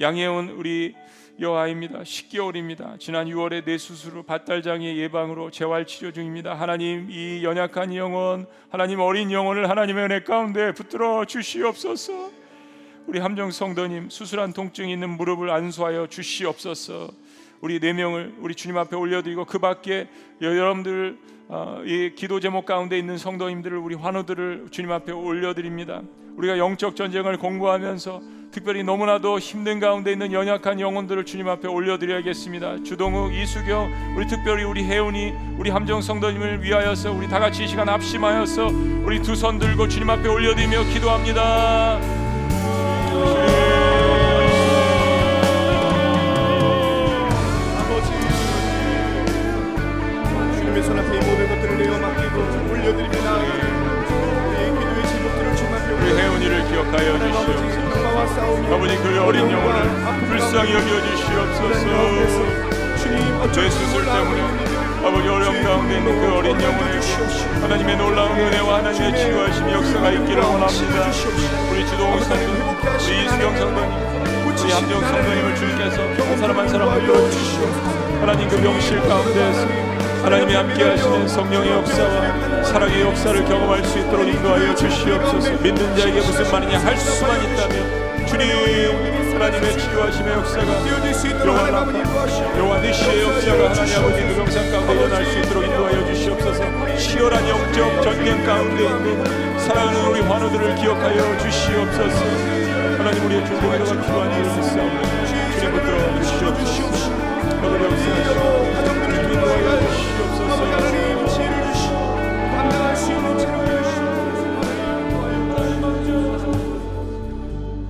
양혜원 0.00 0.50
우리 0.50 0.94
여아입니다. 1.38 2.00
10개월입니다. 2.00 2.98
지난 2.98 3.26
6월에 3.26 3.64
뇌수술 3.66 4.14
후 4.14 4.22
밭달장애 4.22 4.96
예방으로 4.96 5.50
재활 5.50 5.86
치료 5.86 6.10
중입니다. 6.10 6.54
하나님 6.54 7.10
이 7.10 7.44
연약한 7.44 7.94
영혼, 7.94 8.46
하나님 8.70 9.00
어린 9.00 9.30
영혼을 9.30 9.68
하나님의 9.68 10.04
은혜 10.04 10.22
가운데 10.22 10.72
붙들어 10.72 11.26
주시옵소서. 11.26 12.30
우리 13.06 13.18
함정 13.18 13.50
성도님 13.50 14.08
수술한 14.08 14.54
통증이 14.54 14.90
있는 14.90 15.10
무릎을 15.10 15.50
안수하여 15.50 16.06
주시옵소서. 16.06 17.10
우리 17.60 17.80
네 17.80 17.92
명을 17.92 18.36
우리 18.38 18.54
주님 18.54 18.78
앞에 18.78 18.96
올려드리고 18.96 19.44
그 19.44 19.58
밖에 19.58 20.08
여러분들 20.40 21.18
어, 21.48 21.82
이 21.84 22.14
기도 22.16 22.40
제목 22.40 22.64
가운데 22.64 22.98
있는 22.98 23.18
성도님들을 23.18 23.76
우리 23.76 23.94
환우들을 23.94 24.68
주님 24.70 24.90
앞에 24.90 25.12
올려드립니다. 25.12 26.02
우리가 26.36 26.58
영적 26.58 26.96
전쟁을 26.96 27.38
공부하면서 27.38 28.20
특별히 28.52 28.82
너무나도 28.84 29.38
힘든 29.38 29.80
가운데 29.80 30.12
있는 30.12 30.32
연약한 30.32 30.80
영혼들을 30.80 31.24
주님 31.24 31.48
앞에 31.48 31.68
올려드려야겠습니다. 31.68 32.82
주동욱, 32.84 33.34
이수경, 33.34 34.14
우리 34.16 34.26
특별히 34.26 34.64
우리 34.64 34.84
혜운이, 34.84 35.32
우리 35.58 35.70
함정 35.70 36.00
성도님을 36.00 36.62
위하여서 36.62 37.12
우리 37.12 37.28
다 37.28 37.38
같이 37.38 37.64
이 37.64 37.68
시간 37.68 37.88
합심하여서 37.88 38.66
우리 39.04 39.20
두 39.22 39.34
손 39.34 39.58
들고 39.58 39.88
주님 39.88 40.08
앞에 40.08 40.28
올려드리며 40.28 40.84
기도합니다. 40.84 42.00
주님의 50.58 50.82
손 50.82 50.98
앞에 50.98 51.16
이 51.16 51.20
모든 51.20 51.48
것들을 51.48 51.78
내어 51.78 51.98
맡기고 51.98 52.72
올려드립니다. 52.72 53.65
이를 56.46 56.64
기억하여 56.68 57.18
주시옵소서. 57.18 58.06
아버지 58.72 58.96
그 58.98 59.20
어린 59.20 59.50
영혼을 59.50 59.82
불쌍히 60.28 60.74
여겨 60.74 61.02
주시옵소서. 61.02 61.86
죄 63.52 63.70
수술 63.70 64.04
때문에 64.04 64.40
아버지 65.04 65.28
어려움 65.28 65.62
가운데 65.64 65.98
있는 65.98 66.20
그 66.20 66.34
어린 66.36 66.60
영혼을 66.60 67.00
하나님의 67.62 67.96
놀라운 67.96 68.38
은혜와 68.38 68.78
하나님의 68.78 69.16
치유하심 69.16 69.70
역사가 69.70 70.10
있기를 70.12 70.42
원합니다. 70.42 71.10
우리 71.70 71.86
주동욱 71.86 72.22
성도님, 72.22 72.62
우리 73.02 73.24
이수경 73.24 73.56
성도님, 73.56 73.90
우리 74.46 74.72
함정 74.72 75.00
성도님을 75.00 75.56
주님께서 75.56 75.96
한 76.02 76.38
사람 76.38 76.58
한 76.58 76.68
사람 76.68 76.94
붙들어 76.94 77.30
주시옵소서. 77.30 78.20
하나님 78.20 78.48
그 78.48 78.60
병실 78.60 79.00
가운데에서 79.00 79.95
하나님이 80.26 80.54
함께 80.54 80.82
하시는 80.82 81.28
성령의 81.28 81.70
역사와 81.70 82.64
사랑의 82.64 83.00
역사를 83.00 83.44
경험할 83.44 83.84
수 83.84 84.00
있도록 84.00 84.26
인도하여 84.26 84.74
주시옵소서. 84.74 85.52
믿는 85.62 85.96
자에게 85.96 86.18
무슨 86.18 86.50
말이냐 86.50 86.80
할 86.80 86.96
수만 86.96 87.40
있다면 87.44 88.26
주님 88.26 89.34
하나님의 89.34 89.78
치유하심의 89.78 90.32
역사가 90.32 90.82
뛰어질 90.82 91.14
수 91.14 91.28
있도록 91.28 91.56
요한 91.56 91.94
인도하시옵소서. 91.94 92.58
요한 92.58 92.82
니시의 92.82 93.22
역사가 93.22 93.70
하나님 93.70 93.98
아버지 93.98 94.26
그 94.26 94.34
병상 94.34 94.70
가운데 94.72 94.94
일어날 94.94 95.24
수 95.26 95.38
있도록 95.38 95.64
인도하여 95.64 96.06
주시옵소서. 96.06 96.96
치열한 96.96 97.48
영적 97.48 98.02
전쟁 98.02 98.44
가운데 98.44 98.82
있는 98.84 99.58
사랑하는 99.60 100.06
우리 100.06 100.20
환우들을 100.22 100.74
기억하여 100.74 101.38
주시옵소서. 101.38 102.24
하나님 102.98 103.26
우리의 103.26 103.46
중보기도가 103.46 104.02
필요한 104.02 104.32
일을 104.32 104.46
있사옵니다 104.58 105.54
주님 105.54 105.72
붙들어 105.72 106.20
주시옵소서. 106.64 107.10
너를 107.62 107.90
주시옵소서 107.90 108.55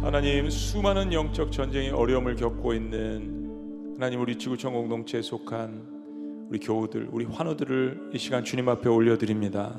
하나님 0.03 0.49
수많은 0.49 1.13
영적 1.13 1.53
전쟁의 1.53 1.91
어려움을 1.91 2.37
겪고 2.37 2.75
있는 2.75 3.95
하나님 3.97 4.21
우리 4.21 4.37
지구촌 4.37 4.73
공동체에 4.73 5.23
속한 5.23 6.47
우리 6.49 6.59
교우들, 6.59 7.09
우리 7.11 7.25
환우들을 7.25 8.11
이 8.15 8.19
시간 8.19 8.45
주님 8.45 8.69
앞에 8.69 8.89
올려드립니다. 8.89 9.77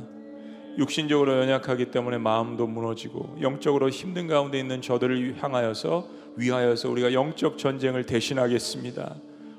육신적으로 0.77 1.39
연약하기 1.39 1.91
때문에 1.91 2.17
마음도 2.17 2.67
무너지고 2.67 3.37
영적으로 3.41 3.89
힘든 3.89 4.27
가운데 4.27 4.59
있는 4.59 4.81
저들을 4.81 5.35
향하여서 5.41 6.07
위하여서 6.35 6.91
우리가 6.91 7.13
영적 7.13 7.57
전쟁을 7.57 8.05
대신하겠습니다. 8.05 9.15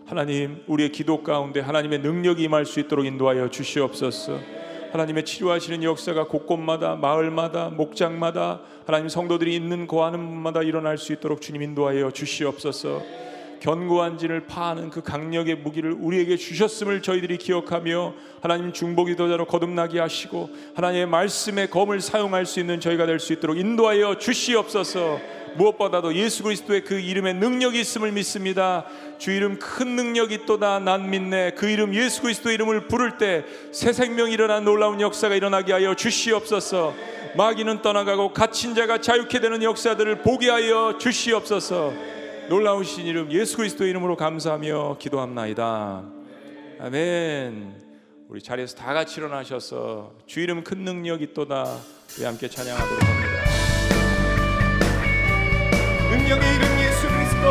하나님 0.08 0.62
우리의 0.66 0.90
기도 0.90 1.22
가운데 1.22 1.60
하나님의 1.60 1.98
능력이 1.98 2.44
임할 2.44 2.64
수 2.64 2.80
있도록 2.80 3.04
인도하여 3.04 3.50
주시옵소서. 3.50 4.38
하나님의 4.90 5.26
치료하시는 5.26 5.82
역사가 5.82 6.28
곳곳마다 6.28 6.96
마을마다 6.96 7.68
목장마다 7.68 8.62
하나님 8.86 9.10
성도들이 9.10 9.54
있는 9.54 9.86
거하는 9.86 10.24
곳마다 10.24 10.62
일어날 10.62 10.96
수 10.96 11.12
있도록 11.12 11.42
주님 11.42 11.60
인도하여 11.60 12.10
주시옵소서. 12.10 13.02
견고한 13.60 14.16
진을 14.16 14.46
파하는 14.46 14.88
그 14.88 15.02
강력의 15.02 15.56
무기를 15.56 15.92
우리에게 15.92 16.38
주셨음을 16.38 17.02
저희들이 17.02 17.36
기억하며 17.36 18.14
하나님 18.40 18.72
중보기도자로 18.72 19.44
거듭나게 19.44 20.00
하시고 20.00 20.48
하나님의 20.74 21.06
말씀의 21.06 21.68
검을 21.68 22.00
사용할 22.00 22.46
수 22.46 22.60
있는 22.60 22.80
저희가 22.80 23.04
될 23.04 23.18
수 23.18 23.34
있도록 23.34 23.58
인도하여 23.58 24.16
주시옵소서. 24.16 25.37
무엇보다도 25.56 26.14
예수 26.14 26.42
그리스도의 26.42 26.84
그 26.84 26.98
이름에 26.98 27.32
능력이 27.32 27.80
있음을 27.80 28.12
믿습니다. 28.12 28.84
주 29.18 29.32
이름 29.32 29.58
큰 29.58 29.96
능력이 29.96 30.34
있도다 30.34 30.78
난 30.80 31.10
믿네. 31.10 31.52
그 31.56 31.68
이름 31.68 31.94
예수 31.94 32.22
그리스도 32.22 32.50
이름을 32.50 32.88
부를 32.88 33.18
때 33.18 33.44
새 33.72 33.92
생명이 33.92 34.32
일어난 34.32 34.64
놀라운 34.64 35.00
역사가 35.00 35.34
일어나게 35.34 35.72
하여 35.72 35.94
주시옵소서. 35.94 36.94
마귀는 37.36 37.82
떠나가고 37.82 38.32
갇힌 38.32 38.74
자가 38.74 39.00
자유케 39.00 39.40
되는 39.40 39.62
역사들을 39.62 40.22
보게 40.22 40.50
하여 40.50 40.96
주시옵소서. 40.98 41.92
놀라우신 42.48 43.06
이름 43.06 43.30
예수 43.30 43.56
그리스도 43.58 43.84
이름으로 43.84 44.16
감사하며 44.16 44.96
기도합나이다. 44.98 46.02
아멘. 46.80 47.74
우리 48.28 48.42
자리에서 48.42 48.76
다 48.76 48.92
같이 48.94 49.20
일어나셔서 49.20 50.12
주 50.26 50.40
이름 50.40 50.64
큰 50.64 50.78
능력이 50.78 51.24
있도다. 51.24 51.78
우리 52.18 52.24
함께 52.24 52.48
찬양하도록 52.48 53.02
합니다. 53.02 53.37
능력의 56.18 56.54
이름 56.54 56.80
예수 56.80 57.08
그리스도. 57.08 57.50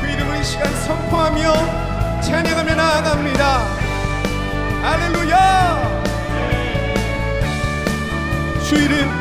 그 0.00 0.08
이름을 0.08 0.40
이 0.40 0.44
시간 0.44 0.72
선포하며 0.82 2.20
찬양하며 2.20 2.74
나아갑니다. 2.74 3.58
할렐루야! 4.82 5.90
주 8.62 8.74
이름 8.76 9.19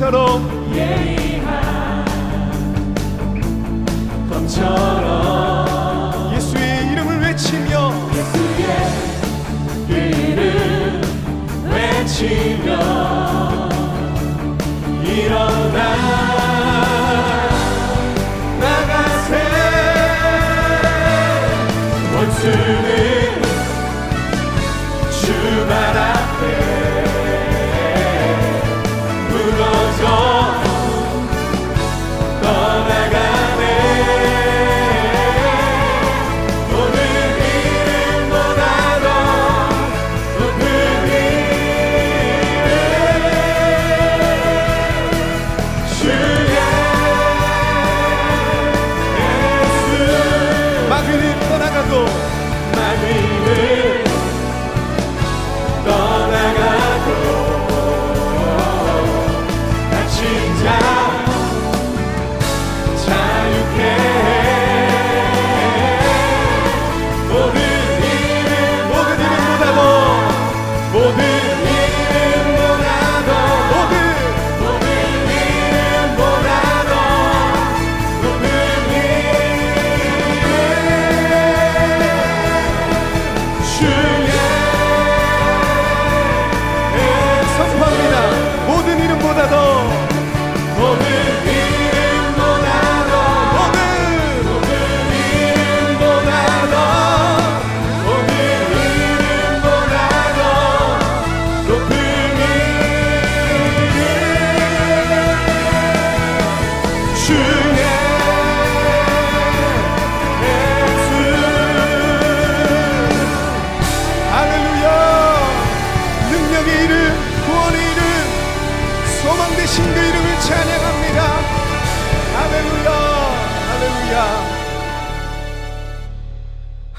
검처럼 0.00 0.72
예리한 0.74 2.04
검처럼 4.30 5.66
예수의 6.34 6.92
이름을 6.92 7.20
외치며 7.20 7.92
예수의 8.14 8.64
이름 9.90 11.02
외치며 11.70 13.19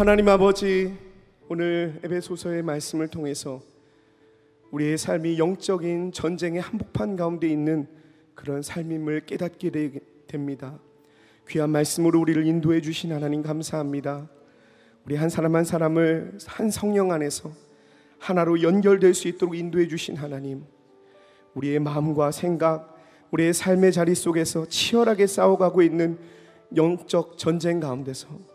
하나님 0.02 0.28
아버지 0.30 0.98
오늘 1.48 2.00
에베소서의 2.04 2.64
말씀을 2.64 3.08
통해서 3.08 3.62
우리의 4.72 4.98
삶이 4.98 5.38
영적인 5.38 6.12
전쟁의 6.12 6.60
한복판 6.60 7.16
가운데 7.16 7.48
있는 7.48 7.88
그런 8.34 8.64
삶임을 8.64 9.28
깨닫게 9.28 9.70
되- 9.70 10.00
됩니다. 10.26 10.80
귀한 11.48 11.70
말씀으로 11.70 12.20
우리를 12.20 12.48
인도해 12.48 12.82
주신 12.82 13.12
하나님 13.12 13.44
감사합니다. 13.44 14.28
우리 15.06 15.16
한 15.18 15.30
사람 15.30 15.56
한 15.56 15.64
사람을 15.64 16.40
한 16.48 16.72
성령 16.72 17.12
안에서 17.12 17.52
하나로 18.18 18.64
연결될 18.64 19.14
수 19.14 19.28
있도록 19.28 19.56
인도해 19.56 19.88
주신 19.88 20.16
하나님. 20.16 20.64
우리의 21.54 21.78
마음과 21.78 22.32
생각, 22.32 23.00
우리의 23.30 23.54
삶의 23.54 23.92
자리 23.92 24.16
속에서 24.16 24.66
치열하게 24.66 25.28
싸워가고 25.28 25.84
있는 25.84 26.18
영적 26.76 27.38
전쟁 27.38 27.80
가운데서 27.80 28.51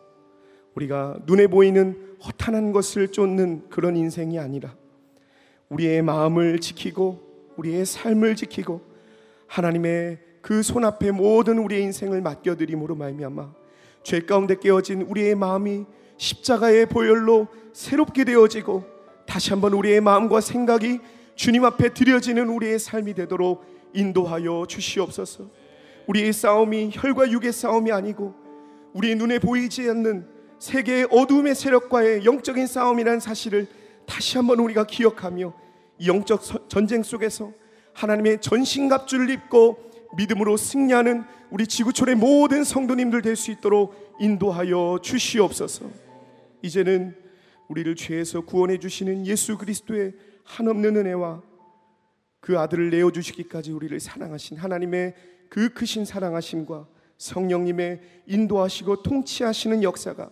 우리가 0.77 1.17
눈에 1.27 1.47
보이는 1.47 2.17
허탄한 2.25 2.73
것을 2.73 3.09
쫓는 3.09 3.69
그런 3.71 3.97
인생이 3.97 4.39
아니라 4.39 4.75
우리의 5.69 6.03
마음을 6.03 6.61
지키고 6.61 7.21
우리의 7.57 7.85
삶을 7.87 8.37
지키고 8.37 8.81
하나님의 9.47 10.19
그 10.43 10.63
손 10.63 10.85
앞에 10.85 11.11
모든 11.11 11.59
우리의 11.59 11.83
인생을 11.83 12.21
맡겨드림으로 12.21 12.95
말미암아 12.95 13.53
죄 14.05 14.21
가운데 14.21 14.55
깨어진 14.57 15.03
우리의 15.03 15.35
마음이 15.35 15.87
십자가의 16.19 16.87
보혈로 16.87 17.49
새롭게 17.73 18.25
되어지고 18.25 18.85
다시 19.27 19.51
한번 19.51 19.73
우리의 19.73 20.01
마음과 20.01 20.41
생각이 20.41 21.01
주님 21.35 21.65
앞에 21.65 21.93
드려지는 21.93 22.49
우리의 22.49 22.79
삶이 22.79 23.15
되도록 23.15 23.65
인도하여 23.93 24.67
주시옵소서. 24.69 25.51
우리의 26.07 26.33
싸움이 26.33 26.91
혈과 26.95 27.31
육의 27.33 27.53
싸움이 27.53 27.91
아니고 27.91 28.33
우리 28.93 29.15
눈에 29.17 29.41
보이지 29.41 29.91
않는 29.91 30.36
세계의 30.59 31.09
어둠의 31.11 31.55
세력과의 31.55 32.25
영적인 32.25 32.67
싸움이라는 32.67 33.21
사실을 33.21 33.67
다시 34.07 34.37
한번 34.37 34.59
우리가 34.61 34.87
기억하며 34.87 35.53
이 35.99 36.09
영적 36.09 36.43
서- 36.43 36.69
전쟁 36.69 37.03
속에서 37.03 37.53
하나님의 37.95 38.41
전신갑주를 38.41 39.31
입고 39.31 39.79
믿음으로 40.17 40.57
승리하는 40.57 41.25
우리 41.51 41.67
지구촌의 41.67 42.15
모든 42.17 42.65
성도님들 42.65 43.23
될 43.23 43.37
수 43.37 43.51
있도록 43.51 43.95
인도하여 44.21 44.99
주시옵소서. 45.03 45.91
이제는 46.63 47.15
우리를 47.69 47.95
죄에서 47.97 48.43
구원해 48.43 48.79
주시는 48.79 49.27
예수 49.27 49.59
그리스도의 49.59 50.15
한없는 50.45 50.97
은혜와 50.97 51.43
그 52.41 52.59
아들을 52.59 52.91
내어 52.91 53.11
주시기까지 53.11 53.73
우리를 53.73 53.99
사랑하신 53.99 54.57
하나님의 54.57 55.15
그 55.49 55.71
크신 55.71 56.05
사랑하심과 56.05 56.87
성령님의 57.19 58.01
인도하시고 58.27 59.03
통치하시는 59.03 59.83
역사가 59.83 60.31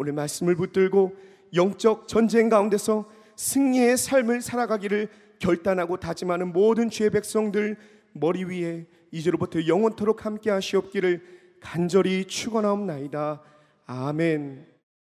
오늘 0.00 0.14
말씀을 0.14 0.54
붙들고 0.54 1.14
영적 1.54 2.08
전쟁 2.08 2.48
가운데서 2.48 3.04
승리의 3.36 3.98
삶을 3.98 4.40
살아가기를 4.40 5.08
결단하고 5.38 5.98
다짐하는 5.98 6.54
모든 6.54 6.88
주의 6.88 7.10
백성들 7.10 7.76
머리 8.14 8.44
위에 8.44 8.86
이제로부터 9.10 9.66
영원토록 9.66 10.24
함께 10.24 10.48
하시옵기를 10.48 11.22
간절히 11.60 12.24
축원하옵나이다. 12.24 13.42
아멘. 13.84 14.69